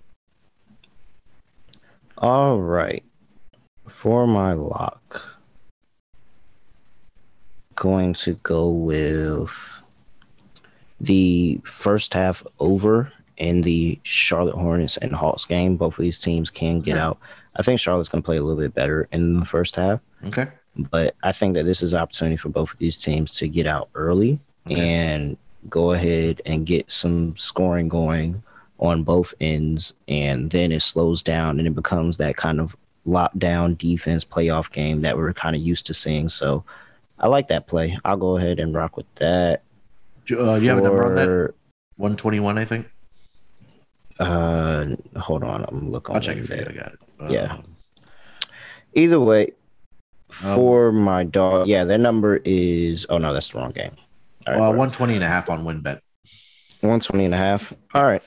All 2.17 2.61
right. 2.61 3.03
For 3.89 4.29
my 4.29 4.53
lock 4.53 5.32
going 7.83 8.15
to 8.15 8.35
go 8.45 8.69
with 8.69 9.83
the 11.01 11.61
first 11.65 12.15
half 12.15 12.47
over 12.61 13.13
in 13.39 13.63
the 13.63 13.99
Charlotte 14.05 14.55
Hornets 14.55 14.99
and 14.99 15.13
Hawks 15.13 15.47
game. 15.47 15.77
Both 15.77 15.99
of 15.99 16.03
these 16.03 16.21
teams 16.21 16.49
can 16.49 16.81
get 16.81 16.97
out. 16.97 17.19
I 17.57 17.63
think 17.63 17.81
Charlotte's 17.81 18.09
going 18.09 18.23
to 18.23 18.25
play 18.25 18.37
a 18.37 18.43
little 18.43 18.63
bit 18.63 18.73
better 18.73 19.09
in 19.11 19.41
the 19.41 19.45
first 19.45 19.75
half. 19.75 19.99
Okay. 20.27 20.47
But 20.77 21.17
I 21.25 21.33
think 21.33 21.55
that 21.55 21.65
this 21.65 21.83
is 21.83 21.93
an 21.93 21.99
opportunity 21.99 22.37
for 22.37 22.51
both 22.51 22.73
of 22.73 22.79
these 22.79 22.97
teams 22.97 23.35
to 23.39 23.49
get 23.49 23.67
out 23.67 23.89
early 23.97 24.39
okay. 24.71 24.79
and 24.79 25.37
go 25.69 25.91
ahead 25.91 26.41
and 26.47 26.65
get 26.65 26.89
some 26.89 27.35
scoring 27.37 27.89
going 27.89 28.45
on 28.79 29.03
both 29.03 29.35
ends. 29.41 29.93
And 30.07 30.53
then 30.53 30.71
it 30.71 30.83
slows 30.83 31.25
down 31.25 31.59
and 31.59 31.67
it 31.67 31.75
becomes 31.75 32.17
that 32.19 32.37
kind 32.37 32.61
of 32.61 32.77
lockdown 33.09 33.77
defense 33.77 34.25
playoff 34.25 34.71
game 34.71 35.01
that 35.01 35.17
we're 35.17 35.33
kind 35.33 35.57
of 35.57 35.63
used 35.63 35.87
to 35.87 35.95
seeing. 35.95 36.29
So 36.29 36.63
I 37.23 37.29
like 37.29 37.49
that 37.49 37.67
play. 37.67 37.97
I'll 38.05 38.17
go 38.17 38.37
ahead 38.37 38.59
and 38.59 38.75
rock 38.75 38.97
with 38.97 39.13
that. 39.17 39.63
Uh, 40.31 40.55
you 40.55 40.69
have 40.69 40.79
a 40.79 40.83
number 40.83 41.05
on 41.05 41.15
that? 41.15 41.29
121, 41.97 42.59
I 42.59 42.65
think. 42.65 42.91
Uh, 44.19 44.87
hold 45.17 45.45
on. 45.45 45.65
I'm 45.69 45.91
looking. 45.91 46.15
I'll 46.15 46.21
check 46.21 46.37
you. 46.37 46.45
I 46.45 46.57
got 46.73 46.93
it. 46.93 46.99
yeah. 47.31 47.55
Um, 47.55 47.77
Either 48.95 49.21
way, 49.21 49.53
For 50.29 50.89
um, 50.89 50.97
my 51.03 51.25
dog, 51.25 51.67
yeah, 51.69 51.85
their 51.85 51.99
number 51.99 52.41
is. 52.45 53.07
Oh 53.09 53.19
no, 53.19 53.33
that's 53.33 53.49
the 53.49 53.59
wrong 53.59 53.71
game. 53.71 53.93
All 54.47 54.53
right, 54.55 54.61
uh, 54.61 54.69
120 54.71 55.15
and 55.15 55.25
a 55.25 55.29
half 55.29 55.49
on 55.49 55.65
WynnBET. 55.65 56.01
120 56.81 57.25
and 57.27 57.35
a 57.35 57.37
half. 57.39 57.73
All 57.95 58.05
right. 58.05 58.23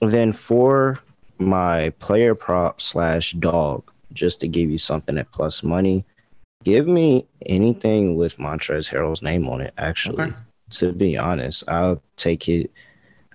Then 0.00 0.32
for 0.32 1.00
my 1.38 1.90
player 1.98 2.34
prop 2.34 2.80
slash 2.80 3.32
dog, 3.32 3.90
just 4.12 4.40
to 4.40 4.48
give 4.48 4.70
you 4.70 4.78
something 4.78 5.18
at 5.18 5.30
plus 5.32 5.62
money, 5.62 6.04
give 6.64 6.86
me 6.86 7.26
anything 7.46 8.16
with 8.16 8.36
Montrezl 8.38 8.92
Harrell's 8.92 9.22
name 9.22 9.48
on 9.48 9.60
it. 9.60 9.74
Actually, 9.78 10.24
okay. 10.24 10.34
to 10.70 10.92
be 10.92 11.16
honest, 11.16 11.64
I'll 11.68 12.02
take 12.16 12.48
it. 12.48 12.70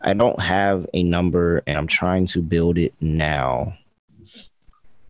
I 0.01 0.13
don't 0.13 0.39
have 0.39 0.87
a 0.93 1.03
number, 1.03 1.63
and 1.65 1.77
I'm 1.77 1.87
trying 1.87 2.25
to 2.27 2.41
build 2.41 2.77
it 2.77 2.93
now. 2.99 3.77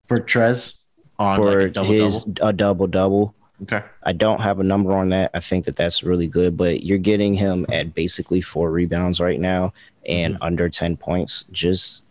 For 0.05 0.19
Trez, 0.19 0.77
on 1.17 1.37
for 1.37 1.59
like 1.59 1.69
a 1.69 1.69
double, 1.71 1.91
his 1.91 2.23
double? 2.23 2.49
a 2.49 2.53
double 2.53 2.87
double. 2.87 3.35
Okay. 3.63 3.81
I 4.03 4.13
don't 4.13 4.41
have 4.41 4.59
a 4.59 4.63
number 4.63 4.93
on 4.93 5.09
that. 5.09 5.31
I 5.33 5.39
think 5.39 5.65
that 5.65 5.75
that's 5.75 6.03
really 6.03 6.27
good, 6.27 6.57
but 6.57 6.83
you're 6.83 6.97
getting 6.97 7.33
him 7.33 7.65
at 7.71 7.93
basically 7.93 8.41
four 8.41 8.71
rebounds 8.71 9.21
right 9.21 9.39
now 9.39 9.73
and 10.05 10.33
mm-hmm. 10.35 10.43
under 10.43 10.69
10 10.69 10.97
points. 10.97 11.45
Just 11.51 12.05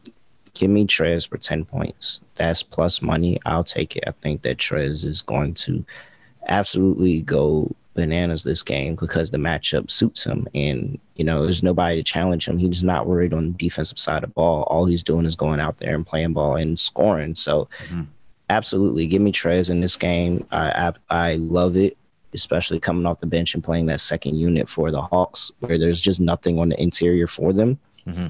give 0.55 0.70
me 0.70 0.86
Trez 0.86 1.28
for 1.28 1.38
10 1.38 1.64
points. 1.64 2.20
That's 2.34 2.62
plus 2.62 3.03
money. 3.03 3.40
I'll 3.46 3.64
take 3.64 3.96
it. 3.96 4.05
I 4.07 4.12
think 4.12 4.42
that 4.42 4.59
Trez 4.59 5.05
is 5.05 5.22
going 5.22 5.55
to 5.55 5.84
absolutely 6.48 7.22
go 7.22 7.74
bananas 7.94 8.42
this 8.42 8.62
game 8.62 8.94
because 8.94 9.30
the 9.30 9.38
matchup 9.38 9.90
suits 9.90 10.24
him. 10.24 10.48
And, 10.55 10.98
you 11.16 11.24
know, 11.24 11.44
there's 11.44 11.62
nobody 11.62 11.96
to 11.96 12.03
challenge 12.03 12.48
him. 12.48 12.59
He's 12.59 12.82
not 12.82 13.07
worried 13.07 13.34
on 13.34 13.53
the 13.53 13.59
defensive 13.59 13.98
side 13.98 14.24
of 14.24 14.30
the 14.30 14.34
ball. 14.34 14.62
All 14.64 14.86
he's 14.86 15.03
doing 15.03 15.26
is 15.26 15.36
going 15.36 15.61
out 15.61 15.78
there 15.78 15.94
and 15.94 16.07
playing 16.07 16.32
ball 16.32 16.57
and 16.57 16.78
scoring. 16.78 17.34
So, 17.34 17.68
mm-hmm. 17.86 18.03
absolutely, 18.48 19.07
give 19.07 19.22
me 19.22 19.32
Trez 19.32 19.70
in 19.70 19.80
this 19.80 19.96
game. 19.96 20.46
I, 20.50 20.94
I, 21.11 21.30
I 21.30 21.34
love 21.36 21.76
it 21.76 21.96
especially 22.34 22.80
coming 22.80 23.07
off 23.07 23.20
the 23.20 23.26
bench 23.26 23.55
and 23.55 23.62
playing 23.62 23.86
that 23.86 24.00
second 24.00 24.36
unit 24.36 24.68
for 24.68 24.90
the 24.90 25.03
Hawks, 25.03 25.53
where 25.61 25.78
there's 25.78 26.00
just 26.00 26.20
nothing 26.20 26.59
on 26.59 26.70
the 26.70 26.82
interior 26.82 27.26
for 27.26 27.53
them. 27.53 27.78
Mm-hmm. 28.07 28.28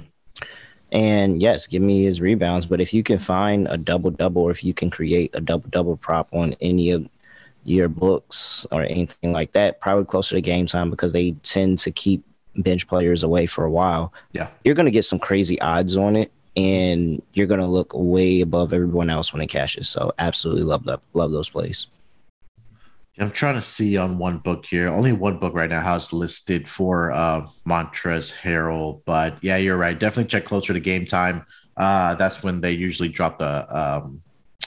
And 0.93 1.41
yes, 1.41 1.67
give 1.67 1.83
me 1.83 2.05
his 2.05 2.21
rebounds. 2.21 2.67
But 2.67 2.81
if 2.81 2.93
you 2.93 3.03
can 3.03 3.19
find 3.19 3.67
a 3.69 3.79
double 3.79 4.11
double, 4.11 4.43
or 4.43 4.51
if 4.51 4.63
you 4.63 4.75
can 4.75 4.91
create 4.91 5.31
a 5.35 5.41
double 5.41 5.69
double 5.71 5.97
prop 5.97 6.29
on 6.33 6.55
any 6.61 6.91
of 6.91 7.09
your 7.65 7.89
books 7.89 8.67
or 8.71 8.83
anything 8.83 9.33
like 9.33 9.53
that, 9.53 9.81
probably 9.81 10.05
closer 10.05 10.35
to 10.35 10.41
game 10.41 10.67
time 10.67 10.91
because 10.91 11.13
they 11.13 11.33
tend 11.43 11.79
to 11.79 11.91
keep 11.91 12.23
bench 12.57 12.87
players 12.87 13.23
away 13.23 13.47
for 13.47 13.65
a 13.65 13.71
while. 13.71 14.13
Yeah. 14.33 14.49
You're 14.65 14.75
going 14.75 14.87
to 14.87 14.93
get 14.93 15.05
some 15.07 15.19
crazy 15.19 15.61
odds 15.61 15.97
on 15.97 16.15
it 16.15 16.31
and 16.57 17.23
you're 17.33 17.47
going 17.47 17.61
to 17.61 17.67
look 17.67 17.93
way 17.95 18.43
above 18.43 18.73
everyone 18.73 19.09
else 19.09 19.33
when 19.33 19.41
it 19.41 19.47
cashes. 19.47 19.89
So 19.89 20.13
absolutely 20.19 20.65
love 20.65 20.85
love, 20.85 21.01
love 21.15 21.33
those 21.33 21.49
plays. 21.49 21.87
I'm 23.19 23.31
trying 23.31 23.57
to 23.57 23.63
see 23.63 23.99
on 23.99 24.17
one 24.17 24.39
book 24.39 24.65
here. 24.65 24.89
Only 24.89 25.13
one 25.13 25.39
book 25.39 25.55
right 25.55 25.69
now 25.69 25.83
has 25.83 26.13
listed 26.13 26.69
for 26.69 27.13
uh, 27.13 27.47
Montrezl 27.67 28.35
Harrell, 28.35 29.03
but 29.05 29.37
yeah, 29.43 29.59
you're 29.59 29.77
right. 29.77 29.99
Definitely 29.99 30.31
check 30.31 30.47
closer 30.47 30.73
to 30.73 30.81
game 30.81 31.05
time. 31.05 31.45
Uh, 31.77 32.15
that's 32.15 32.43
when 32.43 32.61
they 32.61 32.73
usually 32.73 33.09
drop 33.09 33.39
the 33.39 33.79
um, 33.79 34.23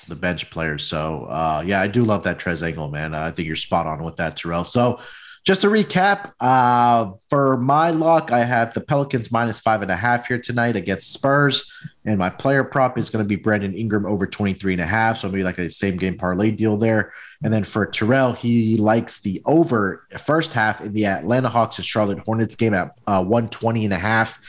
the 0.08 0.16
bench 0.16 0.50
players. 0.52 0.86
So 0.86 1.26
uh, 1.26 1.64
yeah, 1.66 1.82
I 1.82 1.88
do 1.88 2.06
love 2.06 2.24
that 2.24 2.38
Trez 2.38 2.62
angle, 2.62 2.90
man. 2.90 3.16
I 3.16 3.32
think 3.32 3.48
you're 3.48 3.56
spot 3.56 3.88
on 3.88 4.04
with 4.04 4.18
that, 4.18 4.38
Terrell. 4.38 4.64
So 4.64 5.00
just 5.46 5.62
to 5.62 5.68
recap, 5.68 6.34
uh, 6.40 7.12
for 7.30 7.58
my 7.58 7.92
luck, 7.92 8.32
I 8.32 8.44
have 8.44 8.74
the 8.74 8.82
Pelicans 8.82 9.32
minus 9.32 9.60
five 9.60 9.84
and 9.84 9.92
a 9.92 9.96
half 9.96 10.28
here 10.28 10.40
tonight 10.40 10.76
against 10.76 11.14
Spurs. 11.14 11.72
And 12.04 12.18
my 12.18 12.32
player 12.32 12.64
prop 12.64 12.98
is 12.98 13.12
going 13.12 13.24
to 13.24 13.30
be 13.30 13.36
Brandon 13.36 13.76
Ingram 13.76 14.08
over 14.08 14.26
23 14.26 14.74
and 14.74 14.82
a 14.82 14.88
half. 14.88 15.20
So 15.20 15.30
maybe 15.30 15.44
like 15.44 15.60
a 15.60 15.70
same 15.70 15.98
game 15.98 16.18
parlay 16.18 16.50
deal 16.50 16.78
there. 16.78 17.14
And 17.44 17.54
then 17.54 17.64
for 17.64 17.86
Terrell, 17.86 18.34
he 18.34 18.78
likes 18.78 19.20
the 19.20 19.40
over 19.46 20.08
first 20.26 20.52
half 20.52 20.82
in 20.82 20.94
the 20.94 21.06
Atlanta 21.06 21.50
Hawks 21.50 21.78
and 21.78 21.86
Charlotte 21.86 22.20
Hornets 22.20 22.56
game 22.56 22.74
at 22.74 22.98
uh, 23.06 23.24
120 23.24 23.86
and 23.86 23.94
a 23.94 23.98
half. 23.98 24.40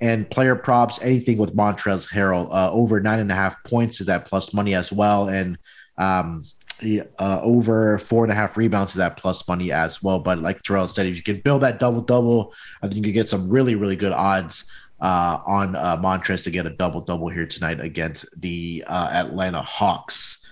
And 0.00 0.30
player 0.30 0.54
props, 0.54 1.00
anything 1.02 1.38
with 1.38 1.56
Montrezl 1.56 2.08
Harrell 2.08 2.48
uh, 2.52 2.70
over 2.70 3.00
nine 3.00 3.18
and 3.18 3.32
a 3.32 3.34
half 3.34 3.64
points 3.64 4.00
is 4.00 4.08
at 4.08 4.26
plus 4.26 4.54
money 4.54 4.74
as 4.74 4.92
well. 4.92 5.28
And 5.28 5.58
um, 5.98 6.44
uh, 6.82 7.40
over 7.42 7.98
four 7.98 8.24
and 8.24 8.32
a 8.32 8.34
half 8.34 8.56
rebounds 8.56 8.92
is 8.92 8.96
that 8.96 9.16
plus 9.16 9.46
money 9.48 9.72
as 9.72 10.02
well. 10.02 10.18
But 10.18 10.40
like 10.40 10.62
Terrell 10.62 10.88
said, 10.88 11.06
if 11.06 11.16
you 11.16 11.22
can 11.22 11.40
build 11.40 11.62
that 11.62 11.78
double 11.78 12.00
double, 12.00 12.54
I 12.82 12.86
think 12.86 12.96
you 12.96 13.02
can 13.02 13.12
get 13.12 13.28
some 13.28 13.48
really 13.48 13.74
really 13.74 13.96
good 13.96 14.12
odds 14.12 14.70
uh, 15.00 15.38
on 15.46 15.76
uh, 15.76 15.96
Montrez 15.96 16.44
to 16.44 16.50
get 16.50 16.66
a 16.66 16.70
double 16.70 17.00
double 17.00 17.28
here 17.28 17.46
tonight 17.46 17.80
against 17.80 18.40
the 18.40 18.84
uh, 18.86 19.08
Atlanta 19.12 19.62
Hawks. 19.62 20.48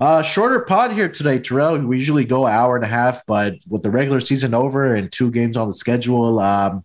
Uh, 0.00 0.22
shorter 0.22 0.60
pod 0.60 0.92
here 0.92 1.08
today, 1.08 1.40
Terrell. 1.40 1.76
We 1.78 1.98
usually 1.98 2.24
go 2.24 2.46
an 2.46 2.52
hour 2.52 2.76
and 2.76 2.84
a 2.84 2.88
half, 2.88 3.26
but 3.26 3.56
with 3.68 3.82
the 3.82 3.90
regular 3.90 4.20
season 4.20 4.54
over 4.54 4.94
and 4.94 5.10
two 5.10 5.30
games 5.30 5.56
on 5.56 5.66
the 5.66 5.74
schedule, 5.74 6.38
um, 6.38 6.84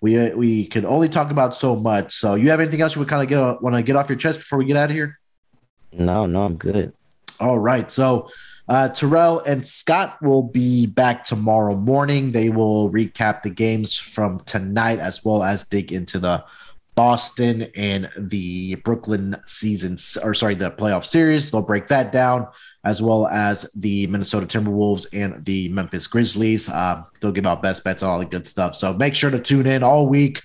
we 0.00 0.18
uh, 0.18 0.34
we 0.34 0.66
could 0.66 0.84
only 0.84 1.08
talk 1.08 1.30
about 1.30 1.56
so 1.56 1.76
much. 1.76 2.14
So, 2.14 2.36
you 2.36 2.48
have 2.50 2.60
anything 2.60 2.80
else 2.80 2.94
you 2.94 3.00
would 3.00 3.08
kind 3.08 3.22
of 3.22 3.28
get 3.28 3.62
want 3.62 3.76
to 3.76 3.82
get 3.82 3.96
off 3.96 4.08
your 4.08 4.16
chest 4.16 4.38
before 4.38 4.58
we 4.58 4.64
get 4.64 4.76
out 4.76 4.90
of 4.90 4.96
here? 4.96 5.18
No, 5.92 6.24
no, 6.24 6.44
I'm 6.44 6.56
good. 6.56 6.94
All 7.40 7.58
right. 7.58 7.90
So 7.90 8.28
uh, 8.68 8.88
Terrell 8.90 9.40
and 9.40 9.66
Scott 9.66 10.20
will 10.22 10.42
be 10.42 10.86
back 10.86 11.24
tomorrow 11.24 11.74
morning. 11.74 12.32
They 12.32 12.50
will 12.50 12.90
recap 12.90 13.42
the 13.42 13.50
games 13.50 13.96
from 13.98 14.40
tonight 14.40 14.98
as 14.98 15.24
well 15.24 15.42
as 15.42 15.64
dig 15.64 15.92
into 15.92 16.18
the 16.18 16.44
Boston 16.94 17.70
and 17.76 18.10
the 18.16 18.74
Brooklyn 18.76 19.36
season, 19.46 19.96
or 20.24 20.34
sorry, 20.34 20.56
the 20.56 20.72
playoff 20.72 21.04
series. 21.04 21.50
They'll 21.50 21.62
break 21.62 21.86
that 21.86 22.10
down 22.10 22.48
as 22.84 23.00
well 23.00 23.28
as 23.28 23.70
the 23.76 24.08
Minnesota 24.08 24.46
Timberwolves 24.46 25.06
and 25.12 25.44
the 25.44 25.68
Memphis 25.68 26.08
Grizzlies. 26.08 26.68
Uh, 26.68 27.04
they'll 27.20 27.30
give 27.30 27.46
out 27.46 27.62
best 27.62 27.84
bets, 27.84 28.02
and 28.02 28.10
all 28.10 28.18
the 28.18 28.24
good 28.24 28.48
stuff. 28.48 28.74
So 28.74 28.92
make 28.92 29.14
sure 29.14 29.30
to 29.30 29.38
tune 29.38 29.66
in 29.68 29.84
all 29.84 30.08
week 30.08 30.42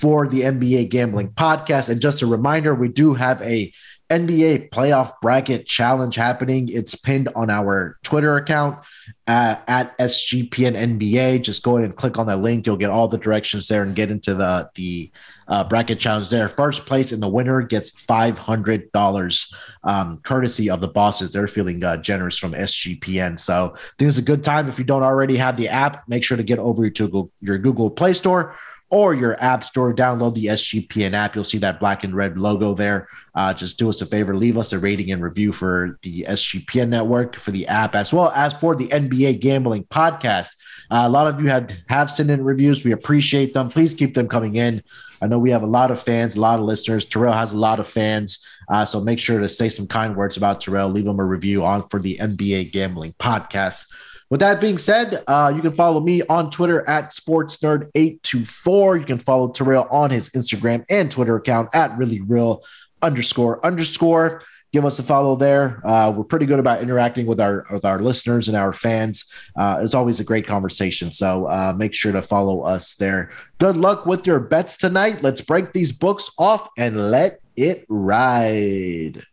for 0.00 0.26
the 0.26 0.40
NBA 0.40 0.88
Gambling 0.88 1.32
Podcast. 1.32 1.90
And 1.90 2.00
just 2.00 2.22
a 2.22 2.26
reminder, 2.26 2.74
we 2.74 2.88
do 2.88 3.12
have 3.12 3.42
a 3.42 3.70
NBA 4.10 4.70
playoff 4.70 5.12
bracket 5.22 5.66
challenge 5.66 6.16
happening. 6.16 6.68
It's 6.68 6.94
pinned 6.94 7.28
on 7.36 7.48
our 7.48 7.98
Twitter 8.02 8.36
account 8.36 8.84
uh, 9.28 9.56
at 9.68 9.96
SGPN 9.98 10.98
NBA. 10.98 11.42
Just 11.42 11.62
go 11.62 11.76
ahead 11.76 11.88
and 11.88 11.96
click 11.96 12.18
on 12.18 12.26
that 12.26 12.38
link. 12.38 12.66
You'll 12.66 12.76
get 12.76 12.90
all 12.90 13.06
the 13.06 13.18
directions 13.18 13.68
there 13.68 13.82
and 13.82 13.94
get 13.94 14.10
into 14.10 14.34
the 14.34 14.68
the 14.74 15.12
uh, 15.46 15.64
bracket 15.64 15.98
challenge 15.98 16.30
there. 16.30 16.48
First 16.48 16.86
place 16.86 17.12
and 17.12 17.22
the 17.22 17.28
winner 17.28 17.62
gets 17.62 17.90
five 17.90 18.38
hundred 18.38 18.90
dollars, 18.92 19.54
um, 19.84 20.18
courtesy 20.18 20.68
of 20.68 20.80
the 20.80 20.88
bosses. 20.88 21.30
They're 21.30 21.46
feeling 21.46 21.82
uh, 21.84 21.98
generous 21.98 22.36
from 22.36 22.52
SGPN. 22.52 23.38
So 23.38 23.76
this 23.98 24.08
is 24.08 24.18
a 24.18 24.22
good 24.22 24.42
time. 24.42 24.68
If 24.68 24.78
you 24.78 24.84
don't 24.84 25.04
already 25.04 25.36
have 25.36 25.56
the 25.56 25.68
app, 25.68 26.08
make 26.08 26.24
sure 26.24 26.36
to 26.36 26.42
get 26.42 26.58
over 26.58 26.90
to 26.90 27.30
your 27.40 27.58
Google 27.58 27.90
Play 27.90 28.14
Store 28.14 28.56
or 28.90 29.14
your 29.14 29.42
app 29.42 29.64
store. 29.64 29.94
Download 29.94 30.34
the 30.34 30.46
SGPN 30.46 31.14
app. 31.14 31.34
You'll 31.34 31.44
see 31.44 31.58
that 31.58 31.80
black 31.80 32.04
and 32.04 32.14
red 32.14 32.36
logo 32.36 32.74
there. 32.74 33.08
Uh, 33.34 33.54
just 33.54 33.78
do 33.78 33.88
us 33.88 34.02
a 34.02 34.06
favor, 34.06 34.36
leave 34.36 34.58
us 34.58 34.72
a 34.72 34.78
rating 34.78 35.12
and 35.12 35.22
review 35.22 35.52
for 35.52 35.98
the 36.02 36.26
SGPN 36.28 36.88
network 36.88 37.36
for 37.36 37.52
the 37.52 37.66
app, 37.68 37.94
as 37.94 38.12
well 38.12 38.32
as 38.34 38.52
for 38.54 38.74
the 38.74 38.88
NBA 38.88 39.40
Gambling 39.40 39.84
Podcast. 39.84 40.50
Uh, 40.90 41.04
a 41.04 41.08
lot 41.08 41.28
of 41.28 41.40
you 41.40 41.48
have 41.48 41.70
have 41.88 42.10
sent 42.10 42.30
in 42.30 42.42
reviews. 42.42 42.84
We 42.84 42.90
appreciate 42.90 43.54
them. 43.54 43.68
Please 43.68 43.94
keep 43.94 44.14
them 44.14 44.28
coming 44.28 44.56
in. 44.56 44.82
I 45.22 45.28
know 45.28 45.38
we 45.38 45.50
have 45.50 45.62
a 45.62 45.66
lot 45.66 45.92
of 45.92 46.02
fans, 46.02 46.34
a 46.34 46.40
lot 46.40 46.58
of 46.58 46.64
listeners. 46.64 47.04
Terrell 47.04 47.32
has 47.32 47.52
a 47.52 47.58
lot 47.58 47.78
of 47.78 47.86
fans, 47.86 48.44
uh, 48.68 48.84
so 48.84 49.00
make 49.00 49.20
sure 49.20 49.38
to 49.38 49.48
say 49.48 49.68
some 49.68 49.86
kind 49.86 50.16
words 50.16 50.36
about 50.36 50.60
Terrell. 50.60 50.88
Leave 50.88 51.06
him 51.06 51.20
a 51.20 51.24
review 51.24 51.64
on 51.64 51.88
for 51.88 52.00
the 52.00 52.18
NBA 52.20 52.72
Gambling 52.72 53.14
Podcast. 53.20 53.86
With 54.30 54.40
that 54.40 54.60
being 54.60 54.78
said, 54.78 55.24
uh, 55.26 55.52
you 55.54 55.60
can 55.60 55.72
follow 55.72 56.00
me 56.00 56.22
on 56.22 56.52
Twitter 56.52 56.88
at 56.88 57.10
SportsNerd824. 57.10 59.00
You 59.00 59.04
can 59.04 59.18
follow 59.18 59.50
Terrell 59.50 59.88
on 59.90 60.10
his 60.10 60.30
Instagram 60.30 60.84
and 60.88 61.10
Twitter 61.10 61.34
account 61.34 61.70
at 61.74 61.98
really 61.98 62.20
real 62.20 62.62
underscore 63.02 63.64
underscore. 63.66 64.42
Give 64.72 64.84
us 64.84 65.00
a 65.00 65.02
follow 65.02 65.34
there. 65.34 65.84
Uh, 65.84 66.12
we're 66.16 66.22
pretty 66.22 66.46
good 66.46 66.60
about 66.60 66.80
interacting 66.80 67.26
with 67.26 67.40
our 67.40 67.66
with 67.72 67.84
our 67.84 67.98
listeners 67.98 68.46
and 68.46 68.56
our 68.56 68.72
fans. 68.72 69.24
Uh, 69.56 69.80
it's 69.82 69.94
always 69.94 70.20
a 70.20 70.24
great 70.24 70.46
conversation. 70.46 71.10
So 71.10 71.46
uh, 71.46 71.74
make 71.76 71.92
sure 71.92 72.12
to 72.12 72.22
follow 72.22 72.62
us 72.62 72.94
there. 72.94 73.32
Good 73.58 73.76
luck 73.76 74.06
with 74.06 74.28
your 74.28 74.38
bets 74.38 74.76
tonight. 74.76 75.24
Let's 75.24 75.40
break 75.40 75.72
these 75.72 75.90
books 75.90 76.30
off 76.38 76.68
and 76.78 77.10
let 77.10 77.40
it 77.56 77.84
ride. 77.88 79.24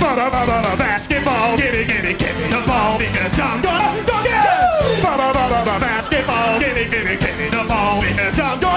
Basketball, 0.00 1.56
give 1.56 1.72
me, 1.72 1.84
give 1.84 2.04
me, 2.04 2.14
give 2.14 2.36
me 2.36 2.46
the 2.48 2.62
ball 2.66 2.98
because 2.98 3.38
I'm 3.40 3.60
gonna 3.60 4.00
go 4.06 4.22
get 4.22 4.44
it. 4.44 5.02
Basketball, 5.80 6.60
give 6.60 6.74
me, 6.74 6.84
give 6.84 7.04
me, 7.04 7.16
give 7.16 7.36
me 7.36 7.48
the 7.50 7.64
ball 7.68 8.00
because 8.00 8.38
I'm 8.38 8.60
gonna. 8.60 8.67